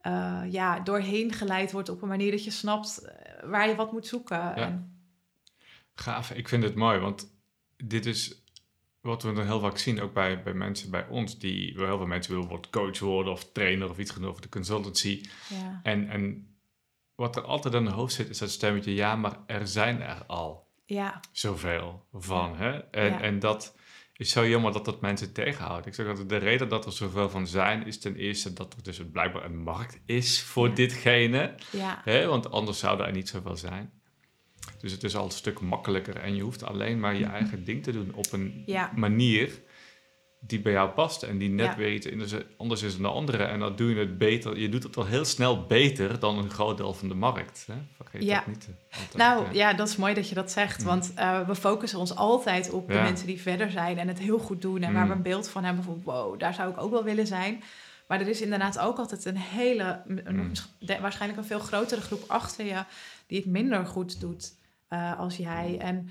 eh, 0.01 0.43
ja, 0.51 0.81
doorheen 0.81 1.33
geleid 1.33 1.73
wordt 1.73 1.89
op 1.89 2.03
een 2.03 2.09
manier 2.09 2.31
dat 2.31 2.45
je 2.45 2.51
snapt 2.51 2.99
eh, 2.99 3.49
waar 3.49 3.69
je 3.69 3.75
wat 3.75 3.93
moet 3.93 4.07
zoeken. 4.07 4.55
En, 4.55 4.99
Gaaf, 5.95 6.31
ik 6.31 6.49
vind 6.49 6.63
het 6.63 6.75
mooi, 6.75 6.99
want 6.99 7.37
dit 7.77 8.07
is 8.07 8.43
wat 9.01 9.23
we 9.23 9.33
dan 9.33 9.47
heel 9.47 9.61
vaak 9.61 9.79
zien, 9.79 10.01
ook 10.01 10.13
bij, 10.13 10.43
bij 10.43 10.55
mensen 10.55 10.91
bij 10.91 11.07
ons, 11.09 11.39
die 11.39 11.73
heel 11.77 11.97
veel 11.97 12.07
mensen 12.07 12.33
willen 12.33 12.49
worden 12.49 12.71
coach 12.71 12.99
worden 12.99 13.33
of 13.33 13.53
trainer 13.53 13.91
of 13.91 13.99
iets 13.99 14.11
genoeg 14.11 14.31
of 14.31 14.41
de 14.41 14.49
consultancy. 14.49 15.25
ja. 15.49 15.81
En, 15.83 16.09
en 16.09 16.55
wat 17.15 17.37
er 17.37 17.43
altijd 17.43 17.75
in 17.75 17.85
de 17.85 17.91
hoofd 17.91 18.15
zit, 18.15 18.29
is 18.29 18.39
dat 18.39 18.51
stemmetje, 18.51 18.95
ja, 18.95 19.17
maar 19.17 19.39
er 19.47 19.69
zijn 19.69 20.01
er 20.01 20.25
al 20.27 20.69
ja, 20.85 21.21
zoveel 21.33 22.07
van. 22.13 22.57
Hè? 22.57 22.79
En, 22.79 23.11
Ja. 23.11 23.21
en 23.21 23.39
dat 23.39 23.77
is 24.17 24.31
zo 24.31 24.47
jammer 24.49 24.73
dat 24.73 24.85
dat 24.85 25.01
mensen 25.01 25.33
tegenhoudt. 25.33 25.87
Ik 25.87 25.95
zeg 25.95 26.07
dat 26.07 26.29
de 26.29 26.37
reden 26.37 26.69
dat 26.69 26.87
er 26.87 26.93
zoveel 26.93 27.31
van 27.31 27.47
zijn, 27.47 27.87
is 27.87 27.99
ten 27.99 28.17
eerste 28.17 28.53
dat 28.53 28.75
er 28.77 28.83
dus 28.83 29.01
blijkbaar 29.13 29.45
een 29.45 29.59
markt 29.63 29.99
is 30.07 30.43
voor 30.43 30.69
Ja. 30.69 30.75
ditgene. 30.75 31.55
ja, 31.73 32.01
Hè? 32.05 32.27
Want 32.27 32.51
anders 32.51 32.79
zouden 32.79 33.07
er 33.07 33.13
niet 33.13 33.29
zoveel 33.29 33.57
zijn. 33.57 33.91
Dus 34.81 34.93
het 34.93 35.05
is 35.05 35.17
al 35.17 35.25
een 35.25 35.31
stuk 35.31 35.61
makkelijker 35.61 36.17
en 36.17 36.35
je 36.37 36.43
hoeft 36.43 36.65
alleen 36.65 37.01
maar 37.01 37.15
je 37.15 37.25
eigen 37.39 37.65
ding 37.65 37.83
te 37.83 37.93
doen 37.93 38.15
op 38.15 38.33
een 38.33 38.63
ja, 38.67 38.93
manier 38.97 39.63
die 40.47 40.61
bij 40.61 40.73
jou 40.73 40.91
past 40.91 41.23
en 41.23 41.39
die 41.39 41.49
net 41.51 41.67
Ja. 41.67 41.77
weer 41.77 41.93
iets 41.93 42.09
anders- 42.57 42.83
is 42.83 42.93
dan 42.93 43.03
de 43.03 43.09
andere. 43.09 43.45
En 43.45 43.59
dan 43.59 43.77
doe 43.77 43.91
je 43.91 43.97
het 43.97 44.19
beter. 44.19 44.59
Je 44.59 44.69
doet 44.69 44.83
het 44.83 44.97
al 44.97 45.07
heel 45.07 45.25
snel 45.25 45.67
beter 45.67 46.19
dan 46.19 46.39
een 46.39 46.51
groot 46.51 46.77
deel 46.77 46.93
van 46.95 47.09
de 47.09 47.15
markt. 47.15 47.65
Hè? 47.67 47.75
Vergeet 47.97 48.23
Ja. 48.23 48.37
dat 48.37 48.47
niet. 48.47 48.69
altijd, 48.91 49.15
Nou 49.17 49.45
ja. 49.45 49.51
ja, 49.53 49.75
dat 49.75 49.89
is 49.89 49.97
mooi 49.97 50.15
dat 50.15 50.29
je 50.29 50.35
dat 50.35 50.51
zegt. 50.51 50.81
Mm. 50.81 50.87
Want 50.87 51.13
eh, 51.15 51.47
we 51.47 51.55
focussen 51.55 51.99
ons 51.99 52.15
altijd 52.17 52.71
op 52.71 52.89
de 52.89 52.95
mensen 52.95 53.27
die 53.27 53.41
verder 53.41 53.71
zijn 53.71 53.99
en 53.99 54.09
het 54.09 54.19
heel 54.19 54.39
goed 54.39 54.63
doen. 54.63 54.83
En 54.83 54.93
waar 54.93 55.03
Mm. 55.03 55.09
we 55.11 55.15
een 55.17 55.23
beeld 55.23 55.49
van 55.49 55.65
hebben 55.65 55.85
van 55.85 56.01
wow, 56.05 56.39
daar 56.39 56.55
zou 56.55 56.71
ik 56.71 56.81
ook 56.81 56.91
wel 56.91 57.05
willen 57.05 57.27
zijn. 57.27 57.63
Maar 58.09 58.21
er 58.21 58.29
is 58.29 58.41
inderdaad 58.41 58.79
ook 58.79 58.99
altijd 58.99 59.25
een 59.25 59.37
hele, 59.37 60.03
een- 60.07 60.23
Mm. 60.37 61.01
waarschijnlijk 61.01 61.41
een 61.41 61.47
veel 61.47 61.59
grotere 61.59 62.01
groep 62.01 62.25
achter 62.27 62.65
je 62.67 62.85
die 63.27 63.39
het 63.39 63.47
minder 63.47 63.87
goed 63.87 64.21
doet 64.21 64.53
eh, 64.89 65.19
als 65.19 65.37
jij. 65.37 65.79
En 65.81 66.09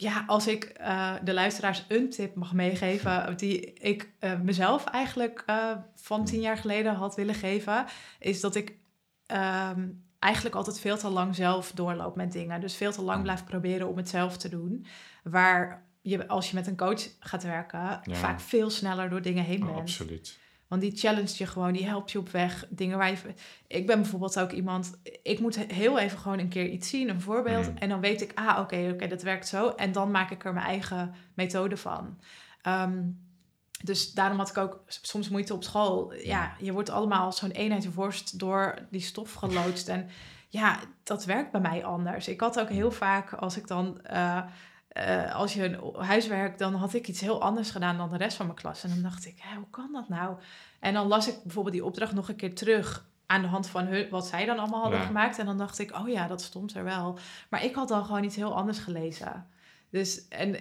ja, 0.00 0.24
als 0.26 0.46
ik 0.46 0.64
eh, 0.64 1.14
de 1.24 1.32
luisteraars 1.32 1.84
een 1.88 2.10
tip 2.10 2.34
mag 2.34 2.52
meegeven, 2.52 3.36
die 3.36 3.72
ik 3.72 4.10
eh, 4.18 4.40
mezelf 4.40 4.84
eigenlijk 4.84 5.42
eh, 5.46 5.70
van 5.94 6.24
tien 6.24 6.40
jaar 6.40 6.56
geleden 6.56 6.94
had 6.94 7.14
willen 7.14 7.34
geven, 7.34 7.84
is 8.18 8.40
dat 8.40 8.54
ik 8.54 8.74
ehm, 9.26 9.88
eigenlijk 10.18 10.54
altijd 10.54 10.80
veel 10.80 10.96
te 10.98 11.08
lang 11.08 11.34
zelf 11.34 11.72
doorloop 11.72 12.16
met 12.16 12.32
dingen. 12.32 12.60
Dus 12.60 12.76
veel 12.76 12.92
te 12.92 13.02
lang 13.02 13.22
blijf 13.22 13.44
proberen 13.44 13.88
om 13.88 13.96
het 13.96 14.08
zelf 14.08 14.36
te 14.36 14.48
doen. 14.48 14.86
Waar 15.22 15.86
je, 16.00 16.28
als 16.28 16.50
je 16.50 16.54
met 16.54 16.66
een 16.66 16.76
coach 16.76 17.02
gaat 17.20 17.42
werken, 17.42 18.00
vaak 18.10 18.40
veel 18.40 18.70
sneller 18.70 19.10
door 19.10 19.22
dingen 19.22 19.44
heen 19.44 19.62
Oh, 19.62 19.66
bent. 19.66 19.78
absoluut. 19.78 20.38
Want 20.70 20.82
die 20.82 20.96
challenge 20.96 21.34
je 21.36 21.46
gewoon, 21.46 21.72
die 21.72 21.86
helpt 21.86 22.10
je 22.10 22.18
op 22.18 22.28
weg. 22.28 22.66
Dingen 22.68 22.98
waar 22.98 23.10
je. 23.10 23.16
Ik 23.66 23.86
ben 23.86 24.00
bijvoorbeeld 24.00 24.40
ook 24.40 24.50
iemand. 24.50 25.00
Ik 25.22 25.40
moet 25.40 25.56
heel 25.72 25.98
even 25.98 26.18
gewoon 26.18 26.38
een 26.38 26.48
keer 26.48 26.68
iets 26.68 26.88
zien, 26.88 27.08
een 27.08 27.20
voorbeeld. 27.20 27.70
Mm. 27.70 27.76
En 27.76 27.88
dan 27.88 28.00
weet 28.00 28.20
ik, 28.20 28.32
ah, 28.34 28.58
oké, 28.58 28.90
oké, 28.92 29.06
dat 29.06 29.22
werkt 29.22 29.48
zo. 29.48 29.68
En 29.68 29.92
dan 29.92 30.10
maak 30.10 30.30
ik 30.30 30.44
er 30.44 30.52
mijn 30.52 30.66
eigen 30.66 31.14
methode 31.34 31.76
van. 31.76 32.20
Ehm, 32.62 33.02
dus 33.82 34.12
daarom 34.12 34.38
had 34.38 34.48
ik 34.48 34.58
ook 34.58 34.82
soms 34.86 35.28
moeite 35.28 35.54
op 35.54 35.64
school. 35.64 36.14
Ja, 36.14 36.54
je 36.58 36.72
wordt 36.72 36.90
allemaal 36.90 37.24
als 37.24 37.38
zo'n 37.38 37.50
eenheid 37.50 37.94
worst 37.94 38.38
door 38.38 38.78
die 38.90 39.00
stof 39.00 39.32
geloodst. 39.32 39.88
En 39.88 40.08
ja, 40.48 40.78
dat 41.02 41.24
werkt 41.24 41.52
bij 41.52 41.60
mij 41.60 41.84
anders. 41.84 42.28
Ik 42.28 42.40
had 42.40 42.60
ook 42.60 42.68
heel 42.68 42.90
vaak, 42.90 43.32
als 43.32 43.56
ik 43.56 43.66
dan... 43.66 44.02
eh, 44.02 44.42
eh, 44.90 45.34
als 45.34 45.54
je 45.54 45.64
een 45.64 46.04
huiswerk, 46.04 46.58
dan 46.58 46.74
had 46.74 46.94
ik 46.94 47.08
iets 47.08 47.20
heel 47.20 47.42
anders 47.42 47.70
gedaan 47.70 47.96
dan 47.96 48.10
de 48.10 48.16
rest 48.16 48.36
van 48.36 48.46
mijn 48.46 48.58
klas. 48.58 48.84
En 48.84 48.88
dan 48.90 49.02
dacht 49.02 49.26
ik, 49.26 49.38
hè, 49.40 49.56
hoe 49.56 49.70
kan 49.70 49.88
dat 49.92 50.08
nou? 50.08 50.36
En 50.80 50.94
dan 50.94 51.06
las 51.06 51.28
ik 51.28 51.42
bijvoorbeeld 51.42 51.74
die 51.74 51.84
opdracht 51.84 52.12
nog 52.12 52.28
een 52.28 52.36
keer 52.36 52.54
terug 52.54 53.08
aan 53.26 53.42
de 53.42 53.48
hand 53.48 53.66
van 53.66 53.84
hun, 53.86 54.08
wat 54.10 54.26
zij 54.26 54.44
dan 54.44 54.58
allemaal 54.58 54.80
hadden 54.80 55.00
Ja. 55.00 55.06
gemaakt. 55.06 55.38
En 55.38 55.46
dan 55.46 55.58
dacht 55.58 55.78
ik, 55.78 55.96
oh 55.98 56.08
ja, 56.08 56.26
dat 56.26 56.42
stond 56.42 56.74
er 56.74 56.84
wel. 56.84 57.18
Maar 57.50 57.64
ik 57.64 57.74
had 57.74 57.88
dan 57.88 58.04
gewoon 58.04 58.24
iets 58.24 58.36
heel 58.36 58.56
anders 58.56 58.78
gelezen. 58.78 59.46
Dus, 59.90 60.28
en 60.28 60.56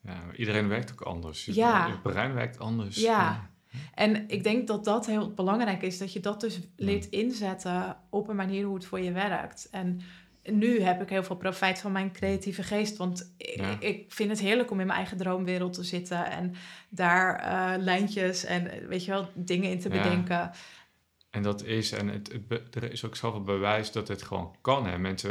Ja, 0.00 0.24
maar 0.24 0.36
iedereen 0.36 0.68
werkt 0.68 0.92
ook 0.92 1.00
anders. 1.00 1.44
Je, 1.44 1.54
Ja. 1.54 1.86
je 1.86 1.98
brein 1.98 2.34
werkt 2.34 2.58
anders. 2.58 2.96
Ja. 2.96 3.50
En 3.94 4.28
ik 4.28 4.42
denk 4.44 4.66
dat 4.66 4.84
dat 4.84 5.06
heel 5.06 5.32
belangrijk 5.34 5.82
is, 5.82 5.98
dat 5.98 6.12
je 6.12 6.20
dat 6.20 6.40
dus 6.40 6.60
leert 6.76 7.06
inzetten 7.06 7.96
op 8.10 8.28
een 8.28 8.36
manier 8.36 8.64
hoe 8.64 8.74
het 8.74 8.84
voor 8.86 9.00
je 9.00 9.12
werkt. 9.12 9.68
En 9.70 10.00
nu 10.52 10.80
heb 10.80 11.02
ik 11.02 11.08
heel 11.08 11.22
veel 11.24 11.36
profijt 11.36 11.78
van 11.80 11.92
mijn 11.92 12.12
creatieve 12.12 12.62
geest, 12.62 12.96
want 12.96 13.34
ik, 13.36 13.56
Ja. 13.60 13.76
ik 13.80 14.12
vind 14.12 14.30
het 14.30 14.40
heerlijk 14.40 14.70
om 14.70 14.80
in 14.80 14.86
mijn 14.86 14.98
eigen 14.98 15.16
droomwereld 15.16 15.72
te 15.72 15.84
zitten 15.84 16.30
en 16.30 16.54
daar 16.88 17.34
eh, 17.38 17.82
lijntjes 17.82 18.44
en 18.44 18.70
eh, 18.70 18.86
weet 18.88 19.04
je 19.04 19.10
wel, 19.10 19.28
dingen 19.34 19.70
in 19.70 19.80
te 19.80 19.88
Ja. 19.88 20.02
bedenken. 20.02 20.50
En 21.30 21.42
dat 21.42 21.64
is, 21.64 21.92
en 21.92 22.08
het, 22.08 22.38
er 22.74 22.92
is 22.92 23.04
ook 23.04 23.16
zoveel 23.16 23.42
bewijs 23.42 23.92
dat 23.92 24.08
het 24.08 24.22
gewoon 24.22 24.56
kan. 24.60 24.86
Hè. 24.86 24.98
Mensen, 24.98 25.30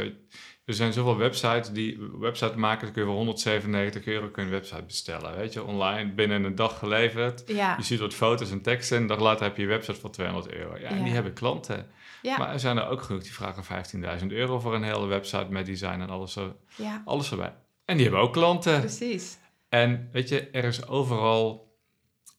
er 0.64 0.74
zijn 0.74 0.92
zoveel 0.92 1.16
websites 1.16 1.70
die 1.72 1.98
websitemakers 2.18 2.90
kun 2.90 3.02
je 3.02 3.08
voor 3.08 3.16
197 3.16 4.06
euro 4.06 4.28
kun 4.28 4.42
je 4.42 4.48
een 4.48 4.54
website 4.54 4.82
bestellen. 4.82 5.36
Weet 5.36 5.52
je, 5.52 5.62
online 5.64 6.12
binnen 6.12 6.44
een 6.44 6.54
dag 6.54 6.78
geleverd. 6.78 7.42
Ja, 7.46 7.74
Je 7.76 7.82
ziet 7.82 7.98
wat 7.98 8.14
foto's 8.14 8.50
en 8.50 8.62
teksten 8.62 8.96
en 8.96 9.02
een 9.02 9.08
dag 9.08 9.20
later 9.20 9.44
heb 9.46 9.56
je 9.56 9.62
je 9.62 9.68
website 9.68 10.00
voor 10.00 10.10
200 10.10 10.52
euro. 10.52 10.78
Ja, 10.78 10.88
en 10.88 11.04
die 11.04 11.12
hebben 11.12 11.32
klanten. 11.32 11.86
Ja, 12.24 12.36
Maar 12.38 12.52
er 12.52 12.60
zijn 12.60 12.76
er 12.76 12.88
ook 12.88 13.02
genoeg 13.02 13.22
die 13.22 13.32
vragen 13.32 13.84
15.000 14.20 14.26
euro 14.26 14.60
voor 14.60 14.74
een 14.74 14.82
hele 14.82 15.06
website 15.06 15.46
met 15.50 15.66
design 15.66 16.00
en 16.00 16.10
alles, 16.10 16.36
er- 16.36 16.56
ja, 16.76 17.02
alles 17.04 17.30
erbij. 17.30 17.54
En 17.84 17.94
die 17.96 18.04
hebben 18.06 18.22
ook 18.22 18.32
klanten. 18.32 18.80
precies. 18.80 19.38
En 19.68 20.08
weet 20.12 20.28
je, 20.28 20.50
er 20.50 20.64
is 20.64 20.86
overal 20.86 21.62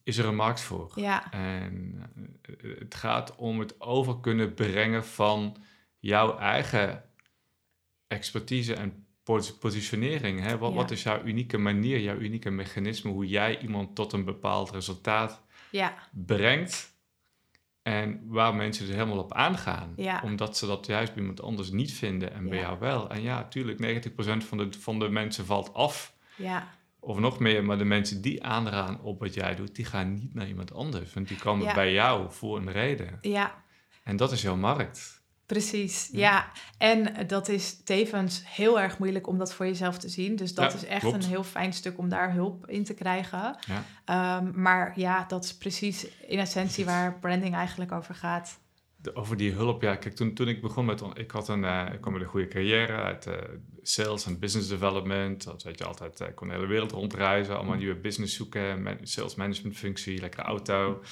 is 0.02 0.18
er 0.18 0.24
een 0.26 0.36
markt 0.36 0.60
voor. 0.60 0.92
Ja, 0.94 1.32
En 1.32 2.02
eh, 2.42 2.78
het 2.78 2.94
gaat 2.94 3.36
om 3.36 3.58
het 3.60 3.80
over 3.80 4.20
kunnen 4.20 4.54
brengen 4.54 5.04
van 5.04 5.56
jouw 5.98 6.38
eigen 6.38 7.04
expertise 8.06 8.74
en 8.74 9.06
pos- 9.22 9.58
positionering. 9.58 10.40
Hè? 10.40 10.58
Wat, 10.58 10.70
Ja. 10.70 10.76
wat 10.76 10.90
is 10.90 11.02
jouw 11.02 11.22
unieke 11.24 11.58
manier, 11.58 12.00
jouw 12.00 12.16
unieke 12.16 12.50
mechanisme, 12.50 13.10
hoe 13.10 13.26
jij 13.26 13.58
iemand 13.60 13.94
tot 13.94 14.12
een 14.12 14.24
bepaald 14.24 14.70
resultaat 14.70 15.42
ja, 15.70 15.94
brengt 16.12 16.94
en 17.86 18.20
waar 18.26 18.54
mensen 18.54 18.86
er 18.88 18.92
helemaal 18.94 19.18
op 19.18 19.32
aangaan. 19.32 19.92
Ja. 19.96 20.20
Omdat 20.24 20.56
ze 20.56 20.66
dat 20.66 20.86
juist 20.86 21.12
bij 21.12 21.20
iemand 21.20 21.42
anders 21.42 21.70
niet 21.70 21.92
vinden 21.92 22.32
en 22.32 22.48
bij 22.48 22.58
Ja. 22.58 22.62
jou 22.64 22.78
wel. 22.78 23.10
En 23.10 23.22
ja, 23.22 23.44
tuurlijk, 23.48 23.78
90% 23.78 24.44
van 24.44 24.58
de, 24.58 24.68
van 24.80 24.98
de 24.98 25.08
mensen 25.08 25.46
valt 25.46 25.74
af 25.74 26.14
ja, 26.36 26.68
Of 27.00 27.18
nog 27.18 27.38
meer, 27.38 27.64
maar 27.64 27.78
de 27.78 27.84
mensen 27.84 28.20
die 28.22 28.44
aanraden 28.44 29.00
op 29.00 29.20
wat 29.20 29.34
jij 29.34 29.54
doet, 29.54 29.74
die 29.74 29.84
gaan 29.84 30.14
niet 30.14 30.34
naar 30.34 30.48
iemand 30.48 30.74
anders. 30.74 31.14
Want 31.14 31.28
die 31.28 31.38
komen 31.38 31.74
bij 31.74 31.92
jou 31.92 32.32
voor 32.32 32.56
een 32.56 32.72
reden. 32.72 33.18
Ja, 33.20 33.64
En 34.02 34.16
dat 34.16 34.32
is 34.32 34.42
jouw 34.42 34.56
markt. 34.56 35.24
Precies. 35.46 36.08
Ja. 36.12 36.18
Ja. 36.18 36.50
en 36.78 37.26
dat 37.26 37.48
is 37.48 37.82
tevens 37.84 38.42
heel 38.46 38.80
erg 38.80 38.98
moeilijk 38.98 39.26
om 39.26 39.38
dat 39.38 39.54
voor 39.54 39.66
jezelf 39.66 39.98
te 39.98 40.08
zien. 40.08 40.36
Dus 40.36 40.54
dat 40.54 40.72
Ja, 40.72 40.78
is 40.78 40.84
echt 40.84 41.00
klopt. 41.00 41.16
een 41.24 41.28
heel 41.30 41.44
fijn 41.44 41.72
stuk 41.72 41.98
om 41.98 42.08
daar 42.08 42.32
hulp 42.32 42.66
in 42.70 42.84
te 42.84 42.94
krijgen. 42.94 43.56
Ja. 43.66 43.84
Ehm, 44.04 44.60
maar 44.62 44.92
ja, 45.00 45.24
dat 45.28 45.44
is 45.44 45.56
precies 45.56 46.06
in 46.26 46.38
essentie 46.38 46.84
waar 46.84 47.18
branding 47.18 47.54
eigenlijk 47.54 47.92
over 47.92 48.14
gaat. 48.14 48.58
De- 48.96 49.14
over 49.16 49.36
die 49.36 49.52
hulp, 49.52 49.82
ja, 49.82 49.96
kijk, 49.96 50.14
toen, 50.14 50.34
toen 50.34 50.48
ik 50.48 50.60
begon 50.62 50.84
met, 50.84 51.02
ik 51.14 51.30
had 51.30 51.48
een, 51.48 51.64
eh, 51.64 51.86
ik 51.92 52.00
kwam 52.00 52.12
met 52.12 52.22
een 52.22 52.28
goede 52.28 52.48
carrière 52.48 52.92
uit 52.96 53.26
eh, 53.26 53.34
sales 53.82 54.26
en 54.26 54.38
business 54.38 54.68
development. 54.68 55.44
Dat 55.44 55.62
weet 55.62 55.78
je 55.78 55.84
altijd, 55.84 56.20
eh, 56.20 56.28
ik 56.28 56.34
kon 56.34 56.48
de 56.48 56.54
hele 56.54 56.66
wereld 56.66 56.92
rondreizen, 56.92 57.56
allemaal 57.56 57.76
nieuwe 57.76 57.94
business 58.00 58.36
zoeken, 58.36 58.82
man- 58.82 58.98
sales 59.02 59.34
management 59.34 59.76
functie, 59.76 60.20
lekkere 60.20 60.42
auto. 60.42 61.02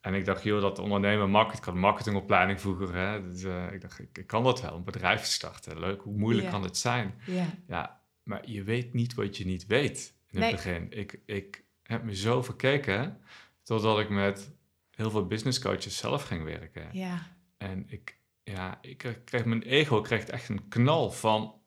En 0.00 0.14
ik 0.14 0.24
dacht, 0.24 0.42
joh, 0.42 0.60
dat 0.60 0.78
ondernemen 0.78 1.30
makkelijk. 1.30 1.58
Ik 1.58 1.64
had 1.64 1.74
een 1.74 1.80
marketingopleiding 1.80 2.60
vroeger, 2.60 2.94
hè. 2.94 3.28
Dus 3.30 3.42
eh, 3.42 3.72
ik 3.72 3.80
dacht, 3.80 3.98
ik, 3.98 4.18
ik 4.18 4.26
kan 4.26 4.44
dat 4.44 4.60
wel, 4.60 4.76
een 4.76 4.84
bedrijf 4.84 5.24
starten. 5.24 5.80
Leuk, 5.80 6.00
hoe 6.02 6.16
moeilijk 6.16 6.46
kan 6.52 6.62
het 6.62 6.76
zijn? 6.76 7.14
Ja, 7.26 7.46
Ja, 7.68 8.02
maar 8.22 8.48
je 8.50 8.62
weet 8.62 8.92
niet 8.92 9.14
wat 9.14 9.36
je 9.36 9.46
niet 9.46 9.66
weet 9.66 10.14
in 10.30 10.40
het 10.40 10.50
begin. 10.56 10.90
Ik, 10.98 11.20
ik 11.26 11.64
heb 11.82 12.02
me 12.02 12.14
zo 12.16 12.42
verkeken, 12.42 13.20
totdat 13.62 13.98
ik 13.98 14.08
met 14.08 14.52
heel 14.90 15.10
veel 15.10 15.26
business 15.26 15.58
coaches 15.60 15.96
zelf 15.96 16.22
ging 16.22 16.44
werken. 16.44 16.88
ja, 16.92 17.36
En 17.58 17.84
ik, 17.88 18.18
ja, 18.42 18.78
ik 18.80 18.98
kreeg- 18.98 19.24
kreeg 19.24 19.44
mijn 19.44 19.62
ego 19.62 20.00
kreeg 20.00 20.24
echt 20.24 20.48
een 20.48 20.68
knal 20.68 21.10
van, 21.10 21.60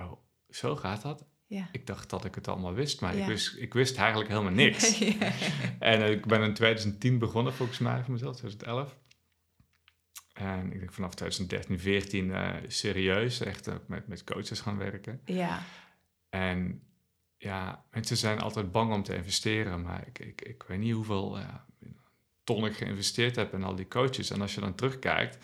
oh, 0.00 0.12
zo 0.48 0.76
gaat 0.76 1.02
dat? 1.02 1.26
Ja. 1.50 1.68
Ik 1.72 1.86
dacht 1.86 2.10
dat 2.10 2.24
ik 2.24 2.34
het 2.34 2.48
allemaal 2.48 2.74
wist, 2.74 3.00
maar 3.00 3.14
ik, 3.16 3.26
wist, 3.26 3.56
ik 3.56 3.74
wist 3.74 3.96
eigenlijk 3.96 4.30
helemaal 4.30 4.52
niks. 4.64 4.98
En 5.78 6.02
eh, 6.02 6.10
ik 6.10 6.26
ben 6.26 6.42
in 6.42 6.54
2010 6.54 7.18
begonnen, 7.18 7.52
volgens 7.52 7.78
mij, 7.78 8.02
voor 8.02 8.12
mezelf, 8.12 8.36
2011. 8.36 8.96
En 10.32 10.72
ik 10.72 10.78
denk 10.78 10.92
vanaf 10.92 11.14
2013, 11.14 11.78
14 11.78 12.34
eh, 12.34 12.54
serieus, 12.66 13.40
echt 13.40 13.68
ook 13.68 13.88
met, 13.88 14.08
met 14.08 14.24
coaches 14.24 14.60
gaan 14.60 14.76
werken. 14.76 15.20
ja, 15.24 15.62
En 16.28 16.82
ja, 17.36 17.84
mensen 17.90 18.16
zijn 18.16 18.40
altijd 18.40 18.72
bang 18.72 18.92
om 18.92 19.02
te 19.02 19.14
investeren, 19.14 19.82
maar 19.82 20.06
ik, 20.06 20.18
ik, 20.18 20.42
ik 20.42 20.62
weet 20.62 20.78
niet 20.78 20.94
hoeveel 20.94 21.38
ton 22.44 22.64
ik 22.64 22.76
geïnvesteerd 22.76 23.36
heb 23.36 23.54
in 23.54 23.64
al 23.64 23.74
die 23.74 23.88
coaches. 23.88 24.30
En 24.30 24.40
als 24.40 24.54
je 24.54 24.60
dan 24.60 24.74
terugkijkt, 24.74 25.38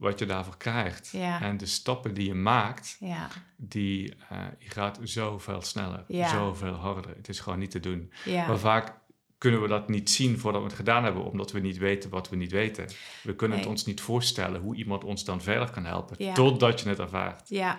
wat 0.00 0.18
je 0.18 0.26
daarvoor 0.26 0.56
krijgt 0.56 1.08
Ja. 1.12 1.40
en 1.40 1.56
de 1.56 1.66
stappen 1.66 2.14
die 2.14 2.26
je 2.26 2.34
maakt, 2.34 2.96
ja, 3.00 3.28
die, 3.56 4.14
eh, 4.28 4.38
je 4.58 4.70
gaat 4.70 4.98
zoveel 5.02 5.62
sneller, 5.62 6.04
Ja. 6.08 6.28
zoveel 6.28 6.72
harder. 6.74 7.16
Het 7.16 7.28
is 7.28 7.40
gewoon 7.40 7.58
niet 7.58 7.70
te 7.70 7.80
doen. 7.80 8.12
Maar 8.26 8.58
vaak 8.58 8.98
kunnen 9.38 9.62
we 9.62 9.68
dat 9.68 9.88
niet 9.88 10.10
zien 10.10 10.38
voordat 10.38 10.60
we 10.60 10.66
het 10.66 10.76
gedaan 10.76 11.04
hebben, 11.04 11.24
omdat 11.24 11.52
we 11.52 11.60
niet 11.60 11.78
weten 11.78 12.10
wat 12.10 12.28
we 12.28 12.36
niet 12.36 12.50
weten. 12.50 12.86
We 13.22 13.34
kunnen 13.34 13.58
het 13.58 13.66
ons 13.66 13.84
niet 13.84 14.00
voorstellen 14.00 14.60
hoe 14.60 14.76
iemand 14.76 15.04
ons 15.04 15.24
dan 15.24 15.40
verder 15.42 15.70
kan 15.70 15.84
helpen, 15.84 16.34
totdat 16.34 16.80
je 16.80 16.88
het 16.88 16.98
ervaart. 16.98 17.48
ja. 17.48 17.76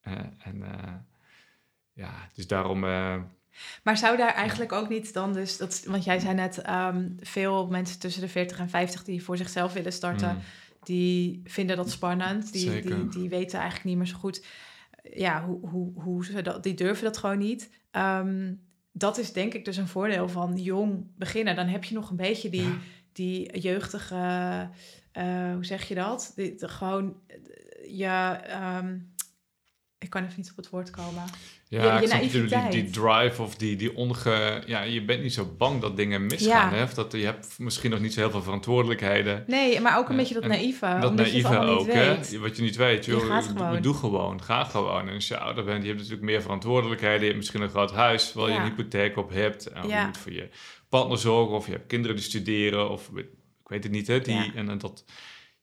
Eh, 0.00 0.12
en 0.38 0.62
eh, 0.62 0.92
ja, 1.92 2.28
dus 2.34 2.46
daarom... 2.46 2.80
Maar 3.82 3.96
zou 3.96 4.16
daar 4.16 4.34
eigenlijk 4.34 4.72
ook 4.72 4.88
niet 4.88 5.12
dan 5.12 5.32
dus, 5.32 5.56
dat, 5.56 5.84
want 5.86 6.04
jij 6.04 6.18
zei 6.18 6.34
net, 6.34 6.58
ehm, 6.58 7.08
veel 7.20 7.66
mensen 7.66 7.98
tussen 7.98 8.22
de 8.22 8.28
40 8.28 8.58
en 8.58 8.68
50 8.68 9.04
die 9.04 9.24
voor 9.24 9.36
zichzelf 9.36 9.72
willen 9.72 9.92
starten, 9.92 10.34
mm, 10.34 10.42
die 10.82 11.40
vinden 11.44 11.76
dat 11.76 11.90
spannend. 11.90 12.52
Die, 12.52 12.80
die, 12.80 13.08
die 13.08 13.28
weten 13.28 13.58
eigenlijk 13.58 13.84
niet 13.88 13.96
meer 13.96 14.06
zo 14.06 14.16
goed, 14.16 14.44
ja, 15.14 15.44
hoe, 15.44 15.68
hoe, 15.68 15.92
hoe 16.02 16.24
ze 16.24 16.42
dat, 16.42 16.62
die 16.62 16.74
durven 16.74 17.04
dat 17.04 17.16
gewoon 17.16 17.38
niet. 17.38 17.70
Ehm, 17.90 18.54
dat 18.92 19.18
is 19.18 19.32
denk 19.32 19.54
ik 19.54 19.64
dus 19.64 19.76
een 19.76 19.88
voordeel 19.88 20.28
van 20.28 20.56
jong 20.56 21.06
beginnen. 21.16 21.56
Dan 21.56 21.66
heb 21.66 21.84
je 21.84 21.94
nog 21.94 22.10
een 22.10 22.16
beetje 22.16 22.48
die, 22.50 22.62
Ja. 22.62 22.78
die 23.12 23.58
jeugdige, 23.58 24.16
eh, 25.12 25.52
hoe 25.54 25.64
zeg 25.64 25.88
je 25.88 25.94
dat? 25.94 26.32
Die, 26.36 26.54
de, 26.54 26.68
gewoon, 26.68 27.16
eh, 27.26 27.36
je, 27.98 28.38
ehm, 28.46 28.98
ik 30.02 30.10
kan 30.10 30.22
even 30.24 30.34
niet 30.36 30.50
op 30.50 30.56
het 30.56 30.70
woord 30.70 30.90
komen. 30.90 31.24
Ja, 31.68 31.82
Je- 31.84 31.92
je 31.96 32.00
ik 32.02 32.08
snap 32.08 32.22
natuurlijk 32.22 32.70
die, 32.70 32.82
die 32.82 32.90
drive 32.92 33.42
of 33.42 33.54
die, 33.56 33.76
die 33.76 33.96
onge... 33.96 34.62
Ja, 34.66 34.82
je 34.82 35.04
bent 35.04 35.22
niet 35.22 35.32
zo 35.32 35.54
bang 35.58 35.80
dat 35.80 35.96
dingen 35.96 36.26
misgaan. 36.26 36.70
Ja. 36.70 36.76
Hè? 36.76 36.82
Of 36.82 36.94
dat, 36.94 37.12
je 37.12 37.24
hebt 37.24 37.58
misschien 37.58 37.90
nog 37.90 38.00
niet 38.00 38.12
zo 38.12 38.20
heel 38.20 38.30
veel 38.30 38.42
verantwoordelijkheden. 38.42 39.44
Nee, 39.46 39.80
maar 39.80 39.98
ook 39.98 40.04
een 40.08 40.10
Ja, 40.14 40.18
beetje 40.18 40.34
dat 40.34 40.42
en 40.42 40.48
naïeve. 40.48 40.98
dat 41.00 41.10
je 41.10 41.16
naïeve 41.16 41.58
ook, 41.58 41.86
hè? 41.92 42.38
Wat 42.38 42.56
je 42.56 42.62
niet 42.62 42.76
weet, 42.76 43.04
Je 43.04 43.10
joh. 43.12 43.26
gaat 43.26 43.44
doe- 43.48 43.56
gewoon. 43.56 43.82
Doe 43.82 43.94
gewoon, 43.94 44.42
ga 44.42 44.64
gewoon. 44.64 45.08
En 45.08 45.14
als 45.14 45.28
je 45.28 45.38
ouder 45.38 45.64
bent, 45.64 45.80
je 45.82 45.86
hebt 45.88 45.98
natuurlijk 46.00 46.26
meer 46.26 46.42
verantwoordelijkheden. 46.42 47.18
Je 47.20 47.24
hebt 47.26 47.36
misschien 47.36 47.62
een 47.62 47.68
groot 47.70 47.92
huis 47.92 48.32
waar 48.32 48.48
je 48.50 48.54
een 48.56 48.62
hypotheek 48.62 49.16
op 49.16 49.30
hebt. 49.30 49.66
En 49.66 49.88
Ja. 49.88 50.00
je 50.00 50.06
moet 50.06 50.18
voor 50.18 50.32
je 50.32 50.48
partner 50.88 51.18
zorgen. 51.18 51.56
Of 51.56 51.66
je 51.66 51.72
hebt 51.72 51.86
kinderen 51.86 52.16
die 52.16 52.24
studeren. 52.24 52.90
Of 52.90 53.10
ik 53.14 53.26
weet 53.64 53.82
het 53.82 53.92
niet, 53.92 54.06
hè? 54.06 54.20
Die. 54.20 54.52
En, 54.54 54.66
dan 54.66 54.78
dat, 54.78 55.04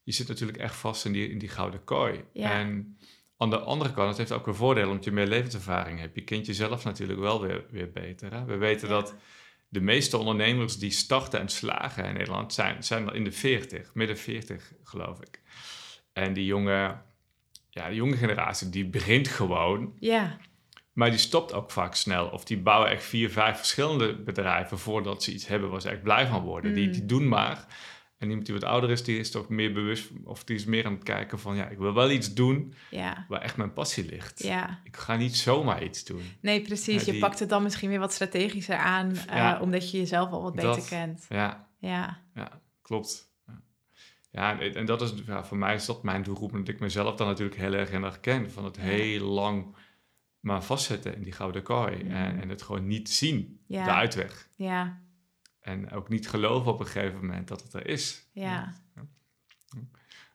je 0.04 0.12
zit 0.12 0.28
natuurlijk 0.28 0.58
echt 0.58 0.76
vast 0.76 1.06
in 1.06 1.12
die, 1.12 1.30
in 1.30 1.38
die 1.38 1.50
gouden 1.50 1.84
kooi. 1.84 2.24
Ja. 2.34 2.52
En 2.52 2.98
aan 3.42 3.50
de 3.50 3.60
andere 3.60 3.94
kant, 3.94 4.08
het 4.10 4.18
heeft 4.18 4.32
ook 4.32 4.46
weer 4.46 4.56
voordelen 4.56 4.90
omdat 4.90 5.04
je 5.04 5.12
meer 5.12 5.28
levenservaring 5.28 6.00
hebt. 6.00 6.16
Je 6.16 6.24
kent 6.24 6.46
jezelf 6.46 6.84
natuurlijk 6.84 7.20
wel 7.20 7.42
weer, 7.42 7.66
weer 7.72 7.92
beter. 7.92 8.34
Hè? 8.34 8.46
We 8.46 8.58
weten 8.58 8.88
Ja. 8.88 8.94
dat 8.94 9.16
de 9.68 9.82
meeste 9.82 10.18
ondernemers 10.18 10.78
die 10.78 10.92
starten 10.92 11.40
en 11.40 11.50
slagen 11.50 12.06
in 12.06 12.14
Nederland 12.14 12.54
zijn, 12.54 12.84
zijn 12.84 13.08
in 13.14 13.24
de 13.24 13.32
40, 13.32 13.94
midden 13.94 14.18
40 14.18 14.72
geloof 14.84 15.20
ik. 15.22 15.42
En 16.14 16.34
die 16.34 16.46
jonge, 16.46 16.98
ja, 17.70 17.88
die 17.88 17.96
jonge 17.96 18.18
generatie 18.18 18.70
die 18.70 18.86
begint 18.86 19.28
gewoon, 19.28 19.94
Ja, 20.00 20.38
maar 20.94 21.10
die 21.10 21.20
stopt 21.20 21.54
ook 21.54 21.72
vaak 21.72 21.96
snel. 21.96 22.28
Of 22.28 22.44
die 22.46 22.58
bouwen 22.58 22.90
echt 22.90 23.04
vier, 23.04 23.30
vijf 23.30 23.58
verschillende 23.58 24.16
bedrijven 24.16 24.80
voordat 24.80 25.24
ze 25.24 25.34
iets 25.34 25.48
hebben 25.48 25.70
waar 25.70 25.82
ze 25.82 25.90
echt 25.90 26.04
blij 26.04 26.28
van 26.28 26.42
worden. 26.42 26.74
Die, 26.74 26.86
Mm. 26.86 26.92
die 26.92 27.06
doen 27.06 27.28
maar. 27.28 27.66
En 28.20 28.28
iemand 28.28 28.46
die 28.46 28.56
wat 28.56 28.64
ouder 28.64 28.90
is, 28.90 29.04
die 29.04 29.20
is 29.20 29.32
toch 29.32 29.50
meer 29.50 29.74
bewust, 29.74 30.10
of 30.24 30.44
die 30.44 30.56
is 30.56 30.66
meer 30.66 30.86
aan 30.86 30.94
het 30.94 31.04
kijken 31.04 31.40
van, 31.40 31.56
ja, 31.56 31.68
ik 31.68 31.78
wil 31.78 31.94
wel 31.94 32.12
iets 32.12 32.34
doen 32.34 32.74
ja, 32.90 33.26
waar 33.28 33.42
echt 33.42 33.58
mijn 33.58 33.74
passie 33.74 34.06
ligt. 34.06 34.44
ja. 34.44 34.80
Ik 34.84 34.98
ga 34.98 35.16
niet 35.16 35.36
zomaar 35.36 35.84
iets 35.84 36.04
doen. 36.06 36.22
Nee, 36.42 36.62
precies. 36.62 37.00
Ja, 37.00 37.06
Je 37.06 37.12
die- 37.12 37.20
pakt 37.20 37.40
het 37.40 37.50
dan 37.50 37.64
misschien 37.64 37.90
weer 37.90 38.00
wat 38.00 38.14
strategischer 38.14 38.76
aan, 38.78 39.16
eh, 39.16 39.60
omdat 39.62 39.92
je 39.92 39.98
jezelf 39.98 40.32
al 40.32 40.42
wat 40.44 40.56
beter 40.56 40.70
Dat- 40.70 40.88
kent. 40.88 41.26
Ja, 41.30 41.68
Ja, 41.80 42.22
ja 42.36 42.62
klopt. 42.82 43.28
Ja, 44.32 44.60
en, 44.60 44.76
en 44.76 44.86
dat 44.86 45.02
is, 45.02 45.14
ja, 45.26 45.44
voor 45.46 45.58
mij 45.58 45.76
is 45.76 45.86
dat 45.86 46.04
mijn 46.04 46.24
doelgroep, 46.24 46.52
omdat 46.54 46.68
ik 46.74 46.80
mezelf 46.80 47.16
dan 47.16 47.28
natuurlijk 47.28 47.58
heel 47.60 47.74
erg 47.74 47.92
in 47.92 48.04
herken. 48.04 48.52
Van 48.52 48.66
het 48.66 48.78
heel 48.78 49.26
lang 49.28 49.76
maar 50.40 50.64
vastzitten 50.64 51.16
in 51.16 51.24
die 51.24 51.32
gouden 51.34 51.64
kooi. 51.64 51.96
En, 52.02 52.42
en 52.42 52.50
het 52.50 52.62
gewoon 52.62 52.88
niet 52.88 53.10
zien, 53.10 53.60
de 53.68 53.80
uitweg. 53.80 54.50
ja, 54.56 55.02
En 55.70 55.92
ook 55.92 56.10
niet 56.10 56.30
geloven 56.30 56.72
op 56.72 56.80
een 56.80 56.86
gegeven 56.86 57.20
moment 57.20 57.48
dat 57.48 57.64
het 57.64 57.74
er 57.74 57.88
is. 57.88 58.30
ja. 58.34 58.74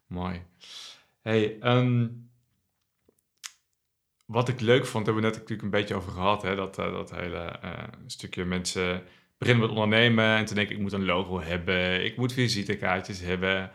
Mooi. 0.06 0.42
Hey, 1.22 1.58
ehm, 1.60 2.08
wat 4.26 4.48
ik 4.48 4.60
leuk 4.60 4.86
vond, 4.86 5.06
hebben 5.06 5.22
we 5.22 5.28
net 5.28 5.38
natuurlijk 5.38 5.62
een 5.62 5.80
beetje 5.80 5.94
over 5.94 6.12
gehad. 6.12 6.42
Hè? 6.42 6.54
Dat, 6.54 6.78
eh, 6.78 6.92
dat 6.92 7.10
hele 7.10 7.38
eh, 7.38 7.82
stukje 8.06 8.44
mensen 8.44 9.02
beginnen 9.38 9.66
met 9.66 9.76
ondernemen. 9.76 10.36
En 10.36 10.44
toen 10.44 10.54
denk 10.54 10.68
ik, 10.68 10.76
ik 10.76 10.82
moet 10.82 10.92
een 10.92 11.04
logo 11.04 11.40
hebben. 11.40 12.04
Ik 12.04 12.16
moet 12.16 12.32
visitekaartjes 12.32 13.20
hebben. 13.20 13.70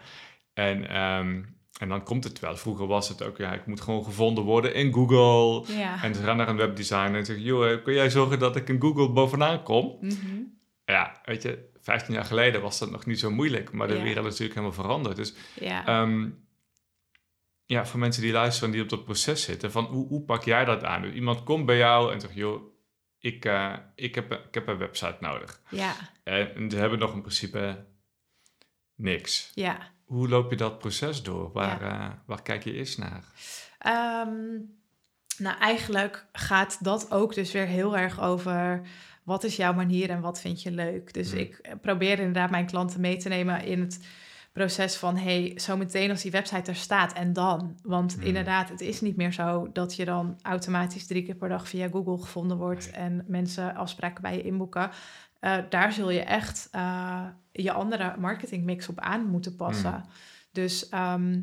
En, 0.54 0.90
ehm, 0.90 1.44
en 1.80 1.90
dan 1.90 2.04
komt 2.04 2.24
het 2.24 2.40
wel. 2.40 2.58
Vroeger 2.58 2.88
was 2.88 3.10
het 3.10 3.24
ook, 3.24 3.38
ja, 3.38 3.54
ik 3.54 3.66
moet 3.66 3.82
gewoon 3.82 4.04
gevonden 4.04 4.44
worden 4.44 4.74
in 4.74 4.94
Google. 4.94 5.74
ja. 5.74 6.04
En 6.04 6.16
ze 6.16 6.24
gaan 6.24 6.38
naar 6.38 6.50
een 6.50 6.58
webdesigner 6.58 7.20
en 7.20 7.26
zeggen, 7.26 7.46
joh, 7.46 7.84
kun 7.84 7.94
jij 7.94 8.10
zorgen 8.10 8.40
dat 8.40 8.56
ik 8.56 8.70
in 8.70 8.82
Google 8.82 9.10
bovenaan 9.10 9.64
kom? 9.64 9.98
Mhm. 10.02 10.58
Ja, 10.90 11.22
weet 11.26 11.42
je, 11.42 11.70
15 11.82 12.14
jaar 12.14 12.26
geleden 12.26 12.62
was 12.62 12.80
dat 12.80 12.92
nog 12.92 13.06
niet 13.06 13.20
zo 13.20 13.32
moeilijk. 13.32 13.72
Maar 13.72 13.88
de 13.88 13.94
Ja. 13.96 14.02
wereld 14.04 14.26
is 14.26 14.32
natuurlijk 14.32 14.60
helemaal 14.60 14.84
veranderd. 14.84 15.16
Dus 15.16 15.34
ja. 15.60 15.86
Ehm, 15.86 16.30
ja, 17.66 17.86
voor 17.86 18.00
mensen 18.00 18.22
die 18.22 18.32
luisteren 18.32 18.70
en 18.70 18.74
die 18.76 18.84
op 18.84 18.90
dat 18.90 19.06
proces 19.06 19.44
zitten, 19.44 19.72
van 19.72 19.86
hoe, 19.86 20.08
hoe 20.08 20.22
pak 20.22 20.44
jij 20.44 20.66
dat 20.66 20.84
aan? 20.84 21.02
Dus 21.02 21.14
iemand 21.14 21.44
komt 21.44 21.66
bij 21.66 21.78
jou 21.78 22.14
en 22.14 22.22
zegt, 22.22 22.34
joh, 22.34 22.74
ik, 23.20 23.46
eh, 23.46 23.74
ik, 23.96 24.16
heb, 24.16 24.32
een- 24.32 24.44
ik 24.48 24.54
heb 24.54 24.68
een 24.68 24.78
website 24.78 25.18
nodig. 25.20 25.62
ja, 25.70 25.94
En 26.24 26.70
ze 26.72 26.78
hebben 26.78 27.00
nog 27.00 27.14
in 27.14 27.22
principe 27.22 27.86
niks. 28.96 29.52
ja. 29.56 29.78
Hoe 30.06 30.28
loop 30.30 30.50
je 30.50 30.56
dat 30.58 30.80
proces 30.80 31.24
door? 31.24 31.52
Waar, 31.52 31.84
Ja. 31.84 32.10
eh, 32.10 32.16
waar 32.26 32.42
kijk 32.42 32.64
je 32.64 32.74
eerst 32.74 32.98
naar? 32.98 33.24
Ehm, 33.80 34.58
nou, 35.38 35.58
eigenlijk 35.60 36.26
gaat 36.32 36.84
dat 36.84 37.12
ook 37.12 37.34
dus 37.34 37.52
weer 37.52 37.66
heel 37.66 37.98
erg 37.98 38.22
over 38.22 38.82
wat 39.30 39.44
is 39.44 39.56
jouw 39.56 39.74
manier 39.74 40.10
en 40.10 40.22
wat 40.22 40.40
vind 40.42 40.62
je 40.62 40.72
leuk. 40.72 41.14
Dus 41.14 41.32
Mm. 41.32 41.38
ik 41.40 41.62
probeer 41.82 42.18
inderdaad 42.20 42.50
mijn 42.50 42.66
klanten 42.66 43.02
mee 43.02 43.18
te 43.18 43.30
nemen 43.30 43.64
in 43.64 43.80
het 43.80 44.00
proces 44.54 44.96
van 44.96 45.18
hey, 45.18 45.52
zometeen 45.56 46.10
als 46.10 46.22
die 46.22 46.32
website 46.32 46.70
er 46.70 46.76
staat 46.78 47.14
en 47.14 47.34
dan. 47.34 47.78
Want 47.84 48.18
Mm. 48.18 48.24
inderdaad, 48.24 48.70
het 48.70 48.82
is 48.82 49.02
niet 49.02 49.16
meer 49.16 49.34
zo 49.34 49.70
dat 49.74 49.96
je 49.96 50.06
dan 50.06 50.40
automatisch 50.42 51.08
drie 51.08 51.24
keer 51.24 51.36
per 51.36 51.50
dag 51.50 51.68
via 51.68 51.88
Google 51.90 52.18
gevonden 52.18 52.58
wordt 52.58 52.92
en 52.92 53.24
mensen 53.28 53.76
afspraken 53.76 54.22
bij 54.22 54.36
je 54.36 54.42
inboeken. 54.44 54.90
Eh, 55.40 55.58
daar 55.70 55.94
zul 55.94 56.10
je 56.10 56.22
echt 56.24 56.68
eh, 56.72 57.26
je 57.52 57.72
andere 57.72 58.16
marketingmix 58.20 58.90
op 58.90 59.00
aan 59.00 59.26
moeten 59.26 59.56
passen. 59.56 59.94
Mm. 59.94 60.10
Dus 60.52 60.90
ehm, 60.90 61.40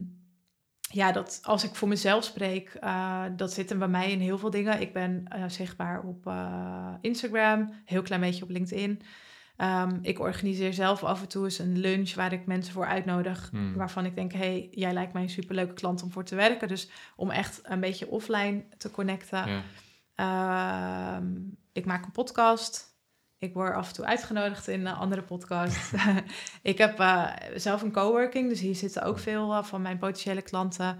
ja, 0.92 1.12
dat 1.12 1.40
als 1.42 1.64
ik 1.64 1.74
voor 1.74 1.88
mezelf 1.88 2.24
spreek, 2.24 2.76
uh, 2.84 3.24
dat 3.36 3.52
zit 3.52 3.70
er 3.70 3.78
bij 3.78 3.88
mij 3.88 4.10
in 4.10 4.20
heel 4.20 4.38
veel 4.38 4.50
dingen. 4.50 4.80
Ik 4.80 4.92
ben 4.92 5.24
uh, 5.36 5.44
zichtbaar 5.46 6.02
op 6.02 6.26
uh, 6.26 6.94
Instagram, 7.00 7.72
heel 7.84 8.02
klein 8.02 8.20
beetje 8.20 8.42
op 8.42 8.50
LinkedIn. 8.50 9.02
Um, 9.58 9.98
ik 10.02 10.18
organiseer 10.18 10.74
zelf 10.74 11.04
af 11.04 11.20
en 11.20 11.28
toe 11.28 11.44
eens 11.44 11.58
een 11.58 11.78
lunch 11.78 12.14
waar 12.14 12.32
ik 12.32 12.46
mensen 12.46 12.72
voor 12.72 12.86
uitnodig. 12.86 13.48
Hmm. 13.50 13.74
Waarvan 13.74 14.04
ik 14.04 14.14
denk, 14.14 14.32
hey, 14.32 14.68
jij 14.70 14.92
lijkt 14.92 15.12
mij 15.12 15.22
een 15.22 15.30
superleuke 15.30 15.74
klant 15.74 16.02
om 16.02 16.10
voor 16.10 16.24
te 16.24 16.34
werken. 16.34 16.68
Dus 16.68 16.90
om 17.16 17.30
echt 17.30 17.60
een 17.62 17.80
beetje 17.80 18.08
offline 18.08 18.64
te 18.76 18.90
connecten. 18.90 19.62
Ja. 20.16 21.16
Um, 21.16 21.56
ik 21.72 21.86
maak 21.86 22.04
een 22.04 22.12
podcast. 22.12 22.95
Ik 23.38 23.54
word 23.54 23.74
af 23.74 23.88
en 23.88 23.94
toe 23.94 24.04
uitgenodigd 24.04 24.68
in 24.68 24.80
uh, 24.80 25.00
andere 25.00 25.22
podcasts. 25.22 25.92
ik 26.62 26.78
heb 26.78 27.00
uh, 27.00 27.32
zelf 27.54 27.82
een 27.82 27.92
coworking, 27.92 28.48
dus 28.48 28.60
hier 28.60 28.74
zitten 28.74 29.02
ook 29.02 29.18
veel 29.18 29.52
uh, 29.52 29.62
van 29.62 29.82
mijn 29.82 29.98
potentiële 29.98 30.42
klanten. 30.42 30.96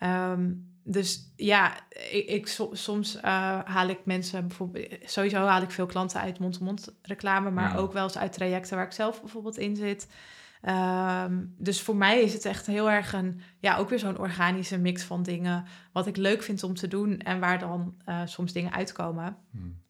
Um, 0.00 0.74
dus 0.84 1.32
ja, 1.36 1.74
ik, 2.10 2.26
ik 2.28 2.46
so, 2.46 2.70
soms 2.72 3.20
haal 3.64 3.88
ik 3.88 3.98
mensen 4.04 4.48
bijvoorbeeld, 4.48 4.88
sowieso 5.04 5.44
haal 5.44 5.62
ik 5.62 5.70
veel 5.70 5.86
klanten 5.86 6.20
uit 6.20 6.38
mond-to-mond 6.38 6.94
reclame, 7.02 7.50
maar 7.50 7.78
ook 7.78 7.92
wel 7.92 8.02
eens 8.02 8.18
uit 8.18 8.32
trajecten 8.32 8.76
waar 8.76 8.86
ik 8.86 8.92
zelf 8.92 9.20
bijvoorbeeld 9.20 9.58
in 9.58 9.76
zit. 9.76 10.08
Um, 10.62 11.54
dus 11.58 11.82
voor 11.82 11.96
mij 11.96 12.20
is 12.20 12.32
het 12.32 12.44
echt 12.44 12.66
heel 12.66 12.90
erg 12.90 13.12
een, 13.12 13.40
ja, 13.60 13.76
ook 13.76 13.88
weer 13.88 13.98
zo'n 13.98 14.18
organische 14.18 14.78
mix 14.78 15.02
van 15.02 15.22
dingen. 15.22 15.64
Wat 15.92 16.06
ik 16.06 16.16
leuk 16.16 16.42
vind 16.42 16.62
om 16.62 16.74
te 16.74 16.88
doen 16.88 17.18
en 17.18 17.40
waar 17.40 17.58
dan 17.58 17.96
soms 18.24 18.52
dingen 18.52 18.72
uitkomen. 18.72 19.36
Hmm. 19.50 19.84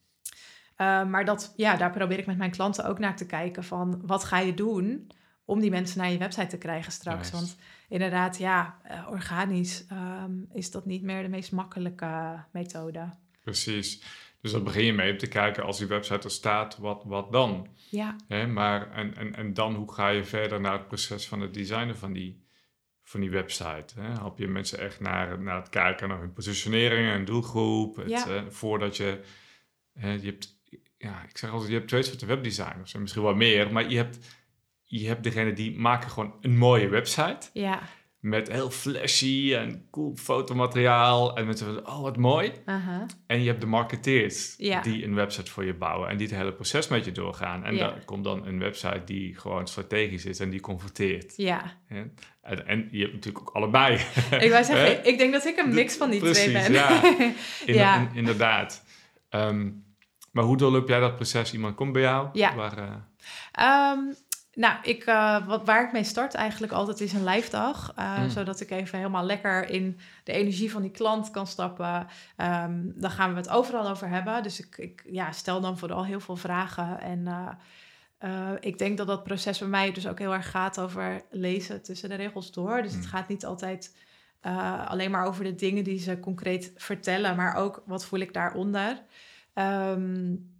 Uh, 0.80 1.04
maar 1.04 1.24
dat, 1.24 1.52
ja, 1.56 1.76
daar 1.76 1.90
probeer 1.90 2.18
ik 2.18 2.26
met 2.26 2.36
mijn 2.36 2.50
klanten 2.50 2.84
ook 2.84 2.98
naar 2.98 3.16
te 3.16 3.26
kijken 3.26 3.64
van 3.64 4.00
wat 4.06 4.24
ga 4.24 4.38
je 4.38 4.54
doen 4.54 5.10
om 5.44 5.60
die 5.60 5.70
mensen 5.70 5.98
naar 5.98 6.10
je 6.10 6.18
website 6.18 6.46
te 6.46 6.58
krijgen 6.58 6.92
straks. 6.92 7.30
Want 7.30 7.56
inderdaad, 7.88 8.38
ja, 8.38 8.78
uh, 8.90 9.06
organisch 9.10 9.86
um, 9.92 10.46
is 10.52 10.70
dat 10.70 10.86
niet 10.86 11.02
meer 11.02 11.22
de 11.22 11.28
meest 11.28 11.52
makkelijke 11.52 12.44
methode. 12.52 13.10
Precies. 13.42 14.02
Dus 14.40 14.52
dan 14.52 14.64
begin 14.64 14.84
je 14.84 14.92
mee 14.92 15.12
om 15.12 15.18
te 15.18 15.28
kijken 15.28 15.64
als 15.64 15.78
die 15.78 15.86
website 15.86 16.24
er 16.24 16.30
staat, 16.30 16.76
wat, 16.76 17.02
wat 17.04 17.32
dan? 17.32 17.68
Ja. 17.90 18.16
Hè, 18.28 18.46
maar 18.46 18.92
en, 18.92 19.16
en, 19.16 19.34
en 19.34 19.54
dan 19.54 19.74
hoe 19.74 19.92
ga 19.92 20.08
je 20.08 20.24
verder 20.24 20.60
naar 20.60 20.72
het 20.72 20.86
proces 20.86 21.28
van 21.28 21.40
het 21.40 21.54
designen 21.54 21.96
van 21.96 22.12
die, 22.12 22.44
van 23.02 23.20
die 23.20 23.30
website? 23.30 24.00
Hè? 24.00 24.08
Help 24.10 24.38
je 24.38 24.48
mensen 24.48 24.78
echt 24.78 25.00
naar, 25.00 25.42
naar 25.42 25.56
het 25.56 25.68
kijken 25.68 26.08
naar 26.08 26.20
hun 26.20 26.32
positionering 26.32 27.08
en 27.08 27.24
doelgroep? 27.24 27.96
Het, 27.96 28.10
ja. 28.10 28.28
uh, 28.28 28.42
voordat 28.48 28.96
je, 28.96 29.20
je 29.92 30.00
hebt 30.00 30.55
ja, 31.06 31.22
ik 31.28 31.38
zeg 31.38 31.50
altijd, 31.50 31.70
je 31.70 31.76
hebt 31.76 31.88
twee 31.88 32.02
soorten 32.02 32.28
webdesigners 32.28 32.94
en 32.94 33.00
misschien 33.00 33.22
wel 33.22 33.34
meer, 33.34 33.72
maar 33.72 33.90
je 33.90 33.96
hebt, 33.96 34.18
je 34.84 35.06
hebt 35.06 35.22
degene 35.22 35.52
die 35.52 35.78
maken 35.78 36.10
gewoon 36.10 36.34
een 36.40 36.56
mooie 36.56 36.88
website. 36.88 37.48
Ja. 37.52 37.80
Met 38.20 38.52
heel 38.52 38.70
flashy 38.70 39.54
en 39.54 39.86
cool 39.90 40.16
fotomateriaal. 40.16 41.36
En 41.36 41.46
mensen 41.46 41.74
van, 41.74 41.86
oh 41.86 42.00
wat 42.00 42.16
mooi. 42.16 42.52
Uh 42.66 43.02
En 43.26 43.40
je 43.40 43.46
hebt 43.46 43.60
de 43.60 43.66
marketeers 43.66 44.56
die 44.56 45.04
een 45.04 45.14
website 45.14 45.50
voor 45.50 45.64
je 45.64 45.74
bouwen. 45.74 46.08
En 46.08 46.16
die 46.16 46.26
het 46.26 46.36
hele 46.36 46.52
proces 46.52 46.88
met 46.88 47.04
je 47.04 47.12
doorgaan. 47.12 47.64
En 47.64 47.76
dan 47.76 48.04
komt 48.04 48.24
dan 48.24 48.46
een 48.46 48.58
website 48.58 49.02
die 49.04 49.34
gewoon 49.34 49.68
strategisch 49.68 50.24
is 50.24 50.40
en 50.40 50.50
die 50.50 50.60
converteert. 50.60 51.36
Ja. 51.36 51.78
En, 51.88 52.66
en, 52.66 52.88
je 52.90 53.00
hebt 53.00 53.12
natuurlijk 53.12 53.48
ook 53.48 53.54
allebei. 53.54 53.94
Ik 54.44 54.50
wou 54.50 54.64
zeggen, 54.64 55.06
ik 55.06 55.18
denk 55.18 55.32
dat 55.32 55.44
ik 55.44 55.56
een 55.56 55.74
mix 55.74 55.96
van 55.96 56.10
die 56.10 56.20
twee 56.20 56.52
ben. 56.52 56.72
ja. 56.72 57.02
In, 57.66 57.74
ja. 57.74 58.00
In, 58.00 58.08
inderdaad. 58.14 58.84
Um, 59.30 59.85
maar 60.36 60.44
hoe 60.44 60.56
doorloop 60.56 60.88
jij 60.88 61.00
dat 61.00 61.16
proces? 61.16 61.52
Iemand 61.52 61.74
komt 61.74 61.92
bij 61.92 62.02
jou? 62.02 62.28
Ja. 62.32 62.54
Waar, 62.54 62.78
uh... 62.78 64.14
nou, 64.52 64.76
ik, 64.82 65.06
uh, 65.06 65.46
wat, 65.46 65.66
waar 65.66 65.84
ik 65.84 65.92
mee 65.92 66.04
start 66.04 66.34
eigenlijk 66.34 66.72
altijd 66.72 67.00
is 67.00 67.12
een 67.12 67.24
live 67.24 67.50
dag. 67.50 67.92
Uh, 67.98 68.18
mm. 68.18 68.30
Zodat 68.30 68.60
ik 68.60 68.70
even 68.70 68.98
helemaal 68.98 69.24
lekker 69.24 69.70
in 69.70 69.98
de 70.24 70.32
energie 70.32 70.70
van 70.70 70.82
die 70.82 70.90
klant 70.90 71.30
kan 71.30 71.46
stappen. 71.46 72.06
Um, 72.36 72.92
dan 72.96 73.10
gaan 73.10 73.30
we 73.30 73.36
het 73.36 73.48
overal 73.48 73.88
over 73.88 74.08
hebben. 74.08 74.42
Dus 74.42 74.60
ik, 74.60 74.78
ik 74.78 75.04
ja, 75.06 75.32
stel 75.32 75.60
dan 75.60 75.78
vooral 75.78 76.04
heel 76.04 76.20
veel 76.20 76.36
vragen. 76.36 77.00
En 77.00 77.26
uh, 78.24 78.50
ik 78.60 78.78
denk 78.78 78.96
dat 78.96 79.06
dat 79.06 79.24
proces 79.24 79.58
bij 79.58 79.68
mij 79.68 79.92
dus 79.92 80.08
ook 80.08 80.18
heel 80.18 80.34
erg 80.34 80.50
gaat 80.50 80.80
over 80.80 81.22
lezen 81.30 81.82
tussen 81.82 82.08
de 82.08 82.14
regels 82.14 82.52
door. 82.52 82.82
Dus 82.82 82.92
mm. 82.92 82.98
het 82.98 83.06
gaat 83.06 83.28
niet 83.28 83.44
altijd 83.44 83.96
alleen 84.86 85.10
maar 85.10 85.26
over 85.26 85.44
de 85.44 85.54
dingen 85.54 85.84
die 85.84 85.98
ze 85.98 86.20
concreet 86.20 86.72
vertellen. 86.76 87.36
Maar 87.36 87.54
ook 87.54 87.82
wat 87.86 88.04
voel 88.04 88.20
ik 88.20 88.32
daaronder. 88.32 89.02
Um, 89.58 90.54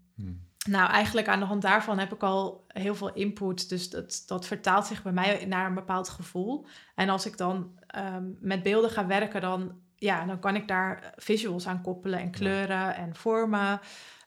Nou, 0.69 0.91
eigenlijk 0.91 1.29
aan 1.29 1.39
de 1.39 1.45
hand 1.45 1.63
daarvan 1.63 1.99
heb 1.99 2.13
ik 2.13 2.23
al 2.23 2.65
heel 2.69 2.95
veel 2.95 3.13
input. 3.15 3.69
Dus 3.69 3.91
dat, 3.91 4.23
dat 4.27 4.47
vertaalt 4.47 4.87
zich 4.87 5.03
bij 5.03 5.13
mij 5.13 5.45
naar 5.45 5.67
een 5.67 5.75
bepaald 5.75 6.09
gevoel. 6.09 6.67
En 6.95 7.09
als 7.09 7.27
ik 7.27 7.37
dan 7.37 7.79
um, 7.97 8.37
met 8.41 8.63
beelden 8.63 8.91
ga 8.91 9.07
werken, 9.07 9.41
dan, 9.41 9.73
ja, 9.97 10.25
dan 10.25 10.39
kan 10.39 10.57
ik 10.57 10.69
daar 10.69 11.15
visuals 11.17 11.67
aan 11.67 11.83
koppelen 11.83 12.19
en 12.19 12.31
kleuren 12.31 12.95
en 12.95 13.15
vormen. 13.15 13.81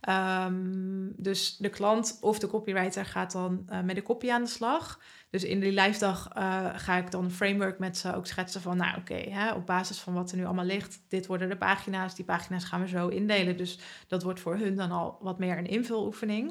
Um, 0.10 1.14
dus 1.16 1.58
de 1.58 1.70
klant 1.70 2.18
of 2.22 2.40
de 2.40 2.48
copywriter 2.48 3.06
gaat 3.06 3.32
dan 3.32 3.66
uh, 3.70 3.82
met 3.82 3.96
de 3.96 4.04
copy 4.04 4.32
aan 4.32 4.44
de 4.44 4.50
slag. 4.50 5.00
Dus 5.30 5.44
in 5.44 5.60
die 5.60 5.82
live 5.82 6.00
dag 6.00 6.38
uh, 6.38 6.70
ga 6.74 6.98
ik 6.98 7.12
dan 7.12 7.24
een 7.24 7.32
framework 7.32 7.80
met 7.80 7.98
ze 7.98 8.16
ook 8.16 8.28
schetsen 8.28 8.62
van, 8.62 8.78
nou 8.78 8.98
oké, 8.98 9.54
op 9.56 9.66
basis 9.66 10.00
van 10.00 10.14
wat 10.14 10.32
er 10.32 10.38
nu 10.38 10.46
allemaal 10.46 10.66
ligt, 10.66 11.02
dit 11.08 11.28
worden 11.28 11.50
de 11.50 11.58
pagina's, 11.58 12.16
die 12.16 12.26
pagina's 12.26 12.64
gaan 12.64 12.82
we 12.82 12.88
zo 12.88 13.08
indelen. 13.08 13.58
Dus 13.58 13.80
dat 14.08 14.24
wordt 14.24 14.40
voor 14.40 14.58
hun 14.58 14.76
dan 14.76 14.92
al 14.92 15.18
wat 15.22 15.40
meer 15.40 15.58
een 15.58 15.68
invuloefening. 15.68 16.50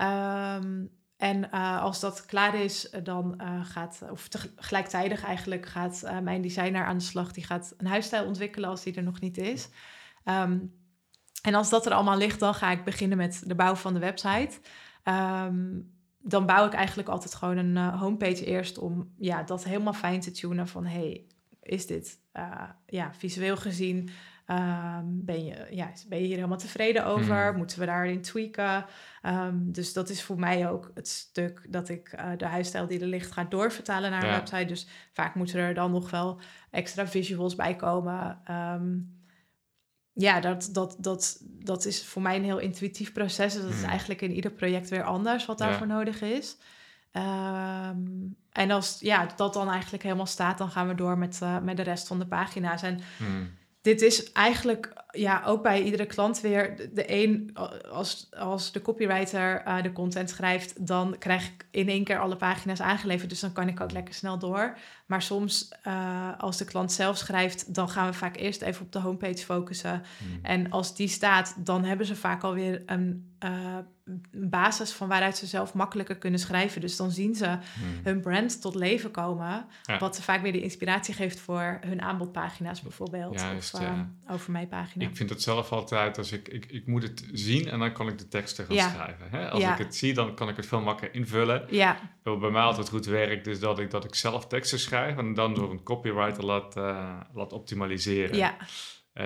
Um, 0.00 0.90
en 1.16 1.48
uh, 1.54 1.82
als 1.82 2.00
dat 2.00 2.26
klaar 2.26 2.54
is, 2.54 2.90
dan 3.02 3.40
uh, 3.40 3.64
gaat, 3.64 4.02
of 4.10 4.28
tegelijkertijd 4.28 5.22
eigenlijk 5.22 5.66
gaat 5.66 6.04
mijn 6.22 6.42
designer 6.42 6.84
aan 6.84 6.98
de 6.98 7.04
slag. 7.04 7.32
Die 7.32 7.44
gaat 7.44 7.74
een 7.76 7.86
huisstijl 7.86 8.26
ontwikkelen 8.26 8.68
als 8.68 8.82
die 8.82 8.94
er 8.94 9.02
nog 9.02 9.20
niet 9.20 9.38
is. 9.38 9.68
Um, 10.24 10.74
en 11.42 11.54
als 11.54 11.70
dat 11.70 11.86
er 11.86 11.92
allemaal 11.92 12.16
ligt, 12.16 12.40
dan 12.40 12.54
ga 12.54 12.70
ik 12.70 12.84
beginnen 12.84 13.18
met 13.18 13.42
de 13.46 13.54
bouw 13.54 13.74
van 13.74 13.94
de 13.94 14.00
website. 14.00 14.58
Um, 15.04 15.94
dan 16.28 16.46
bouw 16.46 16.66
ik 16.66 16.72
eigenlijk 16.72 17.08
altijd 17.08 17.34
gewoon 17.34 17.56
een 17.56 17.76
uh, 17.76 18.00
homepage 18.00 18.44
eerst 18.44 18.78
om 18.78 19.10
ja, 19.18 19.42
dat 19.42 19.64
helemaal 19.64 19.92
fijn 19.92 20.20
te 20.20 20.30
tunen 20.30 20.68
van 20.68 20.86
hey, 20.86 21.24
is 21.62 21.86
dit 21.86 22.18
uh, 22.34 22.62
ja, 22.86 23.14
visueel 23.14 23.56
gezien, 23.56 24.08
um, 24.46 25.24
ben, 25.24 25.44
je, 25.44 25.66
ja, 25.70 25.90
ben 26.08 26.18
je 26.18 26.24
hier 26.24 26.34
helemaal 26.34 26.58
tevreden 26.58 27.06
over? 27.06 27.48
Hmm. 27.48 27.56
Moeten 27.56 27.78
we 27.78 27.86
daarin 27.86 28.22
tweaken? 28.22 28.84
Um, 29.22 29.72
dus 29.72 29.92
dat 29.92 30.08
is 30.08 30.22
voor 30.22 30.38
mij 30.38 30.70
ook 30.70 30.90
het 30.94 31.08
stuk 31.08 31.66
dat 31.68 31.88
ik 31.88 32.12
uh, 32.18 32.30
de 32.36 32.46
huisstijl 32.46 32.86
die 32.86 33.00
er 33.00 33.06
ligt 33.06 33.32
ga 33.32 33.44
doorvertalen 33.44 34.10
naar 34.10 34.22
een 34.22 34.30
website. 34.30 34.64
Dus 34.64 34.86
vaak 35.12 35.34
moeten 35.34 35.58
er 35.58 35.74
dan 35.74 35.90
nog 35.90 36.10
wel 36.10 36.40
extra 36.70 37.06
visuals 37.06 37.54
bij 37.54 37.76
komen. 37.76 38.38
Um, 38.50 39.15
ja, 40.18 40.40
dat, 40.40 40.68
dat, 40.72 40.96
dat, 40.98 41.42
dat 41.42 41.84
is 41.84 42.04
voor 42.04 42.22
mij 42.22 42.36
een 42.36 42.44
heel 42.44 42.58
intuïtief 42.58 43.12
proces. 43.12 43.52
Dus 43.52 43.62
dat 43.62 43.70
is 43.70 43.80
hmm. 43.80 43.88
eigenlijk 43.88 44.22
in 44.22 44.32
ieder 44.32 44.50
project 44.50 44.88
weer 44.88 45.04
anders 45.04 45.46
wat 45.46 45.58
daarvoor 45.58 45.86
nodig 45.86 46.22
is. 46.22 46.56
Um, 47.12 48.36
en 48.52 48.70
als 48.70 48.96
ja, 49.00 49.28
dat 49.36 49.52
dan 49.52 49.70
eigenlijk 49.70 50.02
helemaal 50.02 50.26
staat, 50.26 50.58
dan 50.58 50.70
gaan 50.70 50.88
we 50.88 50.94
door 50.94 51.18
met, 51.18 51.40
uh, 51.42 51.58
met 51.58 51.76
de 51.76 51.82
rest 51.82 52.06
van 52.06 52.18
de 52.18 52.26
pagina's. 52.26 52.82
En 52.82 53.00
hmm 53.16 53.50
dit 53.86 54.02
is 54.02 54.32
eigenlijk 54.32 54.92
ja, 55.16 55.42
ook 55.46 55.62
bij 55.62 55.82
iedere 55.82 56.06
klant 56.06 56.40
weer 56.40 56.76
de, 56.76 56.92
de 56.92 57.22
een, 57.22 57.56
als, 57.90 58.28
als 58.38 58.72
de 58.72 58.82
copywriter 58.82 59.62
uh, 59.66 59.82
de 59.82 59.92
content 59.92 60.30
schrijft, 60.30 60.86
dan 60.86 61.16
krijg 61.18 61.46
ik 61.46 61.66
in 61.70 61.88
één 61.88 62.04
keer 62.04 62.18
alle 62.18 62.36
pagina's 62.36 62.80
aangeleverd. 62.80 63.30
Dus 63.30 63.40
dan 63.40 63.52
kan 63.52 63.68
ik 63.68 63.80
ook 63.80 63.92
lekker 63.92 64.14
snel 64.14 64.38
door. 64.38 64.76
Maar 65.06 65.22
soms, 65.22 65.72
uh, 65.86 66.38
als 66.38 66.56
de 66.56 66.64
klant 66.64 66.92
zelf 66.92 67.16
schrijft, 67.16 67.74
dan 67.74 67.88
gaan 67.88 68.06
we 68.06 68.12
vaak 68.12 68.36
eerst 68.36 68.62
even 68.62 68.84
op 68.84 68.92
de 68.92 68.98
homepage 68.98 69.44
focussen. 69.44 70.02
Hmm. 70.18 70.38
En 70.42 70.70
als 70.70 70.94
die 70.96 71.08
staat, 71.08 71.54
dan 71.58 71.84
hebben 71.84 72.06
ze 72.06 72.16
vaak 72.16 72.42
alweer 72.42 72.82
een 72.86 73.34
uh, 73.44 73.78
basis 74.32 74.92
van 74.92 75.08
waaruit 75.08 75.36
ze 75.36 75.46
zelf 75.46 75.74
makkelijker 75.74 76.16
kunnen 76.16 76.40
schrijven. 76.40 76.80
Dus 76.80 76.96
dan 76.96 77.10
zien 77.10 77.34
ze 77.34 77.46
hmm. 77.46 77.60
hun 78.02 78.20
brand 78.20 78.60
tot 78.60 78.74
leven 78.74 79.10
komen. 79.10 79.66
Wat 79.98 80.16
ze 80.16 80.22
vaak 80.22 80.42
weer 80.42 80.52
de 80.52 80.62
inspiratie 80.62 81.14
geeft 81.14 81.40
voor 81.40 81.78
hun 81.80 82.02
aanbodpagina's 82.02 82.82
bijvoorbeeld. 82.82 83.44
of 83.56 83.72
over 84.28 84.52
mijn 84.52 84.68
pagina. 84.68 85.05
Ik 85.08 85.16
vind 85.16 85.30
het 85.30 85.42
zelf 85.42 85.72
altijd, 85.72 86.18
als 86.18 86.32
ik, 86.32 86.48
ik, 86.48 86.66
ik 86.66 86.86
moet 86.86 87.02
het 87.02 87.28
zien 87.32 87.68
en 87.68 87.78
dan 87.78 87.92
kan 87.92 88.08
ik 88.08 88.18
de 88.18 88.28
teksten 88.28 88.66
gaan 88.66 88.90
schrijven. 88.90 89.30
Hè? 89.30 89.50
Als 89.50 89.62
ik 89.62 89.78
het 89.78 89.94
zie, 89.94 90.14
dan 90.14 90.34
kan 90.34 90.48
ik 90.48 90.56
het 90.56 90.66
veel 90.66 90.80
makkelijker 90.80 91.20
invullen. 91.20 91.66
Ja. 91.70 91.98
Wat 92.22 92.40
bij 92.40 92.50
mij 92.50 92.62
altijd 92.62 92.88
goed 92.88 93.06
werkt, 93.06 93.46
is 93.46 93.60
dat 93.60 93.78
ik, 93.78 93.90
dat 93.90 94.04
ik 94.04 94.14
zelf 94.14 94.46
teksten 94.46 94.78
schrijf 94.78 95.16
en 95.16 95.34
dan 95.34 95.54
door 95.54 95.70
een 95.70 95.82
copywriter 95.82 96.44
laat, 96.44 96.76
uh, 96.76 97.20
laat 97.32 97.52
optimaliseren. 97.52 98.36
Ja 98.36 98.56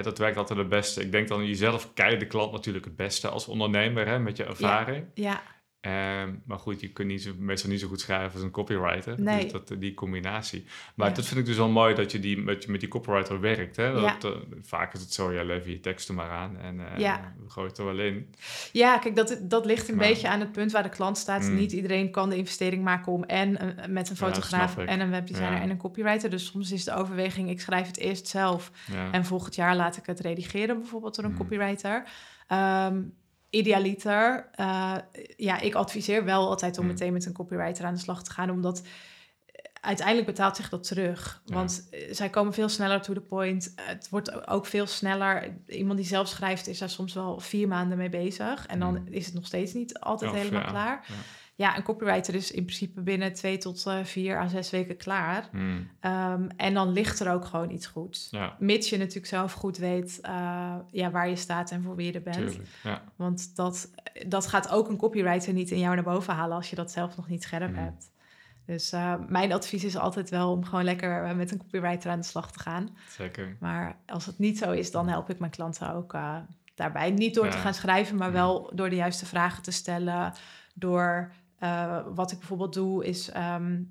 dat 0.02 0.18
werkt 0.18 0.36
altijd 0.36 0.58
het 0.58 0.68
beste. 0.68 1.02
Ik 1.02 1.12
denk 1.12 1.28
dan 1.28 1.46
jezelf 1.46 1.92
kijk 1.94 2.20
de 2.20 2.26
klant 2.26 2.52
natuurlijk 2.52 2.84
het 2.84 2.96
beste 2.96 3.28
als 3.28 3.46
ondernemer 3.46 4.06
hè, 4.06 4.18
met 4.18 4.36
je 4.36 4.44
ervaring. 4.44 5.06
Ja. 5.14 5.42
Ehm, 5.80 6.34
maar 6.44 6.58
goed, 6.58 6.80
je 6.80 6.88
kunt 6.92 7.08
niet 7.08 7.22
zo, 7.22 7.30
meestal 7.38 7.70
niet 7.70 7.80
zo 7.80 7.88
goed 7.88 8.00
schrijven 8.00 8.32
als 8.32 8.42
een 8.42 8.50
copywriter. 8.50 9.20
Nee. 9.20 9.42
Dus 9.42 9.52
dat, 9.52 9.74
die 9.78 9.94
combinatie. 9.94 10.64
Maar 10.94 11.08
Ja. 11.08 11.14
dat 11.14 11.26
vind 11.26 11.40
ik 11.40 11.46
dus 11.46 11.56
wel 11.56 11.68
mooi 11.68 11.94
dat 11.94 12.12
je 12.12 12.18
die, 12.20 12.38
met, 12.38 12.66
met 12.66 12.80
die 12.80 12.88
copywriter 12.88 13.40
werkt. 13.40 13.76
Hè? 13.76 13.92
Dat, 13.92 14.02
Ja. 14.02 14.28
eh, 14.28 14.36
vaak 14.62 14.92
is 14.94 15.00
het 15.00 15.12
zo, 15.12 15.32
ja, 15.32 15.42
lever 15.44 15.70
je 15.70 15.80
teksten 15.80 16.14
maar 16.14 16.30
aan 16.30 16.58
en 16.58 16.80
eh 16.92 16.98
Ja. 16.98 17.34
gooi 17.48 17.68
het 17.68 17.78
er 17.78 17.84
wel 17.84 17.98
in. 17.98 18.34
Ja, 18.72 18.98
kijk, 18.98 19.16
dat, 19.16 19.38
dat 19.42 19.64
ligt 19.64 19.88
een 19.88 19.96
Maar- 19.96 20.06
beetje 20.08 20.28
aan 20.28 20.40
het 20.40 20.52
punt 20.52 20.72
waar 20.72 20.82
de 20.82 20.88
klant 20.88 21.18
staat. 21.18 21.42
Mm. 21.42 21.54
Niet 21.54 21.72
iedereen 21.72 22.10
kan 22.10 22.30
de 22.30 22.36
investering 22.36 22.84
maken 22.84 23.12
om 23.12 23.24
en 23.24 23.62
een- 23.82 23.92
met 23.92 24.10
een 24.10 24.16
fotograaf 24.16 24.76
en 24.76 25.00
een 25.00 25.10
webdesigner 25.10 25.52
Ja. 25.56 25.60
en 25.62 25.70
een 25.70 25.76
copywriter. 25.76 26.30
Dus 26.30 26.46
soms 26.46 26.72
is 26.72 26.84
de 26.84 26.94
overweging, 26.94 27.50
ik 27.50 27.60
schrijf 27.60 27.86
het 27.86 27.98
eerst 27.98 28.26
zelf 28.28 28.70
Ja. 28.92 29.10
en 29.12 29.24
volgend 29.24 29.54
jaar 29.54 29.76
laat 29.76 29.96
ik 29.96 30.06
het 30.06 30.20
redigeren, 30.20 30.78
bijvoorbeeld 30.78 31.14
door 31.16 31.24
een 31.24 31.30
Mm. 31.30 31.36
copywriter. 31.36 32.04
Ehm, 32.46 33.00
idealiter, 33.50 34.48
eh, 34.54 34.94
ja, 35.36 35.60
ik 35.60 35.74
adviseer 35.74 36.24
wel 36.24 36.48
altijd 36.48 36.78
om 36.78 36.84
Mm. 36.84 36.90
meteen 36.90 37.12
met 37.12 37.26
een 37.26 37.32
copywriter 37.32 37.84
aan 37.84 37.94
de 37.94 38.00
slag 38.00 38.22
te 38.22 38.30
gaan, 38.30 38.50
omdat 38.50 38.82
uiteindelijk 39.80 40.26
betaalt 40.26 40.56
zich 40.56 40.68
dat 40.68 40.82
terug. 40.86 41.42
Want 41.46 41.88
eh, 41.90 42.14
zij 42.14 42.28
komen 42.30 42.52
veel 42.52 42.68
sneller 42.68 43.00
to 43.02 43.14
the 43.14 43.20
point. 43.20 43.72
Het 43.80 44.08
wordt 44.08 44.46
ook 44.48 44.66
veel 44.66 44.86
sneller. 44.86 45.54
Iemand 45.66 45.98
die 45.98 46.06
zelf 46.08 46.28
schrijft 46.28 46.66
is 46.66 46.78
daar 46.78 46.90
soms 46.90 47.14
wel 47.14 47.40
vier 47.40 47.68
maanden 47.68 47.98
mee 47.98 48.08
bezig. 48.08 48.66
En 48.66 48.78
dan 48.78 48.94
Mm. 48.94 49.06
is 49.10 49.24
het 49.26 49.34
nog 49.34 49.46
steeds 49.46 49.72
niet 49.72 49.98
altijd 49.98 50.30
Of, 50.30 50.36
helemaal 50.36 50.62
ja, 50.62 50.68
klaar. 50.68 51.04
ja. 51.08 51.14
Ja, 51.60 51.76
een 51.76 51.82
copywriter 51.82 52.34
is 52.34 52.50
in 52.50 52.64
principe 52.64 53.00
binnen 53.00 53.32
twee 53.32 53.58
tot 53.58 53.86
eh, 53.86 54.04
vier 54.04 54.38
à 54.38 54.48
zes 54.48 54.70
weken 54.70 54.96
klaar. 54.96 55.48
Mm, 55.52 55.88
Ehm, 56.00 56.48
en 56.56 56.74
dan 56.74 56.92
ligt 56.92 57.20
er 57.20 57.32
ook 57.32 57.44
gewoon 57.44 57.70
iets 57.70 57.86
goed. 57.86 58.28
ja, 58.30 58.56
Mits 58.58 58.88
je 58.90 58.96
natuurlijk 58.98 59.26
zelf 59.26 59.52
goed 59.52 59.76
weet 59.76 60.18
eh, 60.22 60.74
ja, 60.90 61.10
waar 61.10 61.28
je 61.28 61.36
staat 61.36 61.70
en 61.70 61.82
voor 61.82 61.96
wie 61.96 62.06
je 62.06 62.12
er 62.12 62.22
bent. 62.22 62.36
tuurlijk. 62.36 62.68
Ja. 62.82 63.02
Want 63.16 63.56
dat, 63.56 63.90
dat 64.26 64.46
gaat 64.46 64.70
ook 64.70 64.88
een 64.88 64.96
copywriter 64.96 65.52
niet 65.52 65.70
in 65.70 65.78
jou 65.78 65.94
naar 65.94 66.04
boven 66.04 66.34
halen 66.34 66.56
als 66.56 66.70
je 66.70 66.76
dat 66.76 66.90
zelf 66.90 67.16
nog 67.16 67.28
niet 67.28 67.42
scherp 67.42 67.70
Mm. 67.70 67.76
hebt. 67.76 68.10
Dus 68.66 68.92
eh, 68.92 69.14
mijn 69.28 69.52
advies 69.52 69.84
is 69.84 69.96
altijd 69.96 70.30
wel 70.30 70.50
om 70.52 70.64
gewoon 70.64 70.84
lekker 70.84 71.36
met 71.36 71.50
een 71.50 71.58
copywriter 71.58 72.10
aan 72.10 72.20
de 72.20 72.26
slag 72.26 72.52
te 72.52 72.58
gaan. 72.58 72.88
Zeker. 73.08 73.56
Maar 73.58 73.96
als 74.06 74.26
het 74.26 74.38
niet 74.38 74.58
zo 74.58 74.70
is, 74.70 74.90
dan 74.90 75.08
help 75.08 75.30
ik 75.30 75.38
mijn 75.38 75.50
klanten 75.50 75.94
ook 75.94 76.14
daarbij. 76.74 77.10
Niet 77.10 77.34
door 77.34 77.48
te 77.48 77.56
gaan 77.58 77.74
schrijven, 77.74 78.16
maar 78.16 78.32
wel 78.32 78.70
door 78.74 78.90
de 78.90 78.96
juiste 78.96 79.26
vragen 79.26 79.62
te 79.62 79.70
stellen. 79.70 80.32
Door 80.74 81.30
eh, 81.60 81.98
wat 82.14 82.32
ik 82.32 82.38
bijvoorbeeld 82.38 82.72
doe, 82.72 83.04
is 83.04 83.30
ehm, 83.30 83.82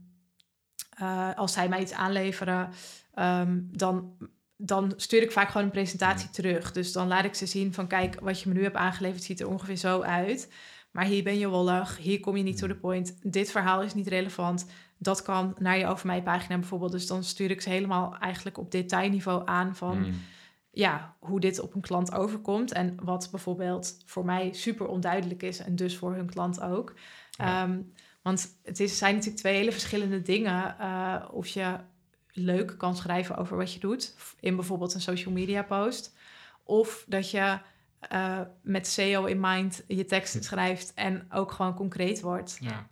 eh, 0.90 1.36
als 1.36 1.54
zij 1.54 1.70
mij 1.70 1.82
iets 1.82 1.94
aanleveren, 1.94 2.70
ehm, 3.14 3.60
dan, 3.62 4.18
dan 4.58 4.94
stuur 4.96 5.22
ik 5.22 5.32
vaak 5.32 5.48
gewoon 5.50 5.64
een 5.64 5.72
presentatie 5.72 6.30
terug. 6.30 6.72
Dus 6.72 6.92
dan 6.92 7.08
laat 7.08 7.26
ik 7.26 7.36
ze 7.36 7.46
zien 7.46 7.74
van 7.74 7.88
kijk, 7.88 8.20
wat 8.20 8.42
je 8.42 8.50
me 8.50 8.56
nu 8.56 8.64
hebt 8.64 8.76
aangeleverd 8.76 9.24
ziet 9.24 9.40
er 9.40 9.48
ongeveer 9.48 9.76
zo 9.76 10.02
uit. 10.02 10.52
Maar 10.92 11.06
hier 11.06 11.24
ben 11.24 11.38
je 11.38 11.48
wollig, 11.48 11.98
hier 11.98 12.20
kom 12.20 12.38
je 12.38 12.44
niet 12.44 12.58
to 12.58 12.68
the 12.68 12.76
point. 12.76 13.32
Dit 13.34 13.52
verhaal 13.52 13.82
is 13.82 13.94
niet 13.94 14.08
relevant. 14.08 14.66
Dat 14.98 15.22
kan 15.22 15.56
naar 15.60 15.78
je 15.78 15.88
over 15.88 16.08
mij 16.08 16.24
pagina 16.24 16.58
bijvoorbeeld. 16.58 16.92
Dus 16.92 17.08
dan 17.08 17.24
stuur 17.24 17.52
ik 17.52 17.62
ze 17.62 17.70
helemaal 17.70 18.18
eigenlijk 18.18 18.58
op 18.58 18.72
detailniveau 18.72 19.42
aan 19.46 19.76
van 19.76 19.98
Mm, 19.98 20.14
ja, 20.72 21.16
hoe 21.20 21.40
dit 21.40 21.60
op 21.60 21.76
een 21.76 21.82
klant 21.82 22.14
overkomt. 22.14 22.72
En 22.72 22.98
wat 23.04 23.28
bijvoorbeeld 23.32 23.98
voor 24.06 24.26
mij 24.26 24.54
super 24.54 24.88
onduidelijk 24.88 25.44
is 25.44 25.60
en 25.60 25.76
dus 25.76 25.98
voor 25.98 26.14
hun 26.14 26.30
klant 26.30 26.62
ook. 26.62 26.94
Ja. 27.40 27.64
Ehm, 27.64 27.82
want 28.22 28.58
het 28.64 28.80
is, 28.80 28.98
zijn 28.98 29.14
natuurlijk 29.14 29.42
twee 29.42 29.56
hele 29.56 29.72
verschillende 29.72 30.22
dingen. 30.22 30.80
eh, 30.80 31.26
of 31.32 31.48
je 31.48 31.76
leuk 32.32 32.76
kan 32.78 32.96
schrijven 32.96 33.38
over 33.38 33.58
wat 33.58 33.74
je 33.74 33.80
doet 33.80 34.16
in 34.40 34.56
bijvoorbeeld 34.56 34.94
een 34.94 35.02
social 35.02 35.34
media 35.34 35.64
post. 35.64 36.16
Of 36.64 37.06
dat 37.08 37.32
je 37.32 37.60
eh, 38.00 38.40
met 38.62 38.88
SEO 38.88 39.26
in 39.26 39.40
mind 39.40 39.84
je 39.88 40.06
tekst 40.06 40.44
schrijft 40.44 40.94
en 40.94 41.26
ook 41.32 41.52
gewoon 41.52 41.74
concreet 41.74 42.22
wordt. 42.22 42.58
ja. 42.62 42.88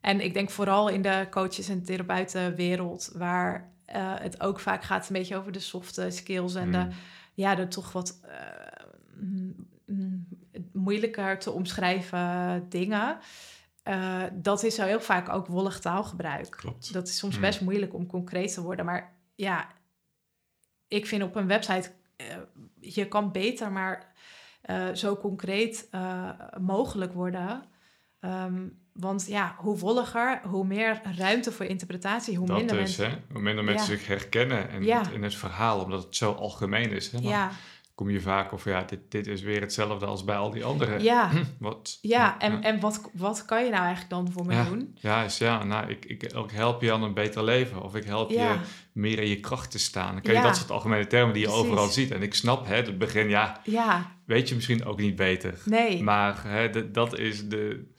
En 0.00 0.20
ik 0.20 0.34
denk 0.34 0.50
vooral 0.50 0.88
in 0.88 1.02
de 1.02 1.26
coaches- 1.30 1.68
en 1.68 1.84
therapeutenwereld, 1.84 3.10
waar 3.14 3.72
eh, 3.84 4.14
het 4.18 4.40
ook 4.40 4.60
vaak 4.60 4.82
gaat 4.82 5.08
een 5.08 5.16
beetje 5.16 5.36
over 5.36 5.52
de 5.52 5.60
softe 5.60 6.10
skills 6.10 6.54
en 6.54 6.70
de, 6.72 6.78
Mm, 6.78 6.90
ja, 7.34 7.54
de 7.54 7.68
toch 7.68 7.92
wat 7.92 8.20
moeilijker 10.72 11.38
te 11.38 11.50
omschrijven 11.50 12.66
dingen. 12.68 13.18
Eh, 13.88 14.22
dat 14.32 14.62
is 14.62 14.74
zo 14.74 14.84
heel 14.84 15.00
vaak 15.00 15.28
ook 15.28 15.46
wollig 15.46 15.80
taalgebruik. 15.80 16.50
Klopt. 16.50 16.92
Dat 16.92 17.08
is 17.08 17.18
soms 17.18 17.34
Mm. 17.34 17.40
best 17.40 17.60
moeilijk 17.60 17.94
om 17.94 18.06
concreet 18.06 18.54
te 18.54 18.62
worden. 18.62 18.84
Maar 18.84 19.16
ja, 19.34 19.68
ik 20.88 21.06
vind 21.06 21.22
op 21.22 21.36
een 21.36 21.46
website, 21.46 21.90
eh, 22.16 22.26
je 22.80 23.08
kan 23.08 23.32
beter 23.32 23.72
maar 23.72 24.16
eh, 24.60 24.92
zo 24.94 25.16
concreet 25.16 25.88
mogelijk 26.60 27.12
worden. 27.12 27.62
Ehm, 28.20 28.68
want 28.92 29.26
ja, 29.26 29.54
hoe 29.58 29.78
wolliger, 29.78 30.40
hoe 30.44 30.64
meer 30.66 31.00
ruimte 31.16 31.52
voor 31.52 31.66
interpretatie, 31.66 32.36
hoe 32.36 32.46
dat 32.46 32.56
minder 32.56 32.76
dus, 32.76 32.96
mensen... 32.96 33.10
hè? 33.10 33.32
Hoe 33.32 33.42
minder 33.42 33.64
mensen 33.64 33.92
Ja. 33.92 33.98
zich 33.98 34.06
herkennen 34.08 34.84
Ja. 34.84 34.98
het, 34.98 35.10
in 35.12 35.22
het 35.22 35.34
verhaal, 35.34 35.82
omdat 35.84 36.02
het 36.04 36.16
zo 36.16 36.32
algemeen 36.32 36.90
is. 36.92 37.10
Hè? 37.12 37.18
Ja, 37.18 37.50
kom 37.98 38.10
je 38.10 38.20
vaak 38.20 38.52
of 38.52 38.64
ja, 38.64 38.82
dit, 38.82 39.00
dit 39.08 39.26
is 39.26 39.42
weer 39.42 39.60
hetzelfde 39.60 40.06
als 40.06 40.24
bij 40.24 40.36
al 40.36 40.50
die 40.50 40.64
anderen. 40.64 41.02
ja, 41.02 41.30
Wat? 41.58 41.98
ja. 42.00 42.38
En, 42.38 42.62
en 42.62 42.80
wat, 42.80 43.10
wat 43.12 43.44
kan 43.44 43.64
je 43.64 43.70
nou 43.70 43.82
eigenlijk 43.84 44.10
dan 44.10 44.32
voor 44.32 44.46
me 44.46 44.52
Ja. 44.54 44.64
doen? 44.64 44.96
Ja, 45.00 45.22
is 45.24 45.38
ja, 45.38 45.64
nou, 45.64 45.88
ik, 45.90 46.04
ik, 46.04 46.22
ik 46.22 46.50
help 46.50 46.82
je 46.82 46.92
aan 46.92 47.02
een 47.02 47.14
beter 47.14 47.44
leven. 47.44 47.82
Of 47.82 47.94
ik 47.96 48.04
help 48.04 48.30
je 48.30 48.56
meer 48.92 49.18
in 49.18 49.28
je 49.28 49.40
kracht 49.40 49.70
te 49.70 49.78
staan. 49.78 50.12
Dan 50.12 50.22
kan 50.22 50.34
je 50.34 50.40
dat 50.42 50.56
soort 50.56 50.70
algemene 50.70 51.06
termen 51.06 51.32
die 51.34 51.42
je 51.42 51.48
Precies. 51.48 51.64
overal 51.66 51.86
ziet. 51.88 52.10
En 52.10 52.22
ik 52.22 52.34
snap, 52.34 52.66
hè, 52.66 52.74
het 52.74 52.98
begin, 52.98 53.28
ja, 53.28 53.60
Ja, 53.64 54.12
weet 54.24 54.48
je 54.48 54.54
misschien 54.54 54.84
ook 54.84 54.98
niet 55.00 55.16
beter. 55.16 55.58
nee. 55.64 56.02
Maar 56.02 56.42
hè, 56.44 56.90
dat 56.90 57.18
is 57.18 57.48
de... 57.48 57.92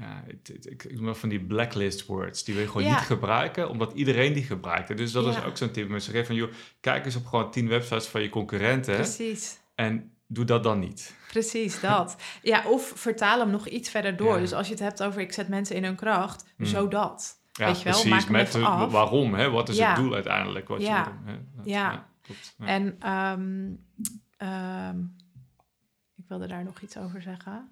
Ja, 0.00 0.22
het, 0.26 0.48
het- 0.48 0.70
ik, 0.70 0.84
ik 0.84 0.96
noem 0.96 1.04
dat 1.06 1.18
van 1.18 1.28
die 1.28 1.44
blacklist 1.44 2.06
words. 2.06 2.44
Die 2.44 2.54
wil 2.54 2.62
je 2.62 2.68
gewoon 2.70 2.86
Ja. 2.86 2.94
niet 2.94 3.04
gebruiken, 3.06 3.68
omdat 3.68 3.92
iedereen 3.92 4.32
die 4.32 4.42
gebruikt. 4.44 4.96
Dus 4.96 5.12
dat 5.12 5.26
is 5.26 5.42
ook 5.44 5.56
zo'n 5.56 5.70
tip. 5.70 5.88
Mensen 5.88 6.12
zeggen 6.12 6.26
van, 6.36 6.36
joh, 6.44 6.52
kijk 6.80 7.04
eens 7.04 7.16
op 7.16 7.26
gewoon 7.26 7.50
tien 7.50 7.68
websites 7.68 8.06
van 8.06 8.22
je 8.22 8.28
concurrenten. 8.28 8.94
Precies. 8.94 9.58
En 9.74 10.12
doe 10.26 10.44
dat 10.44 10.62
dan 10.62 10.78
niet. 10.78 11.14
Precies, 11.28 11.80
dat. 11.90 12.16
Ja, 12.42 12.62
of 12.66 12.92
vertaal 12.96 13.38
hem 13.38 13.50
nog 13.50 13.66
iets 13.68 13.90
verder 13.90 14.16
door. 14.16 14.34
Ja. 14.34 14.40
Dus 14.40 14.52
als 14.52 14.66
je 14.66 14.72
het 14.72 14.82
hebt 14.82 15.02
over 15.02 15.20
ik 15.20 15.32
zet 15.32 15.48
mensen 15.48 15.76
in 15.76 15.84
hun 15.84 15.96
kracht, 15.96 16.44
Hmm. 16.56 16.66
zodat. 16.66 17.36
Ja, 17.52 17.66
Weet 17.66 17.78
je 17.78 17.84
wel, 17.84 17.92
precies. 17.92 18.10
maak 18.10 18.28
met 18.28 18.52
waarom, 18.90 19.34
hè? 19.34 19.50
Wat 19.50 19.68
is 19.68 19.78
het 19.78 19.96
doel 19.96 20.14
uiteindelijk? 20.14 20.68
Wat 20.68 20.82
Ja. 20.82 20.98
je 20.98 21.04
wil, 21.24 21.34
hè? 21.34 21.40
Dat- 21.56 21.64
Ja. 21.66 22.06
klopt. 22.22 22.54
Ja. 22.58 22.66
En 22.66 22.96
ehm, 23.00 23.70
ehm, 24.36 24.98
ik 26.16 26.24
wilde 26.28 26.46
daar 26.46 26.64
nog 26.64 26.80
iets 26.80 26.96
over 26.96 27.22
zeggen. 27.22 27.68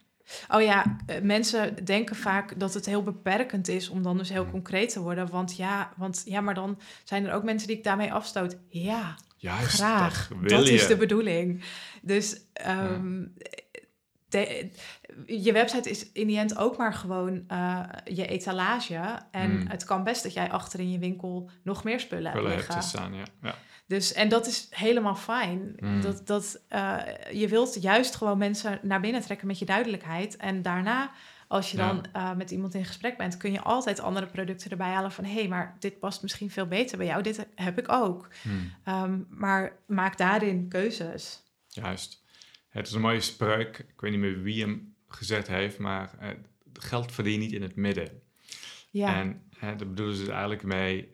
Oh 0.54 0.62
ja, 0.62 0.96
eh, 1.06 1.20
mensen 1.22 1.84
denken 1.84 2.16
vaak 2.16 2.60
dat 2.60 2.74
het 2.74 2.86
heel 2.86 3.02
beperkend 3.02 3.68
is 3.68 3.88
om 3.88 4.02
dan 4.02 4.18
dus 4.18 4.28
heel 4.28 4.42
Hmm. 4.42 4.50
concreet 4.50 4.88
te 4.92 5.00
worden. 5.00 5.30
Want 5.30 5.56
ja, 5.56 5.92
want 5.96 6.22
ja, 6.26 6.40
maar 6.40 6.54
dan 6.54 6.78
zijn 7.04 7.26
er 7.26 7.32
ook 7.32 7.42
mensen 7.44 7.68
die 7.68 7.76
ik 7.76 7.84
daarmee 7.84 8.12
afstoot. 8.12 8.56
Ja, 8.68 9.16
Juist, 9.36 9.74
graag. 9.74 10.28
dat 10.46 10.68
is 10.68 10.86
de 10.86 10.96
bedoeling. 10.96 11.64
Dus 12.02 12.40
ehm, 12.52 13.24
de- 14.28 14.70
je 15.26 15.52
website 15.52 15.90
is 15.90 16.12
in 16.12 16.26
die 16.26 16.38
end 16.38 16.56
ook 16.58 16.76
maar 16.76 16.94
gewoon 16.94 17.44
eh, 17.48 17.80
je 18.04 18.26
etalage. 18.26 19.18
En 19.30 19.50
Mm. 19.50 19.66
het 19.68 19.84
kan 19.84 20.04
best 20.04 20.22
dat 20.22 20.32
jij 20.32 20.50
achter 20.50 20.80
in 20.80 20.90
je 20.90 20.98
winkel 20.98 21.50
nog 21.62 21.84
meer 21.84 22.00
spullen 22.00 22.32
hebt 22.32 22.44
hebt 22.44 22.56
liggen. 22.56 22.80
te 22.80 22.86
staan, 22.88 23.14
ja. 23.14 23.24
ja. 23.42 23.54
Dus, 23.86 24.12
en 24.12 24.28
dat 24.28 24.46
is 24.46 24.66
helemaal 24.70 25.14
fijn. 25.14 25.76
Mm. 25.78 26.00
Dat, 26.00 26.26
dat, 26.26 26.60
eh, 26.68 26.98
je 27.32 27.48
wilt 27.48 27.82
juist 27.82 28.14
gewoon 28.16 28.38
mensen 28.38 28.78
naar 28.82 29.00
binnen 29.00 29.20
trekken 29.20 29.46
met 29.46 29.58
je 29.58 29.64
duidelijkheid. 29.64 30.36
En 30.36 30.62
daarna, 30.62 31.10
als 31.48 31.70
je 31.70 31.76
Ja. 31.76 31.86
dan 31.86 32.06
eh, 32.12 32.32
met 32.34 32.50
iemand 32.50 32.74
in 32.74 32.84
gesprek 32.84 33.16
bent, 33.16 33.36
kun 33.36 33.52
je 33.52 33.60
altijd 33.60 34.00
andere 34.00 34.26
producten 34.26 34.70
erbij 34.70 34.92
halen 34.92 35.12
van 35.12 35.24
hé, 35.24 35.32
hey, 35.34 35.48
maar 35.48 35.76
dit 35.78 35.98
past 35.98 36.22
misschien 36.22 36.50
veel 36.50 36.66
beter 36.66 36.98
bij 36.98 37.06
jou. 37.06 37.22
Dit 37.22 37.46
heb 37.54 37.78
ik 37.78 37.92
ook. 37.92 38.28
Hmm. 38.42 38.72
Ehm, 38.84 39.18
maar 39.28 39.72
maak 39.86 40.16
daarin 40.18 40.68
keuzes. 40.68 41.42
Juist. 41.68 42.24
Het 42.68 42.86
is 42.86 42.92
een 42.92 43.00
mooie 43.00 43.20
spreuk. 43.20 43.78
Ik 43.78 44.00
weet 44.00 44.10
niet 44.10 44.20
meer 44.20 44.42
wie 44.42 44.60
hem 44.62 44.94
gezegd 45.08 45.46
heeft, 45.48 45.78
maar 45.78 46.10
eh, 46.20 46.28
geld 46.72 47.12
verdien 47.12 47.32
je 47.32 47.38
niet 47.38 47.52
in 47.52 47.62
het 47.62 47.76
midden. 47.76 48.08
Ja, 48.90 49.14
En 49.14 49.42
daar 49.60 49.76
bedoelen 49.76 50.16
ze 50.16 50.30
eigenlijk 50.30 50.62
mee... 50.62 51.08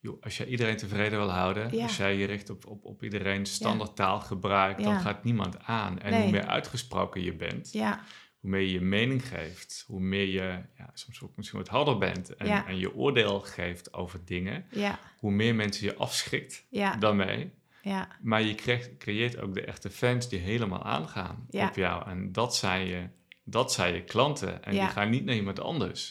joh, 0.00 0.22
als 0.22 0.36
jij 0.36 0.46
iedereen 0.46 0.76
tevreden 0.76 1.18
wil 1.18 1.30
houden, 1.30 1.76
Ja. 1.76 1.82
als 1.82 1.96
jij 1.96 2.16
je 2.16 2.26
richt 2.26 2.50
op, 2.50 2.66
op, 2.66 2.84
op 2.84 3.02
iedereen 3.02 3.46
standaard 3.46 3.96
taal 3.96 4.20
gebruikt, 4.20 4.82
dan 4.82 5.00
gaat 5.00 5.24
niemand 5.24 5.58
aan. 5.62 6.00
En 6.00 6.10
Nee. 6.12 6.22
hoe 6.22 6.30
meer 6.30 6.46
uitgesproken 6.46 7.22
je 7.22 7.34
bent, 7.34 7.72
ja, 7.72 8.00
hoe 8.40 8.50
meer 8.50 8.60
je 8.60 8.72
je 8.72 8.80
mening 8.80 9.26
geeft, 9.28 9.84
hoe 9.86 10.00
meer 10.00 10.26
je 10.26 10.58
ja, 10.76 10.90
soms 10.94 11.22
ook 11.22 11.36
misschien 11.36 11.58
wat 11.58 11.68
harder 11.68 11.98
bent 11.98 12.36
en, 12.36 12.46
Ja. 12.46 12.66
en 12.66 12.78
je 12.78 12.94
oordeel 12.94 13.40
geeft 13.40 13.92
over 13.94 14.20
dingen, 14.24 14.66
ja, 14.70 14.98
hoe 15.18 15.30
meer 15.32 15.54
mensen 15.54 15.86
je 15.86 15.94
afschrikt 15.96 16.66
daarmee. 16.98 17.50
ja, 17.82 18.08
Maar 18.22 18.42
je 18.42 18.54
creëert 18.98 19.38
ook 19.40 19.54
de 19.54 19.64
echte 19.64 19.90
fans 19.90 20.28
die 20.28 20.38
helemaal 20.38 20.82
aangaan 20.82 21.46
op 21.50 21.76
jou. 21.76 22.08
En 22.08 22.32
dat 22.32 22.56
zijn 22.56 22.86
je, 22.86 23.08
dat 23.44 23.72
zijn 23.72 23.94
je 23.94 24.02
klanten. 24.04 24.64
En 24.64 24.70
die 24.70 24.80
gaan 24.88 25.10
niet 25.10 25.24
naar 25.24 25.34
iemand 25.34 25.60
anders. 25.60 26.10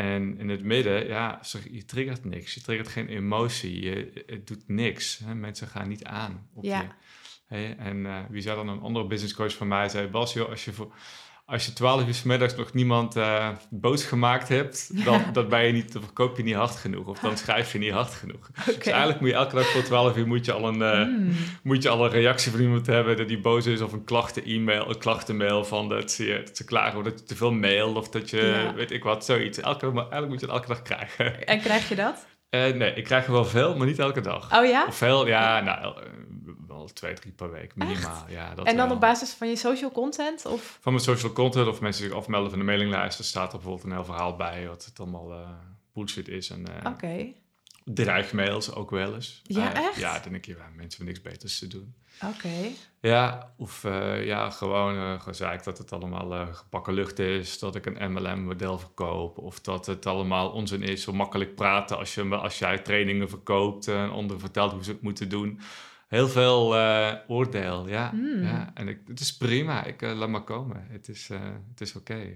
En 0.00 0.38
in 0.38 0.48
het 0.48 0.62
midden, 0.62 1.06
ja, 1.06 1.40
je 1.70 1.84
triggert 1.84 2.24
niks. 2.24 2.54
Je 2.54 2.60
triggert 2.60 2.88
geen 2.88 3.08
emotie. 3.08 3.82
Je, 3.82 4.24
het 4.26 4.46
doet 4.46 4.62
niks. 4.66 5.20
Hè? 5.24 5.34
Mensen 5.34 5.66
gaan 5.68 5.88
niet 5.88 6.04
aan 6.04 6.48
op 6.54 6.64
Ja. 6.64 6.96
je. 7.48 7.74
En 7.78 8.06
eh, 8.06 8.18
wie 8.28 8.42
zei 8.42 8.56
dan 8.56 8.68
een 8.68 8.80
andere 8.80 9.06
business 9.06 9.34
coach 9.34 9.54
van 9.54 9.68
mij? 9.68 9.88
Zei, 9.88 10.08
Bas, 10.08 10.32
joh, 10.32 10.48
als 10.48 10.64
je, 10.64 10.72
voor, 10.72 10.94
als 11.50 11.66
je 11.66 11.72
12 11.72 12.06
uur 12.06 12.14
's 12.14 12.22
middags 12.22 12.54
nog 12.56 12.72
niemand 12.72 13.16
eh, 13.16 13.48
boos 13.70 14.04
gemaakt 14.04 14.48
hebt, 14.48 15.04
dan, 15.04 15.22
dan 15.32 15.48
ben 15.48 15.66
je 15.66 15.72
niet, 15.72 15.92
dan 15.92 16.02
verkoop 16.02 16.36
je 16.36 16.42
niet 16.42 16.54
hard 16.54 16.76
genoeg. 16.76 17.06
Of 17.06 17.18
dan 17.18 17.36
schrijf 17.36 17.72
je 17.72 17.78
niet 17.78 17.92
hard 17.92 18.14
genoeg. 18.14 18.50
Dus 18.66 18.86
eigenlijk 18.86 19.20
moet 19.20 19.28
je 19.28 19.34
elke 19.34 19.54
dag 19.54 19.66
voor 19.66 19.82
12 19.82 20.16
uur 20.16 20.26
moet 20.26 20.44
je 20.44 20.52
al 20.52 20.68
een, 20.68 20.82
eh, 20.82 20.92
Hmm. 21.02 21.32
moet 21.62 21.82
je 21.82 21.88
al 21.88 22.04
een 22.04 22.10
reactie 22.10 22.50
van 22.50 22.60
iemand 22.60 22.86
hebben 22.86 23.16
dat 23.16 23.28
die 23.28 23.40
boos 23.40 23.66
is. 23.66 23.80
Of 23.80 23.92
een 23.92 24.04
klachten-e-mail, 24.04 24.88
een 24.88 24.98
klachtenmail 24.98 25.64
van 25.64 25.88
dat 25.88 26.10
ze, 26.10 26.42
dat 26.44 26.56
ze 26.56 26.64
klagen 26.64 26.98
of 26.98 27.04
dat 27.04 27.18
je 27.18 27.24
te 27.24 27.36
veel 27.36 27.52
mail 27.52 27.94
of 27.94 28.08
dat 28.08 28.30
je, 28.30 28.36
Ja. 28.64 28.74
weet 28.74 28.90
ik 28.90 29.02
wat, 29.02 29.24
zoiets. 29.24 29.58
Elke, 29.60 29.86
maar 29.86 30.02
eigenlijk 30.08 30.28
moet 30.30 30.40
je 30.40 30.46
het 30.46 30.54
elke 30.54 30.68
dag 30.68 30.82
krijgen. 30.82 31.46
En 31.46 31.60
krijg 31.60 31.88
je 31.88 31.94
dat? 31.94 32.26
Eh, 32.50 32.74
nee, 32.74 32.94
ik 32.94 33.04
krijg 33.04 33.26
er 33.26 33.32
wel 33.32 33.44
veel, 33.44 33.76
maar 33.76 33.86
niet 33.86 33.98
elke 33.98 34.20
dag. 34.20 34.58
Oh 34.58 34.66
ja? 34.66 34.86
Of 34.86 34.96
veel, 34.96 35.26
ja, 35.26 35.60
nou, 35.60 36.02
eh, 36.02 36.10
wel 36.66 36.86
twee, 36.92 37.14
drie 37.14 37.32
per 37.32 37.50
week 37.50 37.74
minimaal. 37.74 38.24
Ja, 38.28 38.54
dat 38.54 38.66
En 38.66 38.76
dan 38.76 38.86
wel. 38.86 38.94
op 38.94 39.00
basis 39.00 39.32
van 39.32 39.48
je 39.48 39.56
social 39.56 39.90
content? 39.90 40.46
Of? 40.46 40.78
Van 40.80 40.92
mijn 40.92 41.04
social 41.04 41.32
content 41.32 41.66
of 41.66 41.80
mensen 41.80 42.04
zich 42.04 42.12
afmelden 42.12 42.50
van 42.50 42.58
de 42.58 42.64
mailinglijst, 42.64 43.18
er 43.18 43.24
staat 43.24 43.52
er 43.52 43.58
bijvoorbeeld 43.58 43.84
een 43.84 43.92
heel 43.92 44.04
verhaal 44.04 44.36
bij 44.36 44.68
wat 44.68 44.84
het 44.84 45.00
allemaal 45.00 45.32
eh, 45.32 45.48
bullshit 45.92 46.28
is. 46.28 46.50
En 46.50 46.64
Oké. 46.86 47.32
Dreigmails 47.84 48.74
ook 48.74 48.90
wel 48.90 49.14
eens. 49.14 49.40
Ja, 49.44 49.74
Eh, 49.74 49.84
echt? 49.84 49.96
Ja, 49.96 50.18
dan 50.18 50.32
denk 50.32 50.44
je, 50.44 50.52
ja, 50.52 50.68
mensen 50.76 50.96
hebben 51.04 51.06
niks 51.06 51.20
beters 51.22 51.58
te 51.58 51.66
doen. 51.66 51.94
Oké. 52.24 52.48
Ja, 53.00 53.52
of 53.56 53.84
eh, 53.84 54.24
ja, 54.26 54.50
gewoon 54.50 54.96
eh 54.96 55.20
gezeik 55.20 55.64
dat 55.64 55.78
het 55.78 55.92
allemaal 55.92 56.54
gebakken 56.54 56.94
lucht 56.94 57.18
is, 57.18 57.58
dat 57.58 57.74
ik 57.74 57.86
een 57.86 58.12
MLM-model 58.12 58.78
verkoop, 58.78 59.38
of 59.38 59.60
dat 59.60 59.86
het 59.86 60.06
allemaal 60.06 60.50
onzin 60.50 60.82
is, 60.82 61.02
zo 61.02 61.12
makkelijk 61.12 61.54
praten 61.54 61.98
als, 61.98 62.14
je, 62.14 62.36
als 62.36 62.58
jij 62.58 62.78
trainingen 62.78 63.28
verkoopt 63.28 63.88
en 63.88 64.10
anderen 64.10 64.40
vertelt 64.40 64.72
hoe 64.72 64.84
ze 64.84 64.90
het 64.90 65.02
moeten 65.02 65.28
doen. 65.28 65.60
Heel 66.08 66.28
veel 66.28 66.76
oordeel, 67.26 67.88
ja. 67.88 68.10
Hmm. 68.10 68.42
ja. 68.42 68.70
En 68.74 68.88
ik, 68.88 68.98
het 69.06 69.20
is 69.20 69.36
prima, 69.36 69.84
ik 69.84 70.00
laat 70.00 70.28
maar 70.28 70.44
komen. 70.44 70.86
Het 70.88 71.08
is, 71.08 71.28
het 71.70 71.80
is 71.80 71.94
oké. 71.94 72.34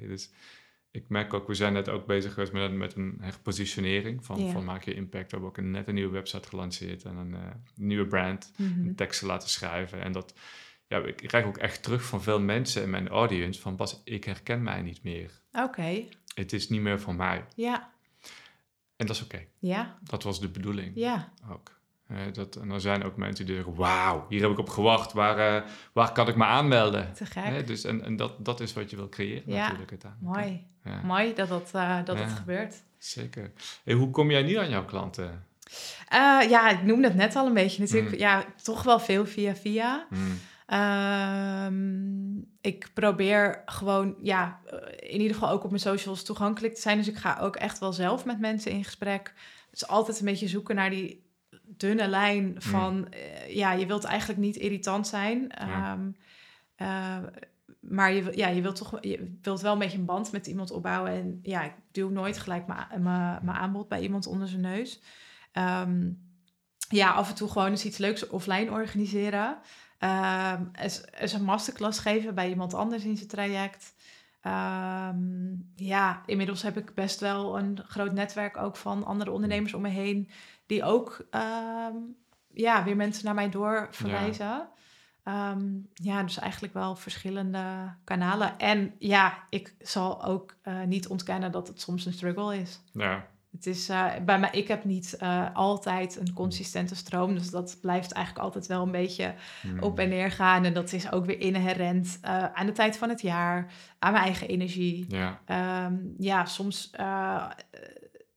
Ik 0.95 1.09
merk 1.09 1.35
ook, 1.35 1.47
we 1.47 1.55
zijn 1.55 1.73
net 1.73 1.89
ook 1.89 2.07
bezig 2.07 2.33
geweest 2.33 2.53
met, 2.53 2.73
met 2.73 2.95
een 2.95 3.19
herpositionering 3.21 4.25
van, 4.25 4.51
van 4.53 4.65
maak 4.65 4.83
je 4.85 4.95
impact. 4.95 5.25
We 5.25 5.31
hebben 5.31 5.49
ook 5.49 5.57
een, 5.57 5.71
net 5.71 5.89
een 5.89 5.95
nieuwe 5.95 6.13
website 6.13 6.49
gelanceerd 6.49 7.03
en 7.05 7.17
een 7.17 7.35
eh, 7.35 7.41
nieuwe 7.75 8.07
brand 8.07 8.53
Mhm. 8.57 8.95
teksten 8.95 9.27
laten 9.27 9.49
schrijven. 9.49 10.03
En 10.03 10.13
dat, 10.13 10.35
ja, 10.87 10.99
ik 10.99 11.17
krijg 11.17 11.45
ook 11.45 11.57
echt 11.59 11.83
terug 11.83 12.05
van 12.05 12.23
veel 12.23 12.41
mensen 12.41 12.83
in 12.83 12.91
mijn 12.91 13.09
audience 13.09 13.61
van 13.61 13.77
Bas, 13.77 14.01
ik 14.05 14.25
herken 14.25 14.63
mij 14.63 14.83
niet 14.83 15.03
meer. 15.03 15.31
Oké. 15.53 16.03
Het 16.35 16.53
is 16.53 16.69
niet 16.69 16.81
meer 16.81 17.01
van 17.01 17.17
mij. 17.17 17.45
Ja. 17.57 17.93
En 18.97 19.07
dat 19.07 19.17
is 19.17 19.23
oké. 19.23 19.45
Ja. 19.59 19.99
Dat 20.03 20.23
was 20.23 20.41
de 20.41 20.49
bedoeling 20.49 20.93
Ja. 20.95 21.33
ook. 21.51 21.73
Eh, 22.07 22.17
dat, 22.33 22.57
en 22.57 22.71
er 22.71 22.81
zijn 22.81 23.05
ook 23.05 23.17
mensen 23.17 23.47
die 23.47 23.55
zeggen, 23.55 23.75
wauw, 23.75 24.27
hier 24.29 24.43
heb 24.43 24.51
ik 24.51 24.59
op 24.59 24.69
gewacht. 24.69 25.13
Waar, 25.13 25.39
eh, 25.63 25.69
waar 25.93 26.13
kan 26.13 26.29
ik 26.29 26.37
me 26.37 26.45
aanmelden? 26.45 27.13
Te 27.13 27.27
gek. 27.27 27.67
Dus, 27.67 27.85
en 27.85 28.03
en 28.03 28.17
dat, 28.17 28.45
dat 28.45 28.61
is 28.61 28.73
wat 28.73 28.91
je 28.91 28.97
wil 28.97 29.09
creëren 29.09 29.43
Ja. 29.53 29.61
natuurlijk 29.63 29.91
uiteindelijk. 29.91 30.37
Mooi. 30.37 30.67
Ja, 30.85 31.01
Mooi 31.03 31.35
dat, 31.35 31.49
dat, 31.49 31.71
eh, 31.73 31.99
dat 32.05 32.19
Ja. 32.19 32.25
het 32.25 32.33
gebeurt. 32.33 32.75
zeker. 32.99 33.53
Hey, 33.85 33.95
hoe 33.95 34.11
kom 34.11 34.31
jij 34.31 34.43
nu 34.43 34.55
aan 34.55 34.69
jouw 34.71 34.85
klanten? 34.85 35.47
Eh, 36.09 36.41
ja, 36.49 36.69
ik 36.71 36.83
noemde 36.83 37.07
het 37.09 37.17
net 37.17 37.37
al 37.37 37.47
een 37.47 37.55
beetje 37.55 37.83
natuurlijk. 37.83 38.13
Mm. 38.13 38.19
Ja, 38.19 38.45
toch 38.63 38.83
wel 38.83 39.01
veel 39.01 39.27
via 39.27 39.55
via. 39.55 40.07
Hmm, 40.09 40.39
Ehm, 40.67 42.37
ik 42.61 42.89
probeer 42.95 43.63
gewoon, 43.67 44.15
ja, 44.23 44.61
eh, 44.67 45.11
in 45.13 45.21
ieder 45.21 45.35
geval 45.35 45.51
ook 45.51 45.65
op 45.65 45.71
mijn 45.71 45.83
socials 45.83 46.23
toegankelijk 46.25 46.75
te 46.75 46.81
zijn. 46.81 46.97
Dus 46.97 47.09
ik 47.09 47.17
ga 47.17 47.39
ook 47.41 47.57
echt 47.57 47.79
wel 47.79 47.93
zelf 47.93 48.25
met 48.25 48.41
mensen 48.41 48.71
in 48.71 48.85
gesprek. 48.85 49.33
Dus 49.71 49.87
altijd 49.87 50.19
een 50.19 50.25
beetje 50.25 50.49
zoeken 50.49 50.75
naar 50.75 50.91
die 50.91 51.23
dunne 51.67 52.09
lijn 52.09 52.55
van, 52.59 53.09
eh, 53.13 53.55
ja, 53.55 53.73
je 53.73 53.87
wilt 53.87 54.05
eigenlijk 54.05 54.41
niet 54.41 54.57
irritant 54.57 55.07
zijn. 55.07 55.51
Ja. 55.59 55.93
Ehm, 55.93 56.11
eh, 56.77 57.17
maar 57.89 58.13
je, 58.13 58.37
ja, 58.37 58.49
je 58.49 58.63
wilt 58.63 58.77
toch 58.77 58.99
je 59.01 59.39
wilt 59.43 59.61
wel 59.61 59.73
een 59.73 59.79
beetje 59.79 59.99
een 59.99 60.05
band 60.05 60.33
met 60.33 60.47
iemand 60.47 60.71
opbouwen. 60.71 61.13
En 61.13 61.39
ja, 61.43 61.63
ik 61.63 61.73
duw 61.93 62.09
nooit 62.09 62.39
gelijk 62.39 62.67
mijn 62.67 63.03
mijn- 63.03 63.51
aanbod 63.51 63.89
bij 63.89 64.01
iemand 64.01 64.27
onder 64.27 64.49
zijn 64.49 64.61
neus. 64.61 65.03
Ehm, 65.53 66.11
ja, 66.89 67.11
af 67.11 67.29
en 67.29 67.35
toe 67.35 67.49
gewoon 67.49 67.71
eens 67.71 67.85
iets 67.85 67.99
leuks 67.99 68.29
offline 68.29 68.71
organiseren. 68.71 69.59
Ehm 69.99 70.65
eens, 70.73 71.33
een 71.33 71.45
masterclass 71.45 71.99
geven 71.99 72.35
bij 72.35 72.49
iemand 72.49 72.75
anders 72.75 73.05
in 73.05 73.17
zijn 73.17 73.29
traject. 73.29 73.95
Ehm, 74.41 75.55
ja, 75.75 76.23
inmiddels 76.27 76.63
heb 76.63 76.77
ik 76.77 76.95
best 76.95 77.21
wel 77.21 77.59
een 77.59 77.81
groot 77.87 78.13
netwerk 78.13 78.57
ook 78.57 78.77
van 78.77 79.05
andere 79.05 79.31
ondernemers 79.31 79.75
om 79.75 79.83
me 79.83 79.89
heen. 79.89 80.31
Die 80.67 80.85
ook 80.85 81.27
ja, 82.55 82.85
weer 82.85 82.97
mensen 82.97 83.25
naar 83.25 83.35
mij 83.35 83.49
door 83.49 83.89
verwijzen. 83.91 84.47
Ja. 84.47 84.73
Ja, 85.95 86.23
dus 86.23 86.39
eigenlijk 86.39 86.75
wel 86.75 86.97
verschillende 86.97 87.95
kanalen. 88.05 88.59
En 88.59 88.95
ja, 88.99 89.39
ik 89.51 89.75
zal 89.81 90.25
ook 90.25 90.55
eh, 90.63 90.83
niet 90.83 91.07
ontkennen 91.09 91.53
dat 91.53 91.69
het 91.69 91.81
soms 91.81 92.07
een 92.07 92.13
struggle 92.13 92.57
is. 92.61 92.81
ja, 92.93 93.27
Het 93.53 93.67
is 93.67 93.89
eh, 93.89 94.07
bij 94.25 94.39
mij, 94.39 94.51
ik 94.53 94.69
heb 94.69 94.85
niet 94.85 95.17
eh, 95.17 95.47
altijd 95.55 96.17
een 96.21 96.33
consistente 96.33 96.95
stroom, 96.95 97.35
dus 97.35 97.51
dat 97.51 97.79
blijft 97.81 98.13
eigenlijk 98.13 98.45
altijd 98.45 98.67
wel 98.67 98.83
een 98.83 98.91
beetje 98.91 99.35
Hmm. 99.63 99.83
op 99.83 99.99
en 99.99 100.09
neer 100.09 100.31
gaan. 100.31 100.65
En 100.65 100.75
dat 100.75 100.93
is 100.93 101.11
ook 101.13 101.25
weer 101.27 101.41
inherent 101.41 102.19
aan 102.55 102.67
de 102.67 102.73
tijd 102.73 102.97
van 102.99 103.09
het 103.09 103.21
jaar, 103.21 103.73
aan 103.99 104.13
mijn 104.13 104.25
eigen 104.25 104.49
energie. 104.49 105.05
ja, 105.09 105.41
Ehm, 105.45 105.95
ja, 106.19 106.45
soms 106.45 106.91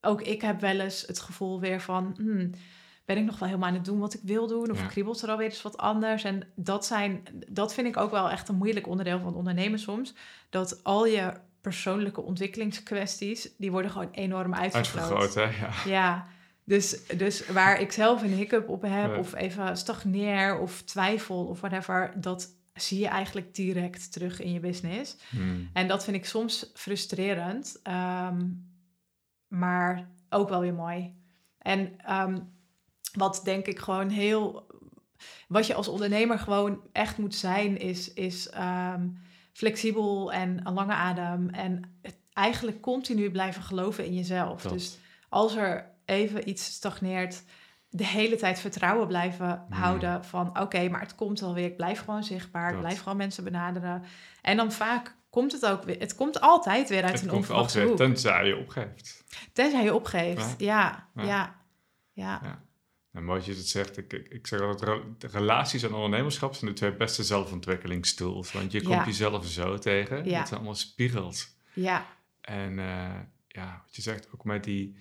ook 0.00 0.22
ik 0.22 0.42
heb 0.42 0.60
wel 0.60 0.80
eens 0.80 1.04
het 1.06 1.20
gevoel 1.20 1.60
weer 1.60 1.80
van. 1.80 2.14
hmm, 2.16 2.50
ben 3.08 3.16
ik 3.16 3.24
nog 3.24 3.38
wel 3.38 3.48
helemaal 3.48 3.68
aan 3.68 3.74
het 3.74 3.84
doen 3.84 3.98
wat 3.98 4.14
ik 4.14 4.20
wil 4.22 4.46
doen? 4.46 4.70
Of 4.70 4.80
Ja. 4.80 4.86
kriebelt 4.86 5.22
er 5.22 5.30
alweer 5.30 5.46
eens 5.48 5.62
wat 5.62 5.76
anders? 5.76 6.24
En 6.24 6.42
dat, 6.54 6.86
zijn, 6.86 7.22
dat 7.48 7.74
vind 7.74 7.86
ik 7.86 7.96
ook 7.96 8.10
wel 8.10 8.30
echt 8.30 8.48
een 8.48 8.54
moeilijk 8.56 8.86
onderdeel 8.86 9.18
van 9.18 9.26
het 9.26 9.36
ondernemen 9.36 9.78
soms. 9.78 10.14
Dat 10.50 10.84
al 10.84 11.06
je 11.06 11.32
persoonlijke 11.60 12.20
ontwikkelingskwesties, 12.20 13.50
die 13.58 13.70
worden 13.70 13.90
gewoon 13.90 14.10
enorm 14.10 14.54
uitvergroot. 14.54 15.20
uitvergroot, 15.20 15.34
hè? 15.34 15.66
Ja. 15.66 15.72
Ja, 15.98 16.26
dus, 16.64 17.06
dus 17.16 17.46
waar 17.46 17.80
ik 17.80 17.92
zelf 17.92 18.22
een 18.22 18.32
hiccup 18.32 18.68
op 18.68 18.82
heb, 18.82 19.12
Ja. 19.12 19.18
of 19.18 19.34
even 19.34 19.76
stagneer 19.76 20.58
of 20.58 20.82
twijfel 20.82 21.44
of 21.46 21.60
whatever, 21.60 22.12
dat 22.16 22.48
zie 22.74 22.98
je 22.98 23.08
eigenlijk 23.08 23.54
direct 23.54 24.12
terug 24.12 24.40
in 24.40 24.52
je 24.52 24.60
business. 24.60 25.16
Hmm. 25.30 25.70
En 25.72 25.88
dat 25.88 26.04
vind 26.04 26.16
ik 26.16 26.26
soms 26.26 26.70
frustrerend, 26.74 27.80
ehm, 27.82 28.46
maar 29.48 30.08
ook 30.28 30.48
wel 30.48 30.60
weer 30.60 30.74
mooi. 30.74 31.14
En 31.58 32.00
ehm, 32.04 32.38
wat 33.18 33.40
denk 33.44 33.66
ik 33.66 33.78
gewoon 33.78 34.08
heel. 34.08 34.66
Wat 35.48 35.66
je 35.66 35.74
als 35.74 35.88
ondernemer 35.88 36.38
gewoon 36.38 36.80
echt 36.92 37.18
moet 37.18 37.34
zijn, 37.34 37.78
is, 37.78 38.12
is 38.12 38.48
ehm, 38.48 39.08
flexibel 39.52 40.32
en 40.32 40.60
een 40.66 40.74
lange 40.74 40.92
adem. 40.92 41.48
En 41.50 41.98
het 42.02 42.16
eigenlijk 42.32 42.80
continu 42.80 43.30
blijven 43.30 43.62
geloven 43.62 44.04
in 44.04 44.14
jezelf. 44.14 44.62
Dat. 44.62 44.72
Dus 44.72 44.98
als 45.28 45.56
er 45.56 45.90
even 46.04 46.48
iets 46.48 46.64
stagneert, 46.64 47.42
de 47.90 48.06
hele 48.06 48.36
tijd 48.36 48.60
vertrouwen 48.60 49.06
blijven 49.06 49.64
Hmm. 49.68 49.78
houden 49.78 50.24
van 50.24 50.60
oké, 50.60 50.88
maar 50.88 51.00
het 51.00 51.14
komt 51.14 51.40
wel 51.40 51.54
weer. 51.54 51.64
Ik 51.66 51.76
blijf 51.76 52.00
gewoon 52.04 52.24
zichtbaar, 52.24 52.72
ik 52.72 52.78
blijf 52.80 53.02
gewoon 53.02 53.18
mensen 53.18 53.44
benaderen. 53.44 54.02
En 54.42 54.56
dan 54.56 54.72
vaak 54.72 55.16
komt 55.30 55.52
het 55.52 55.66
ook 55.66 55.82
weer. 55.82 55.98
Het 55.98 56.14
komt 56.14 56.40
altijd 56.40 56.88
weer 56.88 57.02
uit 57.04 57.12
Het 57.12 57.22
een 57.22 57.36
onverwachte 57.36 57.82
hoek. 57.82 57.96
tenzij 57.96 58.46
je 58.46 58.56
opgeeft. 58.56 59.24
Tenzij 59.52 59.82
je 59.82 59.94
opgeeft. 59.94 60.54
Ja, 60.58 61.08
Ja. 61.14 61.22
ja, 61.22 61.54
ja. 62.12 62.40
ja. 62.42 62.62
En 63.12 63.24
mooi 63.24 63.38
dat 63.38 63.46
je 63.48 63.54
het 63.54 63.68
zegt. 63.68 63.96
Ik, 63.96 64.12
ik, 64.12 64.28
ik 64.28 64.46
zeg 64.46 64.60
altijd, 64.60 65.02
relaties 65.32 65.82
en 65.82 65.94
ondernemerschap 65.94 66.54
zijn 66.54 66.70
de 66.70 66.76
twee 66.76 66.92
beste 66.96 67.22
zelfontwikkelingstools. 67.24 68.52
Want 68.52 68.72
je 68.72 68.82
komt 68.82 69.04
jezelf 69.04 69.46
zo 69.46 69.78
tegen. 69.78 70.24
Ja. 70.24 70.38
Het 70.38 70.48
zijn 70.48 70.60
allemaal 70.60 70.74
spiegels. 70.78 71.56
ja. 71.72 72.06
En 72.40 72.78
eh, 72.78 73.20
ja, 73.48 73.82
wat 73.86 73.96
je 73.96 74.02
zegt, 74.02 74.28
ook 74.34 74.44
met 74.44 74.64
die... 74.64 74.96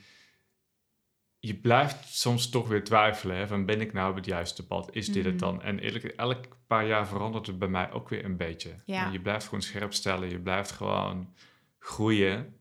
Je 1.39 1.55
blijft 1.55 2.15
soms 2.17 2.49
toch 2.49 2.67
weer 2.67 2.83
twijfelen. 2.83 3.35
Hè, 3.37 3.47
van 3.47 3.65
ben 3.65 3.81
ik 3.81 3.93
nou 3.93 4.09
op 4.09 4.15
het 4.15 4.25
juiste 4.25 4.67
pad? 4.67 4.89
Is 4.95 5.07
dit 5.07 5.25
het 5.25 5.33
Mhm. 5.33 5.43
dan? 5.43 5.61
En 5.61 5.79
eerlijk, 5.79 6.03
elk 6.03 6.45
paar 6.67 6.87
jaar 6.87 7.07
verandert 7.07 7.47
het 7.47 7.59
bij 7.59 7.67
mij 7.67 7.91
ook 7.91 8.09
weer 8.09 8.25
een 8.25 8.37
beetje. 8.37 8.75
Ja. 8.85 9.05
En 9.05 9.11
je 9.11 9.19
blijft 9.21 9.45
gewoon 9.45 9.61
scherp 9.61 9.93
stellen. 9.93 10.29
Je 10.29 10.39
blijft 10.39 10.71
gewoon 10.71 11.33
groeien. 11.79 12.55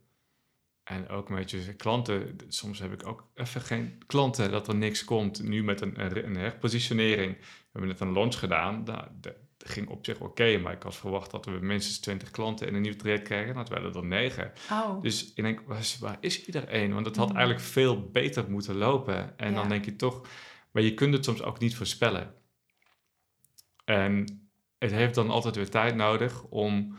En 0.86 1.08
ook 1.08 1.28
met 1.28 1.50
je 1.50 1.74
klanten. 1.74 2.36
Soms 2.48 2.78
heb 2.78 2.92
ik 2.92 3.06
ook 3.06 3.26
even 3.34 3.60
geen 3.60 4.02
klanten 4.06 4.50
dat 4.50 4.68
er 4.68 4.74
niks 4.76 5.04
komt. 5.04 5.42
Nu 5.42 5.64
met 5.64 5.80
een, 5.80 5.94
herpositionering. 6.36 7.36
We 7.38 7.46
hebben 7.72 7.90
net 7.90 8.00
een 8.00 8.12
launch 8.12 8.38
gedaan. 8.38 8.82
Nou, 8.84 9.04
dat 9.20 9.34
ging 9.58 9.88
op 9.88 10.04
zich 10.04 10.18
oké. 10.20 10.58
maar 10.58 10.72
ik 10.72 10.82
had 10.82 10.96
verwacht 10.96 11.30
dat 11.30 11.44
we 11.44 11.50
minstens 11.50 11.98
20 12.00 12.30
klanten 12.30 12.66
in 12.66 12.74
een 12.74 12.80
nieuw 12.82 12.96
traject 12.96 13.22
krijgen. 13.22 13.54
Dat 13.54 13.68
werden 13.68 13.94
er 13.94 14.04
negen. 14.04 14.52
Oh, 14.70 15.02
Dus 15.02 15.32
ik 15.34 15.42
denk, 15.44 15.60
waar 15.66 15.78
is, 15.78 15.98
waar 15.98 16.16
is 16.20 16.44
iedereen? 16.46 16.92
Want 16.94 17.06
het 17.06 17.16
had 17.16 17.28
Mm. 17.28 17.36
eigenlijk 17.36 17.66
veel 17.66 18.10
beter 18.10 18.50
moeten 18.50 18.74
lopen. 18.76 19.38
En 19.38 19.48
Ja. 19.50 19.54
dan 19.54 19.68
denk 19.68 19.84
je 19.84 19.96
toch, 19.96 20.28
maar 20.70 20.82
je 20.82 20.94
kunt 20.94 21.14
het 21.14 21.24
soms 21.24 21.42
ook 21.42 21.58
niet 21.58 21.76
voorspellen. 21.76 22.34
En 23.84 24.40
het 24.78 24.90
heeft 24.92 25.14
dan 25.14 25.30
altijd 25.30 25.56
weer 25.56 25.70
tijd 25.70 25.94
nodig 25.94 26.42
om, 26.42 26.96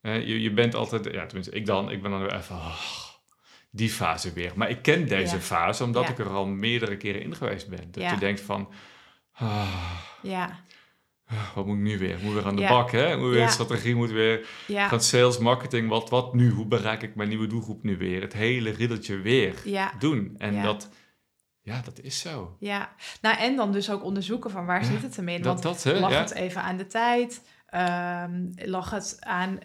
eh, 0.00 0.26
je, 0.26 0.40
je 0.40 0.52
bent 0.52 0.74
altijd, 0.74 1.04
ja 1.04 1.26
tenminste 1.26 1.54
ik 1.54 1.66
dan, 1.66 1.90
ik 1.90 2.02
ben 2.02 2.10
dan 2.10 2.20
weer 2.20 2.34
even, 2.34 2.54
oh, 2.56 2.78
die 3.76 3.90
fase 3.90 4.32
weer. 4.32 4.52
Maar 4.54 4.70
ik 4.70 4.82
ken 4.82 5.08
deze 5.08 5.34
Ja. 5.34 5.40
fase 5.40 5.84
omdat 5.84 6.02
Ja. 6.04 6.08
ik 6.10 6.18
er 6.18 6.28
al 6.28 6.46
meerdere 6.46 6.96
keren 6.96 7.22
in 7.22 7.34
geweest 7.36 7.68
ben. 7.68 7.90
Dat 7.90 8.02
Ja. 8.02 8.10
je 8.12 8.18
denkt 8.18 8.40
van, 8.40 8.68
ah, 9.32 10.00
ja. 10.22 10.60
wat 11.54 11.66
moet 11.66 11.76
ik 11.76 11.82
nu 11.82 11.98
weer? 11.98 12.14
Ik 12.14 12.22
moet 12.22 12.34
weer 12.34 12.46
aan 12.46 12.56
de 12.56 12.66
bak, 12.66 12.90
hè? 12.92 13.16
Moet 13.16 13.30
weer 13.32 13.48
strategie, 13.48 13.94
moet 13.94 14.10
weer 14.10 14.46
Ja, 14.66 14.88
gaan 14.88 15.00
sales, 15.00 15.38
marketing. 15.38 15.88
Wat, 15.88 16.10
wat 16.10 16.34
nu? 16.34 16.50
Hoe 16.50 16.66
bereik 16.66 17.02
ik 17.02 17.14
mijn 17.14 17.28
nieuwe 17.28 17.46
doelgroep 17.46 17.82
nu 17.82 17.96
weer? 17.96 18.20
Het 18.20 18.32
hele 18.32 18.70
riddeltje 18.70 19.16
weer 19.20 19.54
ja, 19.64 19.92
doen. 19.98 20.34
En 20.38 20.62
dat, 20.62 20.88
ja, 21.62 21.80
dat 21.84 22.00
is 22.00 22.18
zo. 22.20 22.56
ja. 22.60 22.94
Nou, 23.20 23.36
en 23.38 23.56
dan 23.56 23.72
dus 23.72 23.90
ook 23.90 24.04
onderzoeken 24.04 24.50
van 24.50 24.66
waar 24.66 24.84
zit 24.84 25.02
het 25.02 25.16
hem 25.16 25.28
in. 25.28 25.42
Dat, 25.42 25.62
Want 25.62 25.62
dat, 25.62 25.82
hè? 25.94 26.00
lag 26.00 26.18
het 26.18 26.32
even 26.32 26.62
aan 26.62 26.76
de 26.76 26.86
tijd? 26.86 27.42
Ehm, 27.66 28.42
lag 28.54 28.90
het 28.90 29.16
aan 29.20 29.58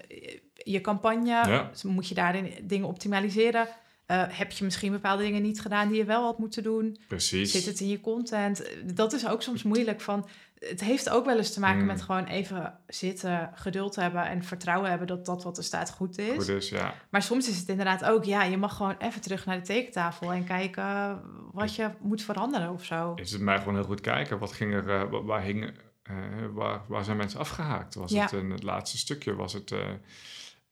je 0.53 0.81
campagne? 0.81 1.69
Moet 1.83 2.07
je 2.07 2.15
daarin 2.15 2.53
dingen 2.63 2.87
optimaliseren? 2.87 3.67
Eh, 4.09 4.23
heb 4.27 4.51
je 4.51 4.63
misschien 4.63 4.91
bepaalde 4.91 5.23
dingen 5.23 5.41
niet 5.41 5.61
gedaan 5.61 5.87
die 5.87 5.97
je 5.97 6.03
wel 6.03 6.23
had 6.23 6.39
moeten 6.39 6.63
doen? 6.63 6.97
Precies. 7.07 7.51
Zit 7.51 7.65
het 7.65 7.79
in 7.79 7.87
je 7.87 8.01
content? 8.01 8.63
Dat 8.95 9.13
is 9.13 9.27
ook 9.27 9.41
soms 9.41 9.63
moeilijk. 9.63 10.01
Van, 10.01 10.27
het 10.59 10.81
heeft 10.81 11.09
ook 11.09 11.25
wel 11.25 11.37
eens 11.37 11.53
te 11.53 11.59
maken 11.59 11.79
Mm. 11.79 11.85
met 11.85 12.01
gewoon 12.01 12.25
even 12.25 12.77
zitten, 12.87 13.49
geduld 13.55 13.95
hebben 13.95 14.25
en 14.25 14.43
vertrouwen 14.43 14.89
hebben 14.89 15.07
dat 15.07 15.25
dat 15.25 15.43
wat 15.43 15.57
er 15.57 15.63
staat 15.63 15.91
goed 15.91 16.17
is. 16.17 16.33
Goed 16.35 16.47
is, 16.47 16.69
ja. 16.69 16.93
Maar 17.09 17.21
soms 17.23 17.49
is 17.49 17.57
het 17.57 17.67
inderdaad 17.67 18.05
ook, 18.05 18.23
ja, 18.23 18.43
je 18.43 18.57
mag 18.57 18.75
gewoon 18.75 18.95
even 18.99 19.21
terug 19.21 19.45
naar 19.45 19.55
de 19.57 19.65
tekentafel 19.65 20.33
en 20.33 20.43
kijken 20.43 21.21
wat 21.51 21.75
je 21.75 21.89
moet 22.01 22.21
veranderen 22.21 22.69
of 22.71 22.85
zo. 22.85 23.13
Is 23.15 23.31
het 23.31 23.41
mij 23.41 23.57
gewoon 23.59 23.75
heel 23.75 23.83
goed 23.83 24.01
kijken. 24.01 24.39
Wat 24.39 24.51
ging 24.53 24.73
er, 24.73 24.89
eh, 24.89 25.09
wa- 25.09 25.23
waar, 25.23 25.41
hing, 25.43 25.71
eh, 26.03 26.15
waar, 26.53 26.81
waar 26.87 27.03
zijn 27.03 27.17
mensen 27.17 27.39
afgehaakt? 27.39 27.95
Was 27.95 28.11
Ja. 28.11 28.21
het 28.21 28.31
een, 28.31 28.49
het 28.49 28.63
laatste 28.63 28.97
stukje? 28.97 29.35
Was 29.35 29.53
het... 29.53 29.73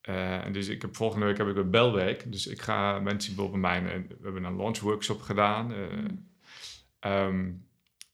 eh, 0.08 0.36
eh, 0.36 0.46
en 0.46 0.52
dus 0.54 0.68
ik 0.68 0.82
heb 0.82 0.96
volgende 0.96 1.26
week 1.26 1.38
heb 1.38 1.48
ik 1.48 1.56
een 1.56 1.70
belweek. 1.72 2.32
Dus 2.32 2.48
ik 2.48 2.62
ga 2.62 3.00
mensen 3.00 3.36
bijvoorbeeld 3.36 3.62
bij 3.64 3.82
mij... 3.82 3.94
een- 3.96 4.08
We 4.08 4.16
hebben 4.24 4.44
een 4.44 4.56
launch 4.58 4.80
workshop 4.80 5.22
gedaan. 5.22 5.74
eh, 5.74 5.80
ehm, 7.00 7.52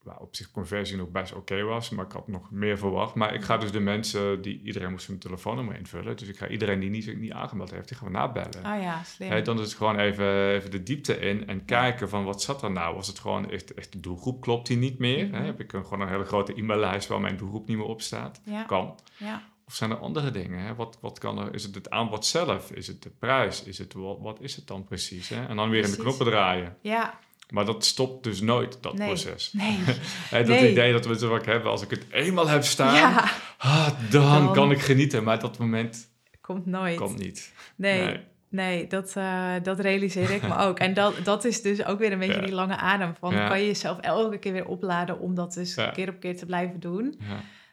waar 0.02 0.18
op 0.18 0.36
zich 0.36 0.50
conversie 0.50 0.96
nog 0.96 1.08
best 1.10 1.32
oké 1.34 1.62
was. 1.62 1.90
Maar 1.90 2.04
ik 2.04 2.12
had 2.12 2.28
nog 2.28 2.50
meer 2.50 2.78
verwacht. 2.78 3.14
Maar 3.14 3.34
ik 3.34 3.42
ga 3.42 3.56
dus 3.58 3.70
de 3.72 3.80
mensen... 3.80 4.42
die 4.42 4.60
Iedereen 4.62 4.90
moest 4.90 5.06
hun 5.06 5.18
telefoonnummer 5.18 5.76
invullen. 5.76 6.16
Dus 6.16 6.28
ik 6.28 6.36
ga 6.36 6.48
iedereen 6.48 6.80
die 6.80 6.90
niet, 6.90 7.18
niet 7.18 7.32
aangemeld 7.32 7.70
heeft... 7.70 7.88
die 7.88 7.96
gaan 7.96 8.06
we 8.06 8.12
nabellen. 8.12 8.64
Ah 8.64 8.82
ja, 8.82 9.02
slim. 9.02 9.44
Dan 9.44 9.58
is 9.58 9.64
het 9.64 9.74
gewoon 9.74 9.98
even, 9.98 10.48
even 10.50 10.70
de 10.70 10.82
diepte 10.82 11.18
in 11.18 11.46
en 11.46 11.64
kijken 11.64 12.08
van 12.08 12.24
wat 12.24 12.42
zat 12.42 12.62
er 12.62 12.70
nou? 12.70 12.94
Was 12.94 13.06
het 13.06 13.18
gewoon 13.18 13.50
echt, 13.50 13.74
echt 13.74 13.92
de 13.92 14.00
doelgroep 14.00 14.40
klopt 14.40 14.66
die 14.66 14.76
niet 14.76 14.98
meer? 14.98 15.26
Mhm. 15.26 15.42
Heb 15.42 15.60
ik 15.60 15.72
een, 15.72 15.84
gewoon 15.84 16.00
een 16.00 16.08
hele 16.12 16.24
grote 16.24 16.54
e-maillijst 16.54 17.08
waar 17.08 17.20
mijn 17.20 17.36
doelgroep 17.36 17.68
niet 17.68 17.76
meer 17.76 17.86
op 17.86 18.00
staat? 18.02 18.40
Ja, 18.44 18.62
Kan. 18.62 18.98
ja, 19.16 19.42
Of 19.66 19.74
zijn 19.74 19.90
er 19.90 19.96
andere 19.96 20.30
dingen? 20.30 20.58
Hè? 20.60 20.74
Wat, 20.74 20.98
wat 21.00 21.18
kan 21.18 21.38
er? 21.38 21.54
Is 21.54 21.62
het 21.62 21.74
het 21.74 21.90
aanbod 21.90 22.26
zelf? 22.26 22.70
Is 22.70 22.86
het 22.86 23.02
de 23.02 23.10
prijs? 23.18 23.62
Is 23.62 23.78
het, 23.78 23.92
wat, 23.92 24.18
wat 24.20 24.40
is 24.40 24.56
het 24.56 24.66
dan 24.66 24.84
precies? 24.84 25.28
Hè? 25.28 25.46
En 25.46 25.56
dan 25.56 25.70
weer 25.70 25.84
in 25.84 25.90
de 25.90 25.96
knoppen 25.96 26.26
draaien. 26.26 26.76
ja, 26.80 27.18
Maar 27.50 27.64
dat 27.64 27.84
stopt 27.84 28.24
dus 28.24 28.40
nooit, 28.40 28.78
dat 28.82 28.94
Nee. 28.98 29.06
proces. 29.06 29.52
nee. 29.52 29.78
Dat 30.30 30.46
Nee. 30.46 30.70
idee 30.70 30.92
dat 30.92 31.06
we 31.06 31.18
zo 31.18 31.28
vaak 31.30 31.46
hebben, 31.46 31.70
als 31.70 31.82
ik 31.82 31.90
het 31.90 32.04
eenmaal 32.10 32.48
heb 32.48 32.64
staan, 32.64 32.94
Ja, 32.94 33.30
ah, 33.58 33.88
dan, 34.10 34.44
Dan- 34.44 34.52
kan 34.54 34.70
ik 34.70 34.80
genieten. 34.80 35.24
Maar 35.24 35.38
dat 35.40 35.58
moment 35.58 36.08
komt 36.40 36.66
nooit. 36.66 36.96
komt 36.96 37.18
niet. 37.18 37.52
Nee, 37.76 38.20
nee. 38.48 38.86
dat, 38.86 39.16
eh, 39.16 39.52
dat 39.62 39.80
realiseer 39.80 40.30
ik 40.30 40.42
me 40.42 40.56
ook. 40.56 40.78
En 40.78 40.94
dat, 40.94 41.14
dat 41.24 41.44
is 41.44 41.62
dus 41.62 41.84
ook 41.84 41.98
weer 41.98 42.12
een 42.12 42.18
beetje 42.18 42.40
Ja. 42.40 42.46
die 42.46 42.54
lange 42.54 42.76
adem. 42.76 43.14
Van 43.18 43.34
Ja. 43.34 43.48
kan 43.48 43.60
je 43.60 43.66
jezelf 43.66 43.98
elke 43.98 44.38
keer 44.38 44.52
weer 44.52 44.66
opladen 44.66 45.18
om 45.18 45.34
dat 45.34 45.52
dus 45.54 45.74
Ja. 45.74 45.90
keer 45.90 46.08
op 46.08 46.20
keer 46.20 46.36
te 46.36 46.46
blijven 46.46 46.80
doen? 46.80 47.20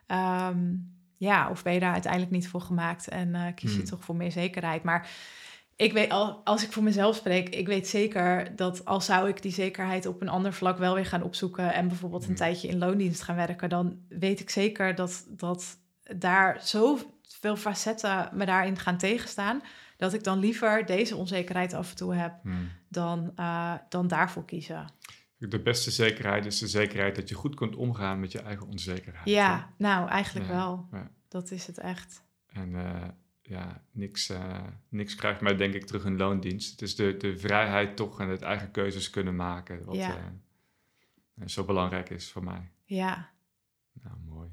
Ja. 0.08 0.54
Ja, 1.22 1.50
of 1.50 1.64
ben 1.64 1.74
je 1.74 1.80
daar 1.80 1.94
uiteindelijk 1.94 2.32
niet 2.32 2.48
voor 2.48 2.62
gemaakt 2.62 3.08
en 3.08 3.36
eh, 3.36 3.54
kies 3.56 3.72
je 3.72 3.78
Hmm. 3.78 3.86
toch 3.86 4.04
voor 4.04 4.16
meer 4.16 4.32
zekerheid? 4.32 4.84
Maar 4.84 5.10
ik 5.76 5.94
weet, 5.94 6.12
al, 6.12 6.42
als 6.44 6.64
ik 6.64 6.72
voor 6.72 6.84
mezelf 6.84 7.16
spreek, 7.16 7.50
ik 7.50 7.68
weet 7.68 7.88
zeker 7.88 8.56
dat 8.56 8.86
al 8.86 9.02
zou 9.02 9.30
ik 9.30 9.42
die 9.42 9.52
zekerheid 9.52 10.06
op 10.06 10.22
een 10.22 10.30
ander 10.30 10.54
vlak 10.54 10.78
wel 10.78 10.94
weer 10.96 11.06
gaan 11.06 11.24
opzoeken 11.24 11.74
en 11.74 11.88
bijvoorbeeld 11.88 12.22
een 12.22 12.28
Hmm. 12.28 12.38
tijdje 12.38 12.68
in 12.68 12.78
loondienst 12.78 13.22
gaan 13.22 13.36
werken, 13.36 13.70
dan 13.70 14.00
weet 14.10 14.40
ik 14.40 14.50
zeker 14.50 14.96
dat, 14.96 15.26
dat 15.30 15.78
daar 16.18 16.58
zoveel 16.62 17.56
facetten 17.58 18.30
me 18.34 18.46
daarin 18.46 18.78
gaan 18.78 18.98
tegenstaan, 18.98 19.62
dat 19.98 20.14
ik 20.14 20.24
dan 20.24 20.40
liever 20.40 20.86
deze 20.86 21.16
onzekerheid 21.16 21.74
af 21.74 21.90
en 21.90 21.96
toe 21.96 22.14
heb 22.16 22.34
Hmm. 22.44 22.70
dan, 22.90 23.32
eh, 23.36 23.74
dan 23.90 24.08
daarvoor 24.08 24.46
kiezen. 24.46 24.86
De 25.50 25.60
beste 25.62 25.92
zekerheid 25.92 26.46
is 26.46 26.58
de 26.60 26.68
zekerheid 26.68 27.16
dat 27.16 27.30
je 27.30 27.36
goed 27.36 27.56
kunt 27.56 27.76
omgaan 27.76 28.20
met 28.20 28.32
je 28.32 28.40
eigen 28.42 28.68
onzekerheid. 28.68 29.26
hè? 29.26 29.32
Ja, 29.32 29.74
nou 29.78 30.08
eigenlijk 30.10 30.48
Ja, 30.48 30.54
wel. 30.56 30.88
ja. 30.92 31.12
Dat 31.28 31.52
is 31.52 31.68
het 31.68 31.78
echt. 31.78 32.24
En 32.48 32.76
eh, 32.76 33.08
ja, 33.42 33.84
niks, 33.92 34.30
eh, 34.30 34.64
niks 34.90 35.16
krijgt 35.16 35.42
mij 35.42 35.56
denk 35.56 35.74
ik 35.74 35.86
terug 35.86 36.06
in 36.06 36.18
loondienst. 36.18 36.72
Het 36.72 36.82
is 36.82 36.96
de, 36.96 37.18
de 37.18 37.38
vrijheid 37.38 37.96
toch 37.96 38.20
en 38.20 38.28
het 38.30 38.42
eigen 38.42 38.72
keuzes 38.72 39.10
kunnen 39.10 39.36
maken. 39.36 39.86
Wat 39.86 39.96
Ja. 39.96 40.18
eh, 40.18 41.48
zo 41.48 41.64
belangrijk 41.64 42.10
is 42.10 42.32
voor 42.32 42.44
mij. 42.44 42.72
Ja, 42.86 43.30
Nou, 44.04 44.16
mooi. 44.28 44.50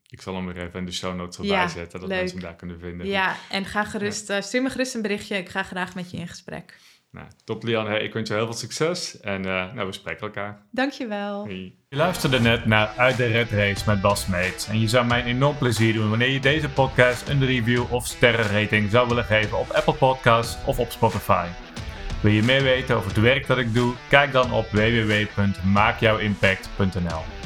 Ik 0.08 0.20
zal 0.20 0.34
hem 0.34 0.46
weer 0.46 0.62
even 0.62 0.78
in 0.78 0.84
de 0.86 0.92
show 0.92 1.16
notes 1.16 1.36
erbij 1.36 1.50
Ja, 1.56 1.68
zetten, 1.68 2.00
dat 2.00 2.08
leuk. 2.08 2.18
mensen 2.18 2.36
hem 2.38 2.46
daar 2.46 2.56
kunnen 2.56 2.78
vinden. 2.78 3.06
Ja, 3.06 3.36
en 3.50 3.64
ga 3.64 3.84
gerust, 3.84 4.32
stuur 4.40 4.62
me 4.62 4.70
gerust 4.70 4.94
een 4.94 5.02
berichtje. 5.02 5.36
Ik 5.36 5.48
ga 5.48 5.62
graag 5.62 5.94
met 5.94 6.10
je 6.10 6.16
in 6.16 6.28
gesprek. 6.28 6.78
Nou, 7.12 7.26
top 7.44 7.62
Lian, 7.62 7.86
hey, 7.86 8.00
ik 8.00 8.12
wens 8.12 8.28
je 8.28 8.34
heel 8.34 8.44
veel 8.44 8.54
succes 8.54 9.20
en 9.20 9.44
eh, 9.44 9.72
nou, 9.74 9.86
we 9.86 9.92
spreken 9.92 10.26
elkaar. 10.26 10.62
Dankjewel. 10.70 11.44
Hey. 11.44 11.74
Je 11.88 11.96
luisterde 11.96 12.40
net 12.40 12.66
naar 12.66 12.94
Uit 12.96 13.16
de 13.16 13.26
Red 13.26 13.50
Race 13.50 13.82
met 13.86 14.00
Bas 14.00 14.26
Meets. 14.26 14.68
En 14.68 14.80
je 14.80 14.88
zou 14.88 15.06
mij 15.06 15.20
een 15.20 15.26
enorm 15.26 15.58
plezier 15.58 15.92
doen 15.92 16.08
wanneer 16.08 16.30
je 16.30 16.40
deze 16.40 16.68
podcast 16.68 17.28
een 17.28 17.44
review 17.44 17.92
of 17.92 18.06
sterrenrating 18.06 18.90
zou 18.90 19.08
willen 19.08 19.24
geven 19.24 19.58
op 19.58 19.70
Apple 19.70 19.94
Podcasts 19.94 20.64
of 20.66 20.78
op 20.78 20.90
Spotify. 20.90 21.46
Wil 22.22 22.32
je 22.32 22.42
meer 22.42 22.62
weten 22.62 22.96
over 22.96 23.08
het 23.08 23.20
werk 23.20 23.46
dat 23.46 23.58
ik 23.58 23.74
doe? 23.74 23.94
Kijk 24.08 24.32
dan 24.32 24.52
op 24.52 24.70
www.maakjouwimpact.nl. 24.70 27.41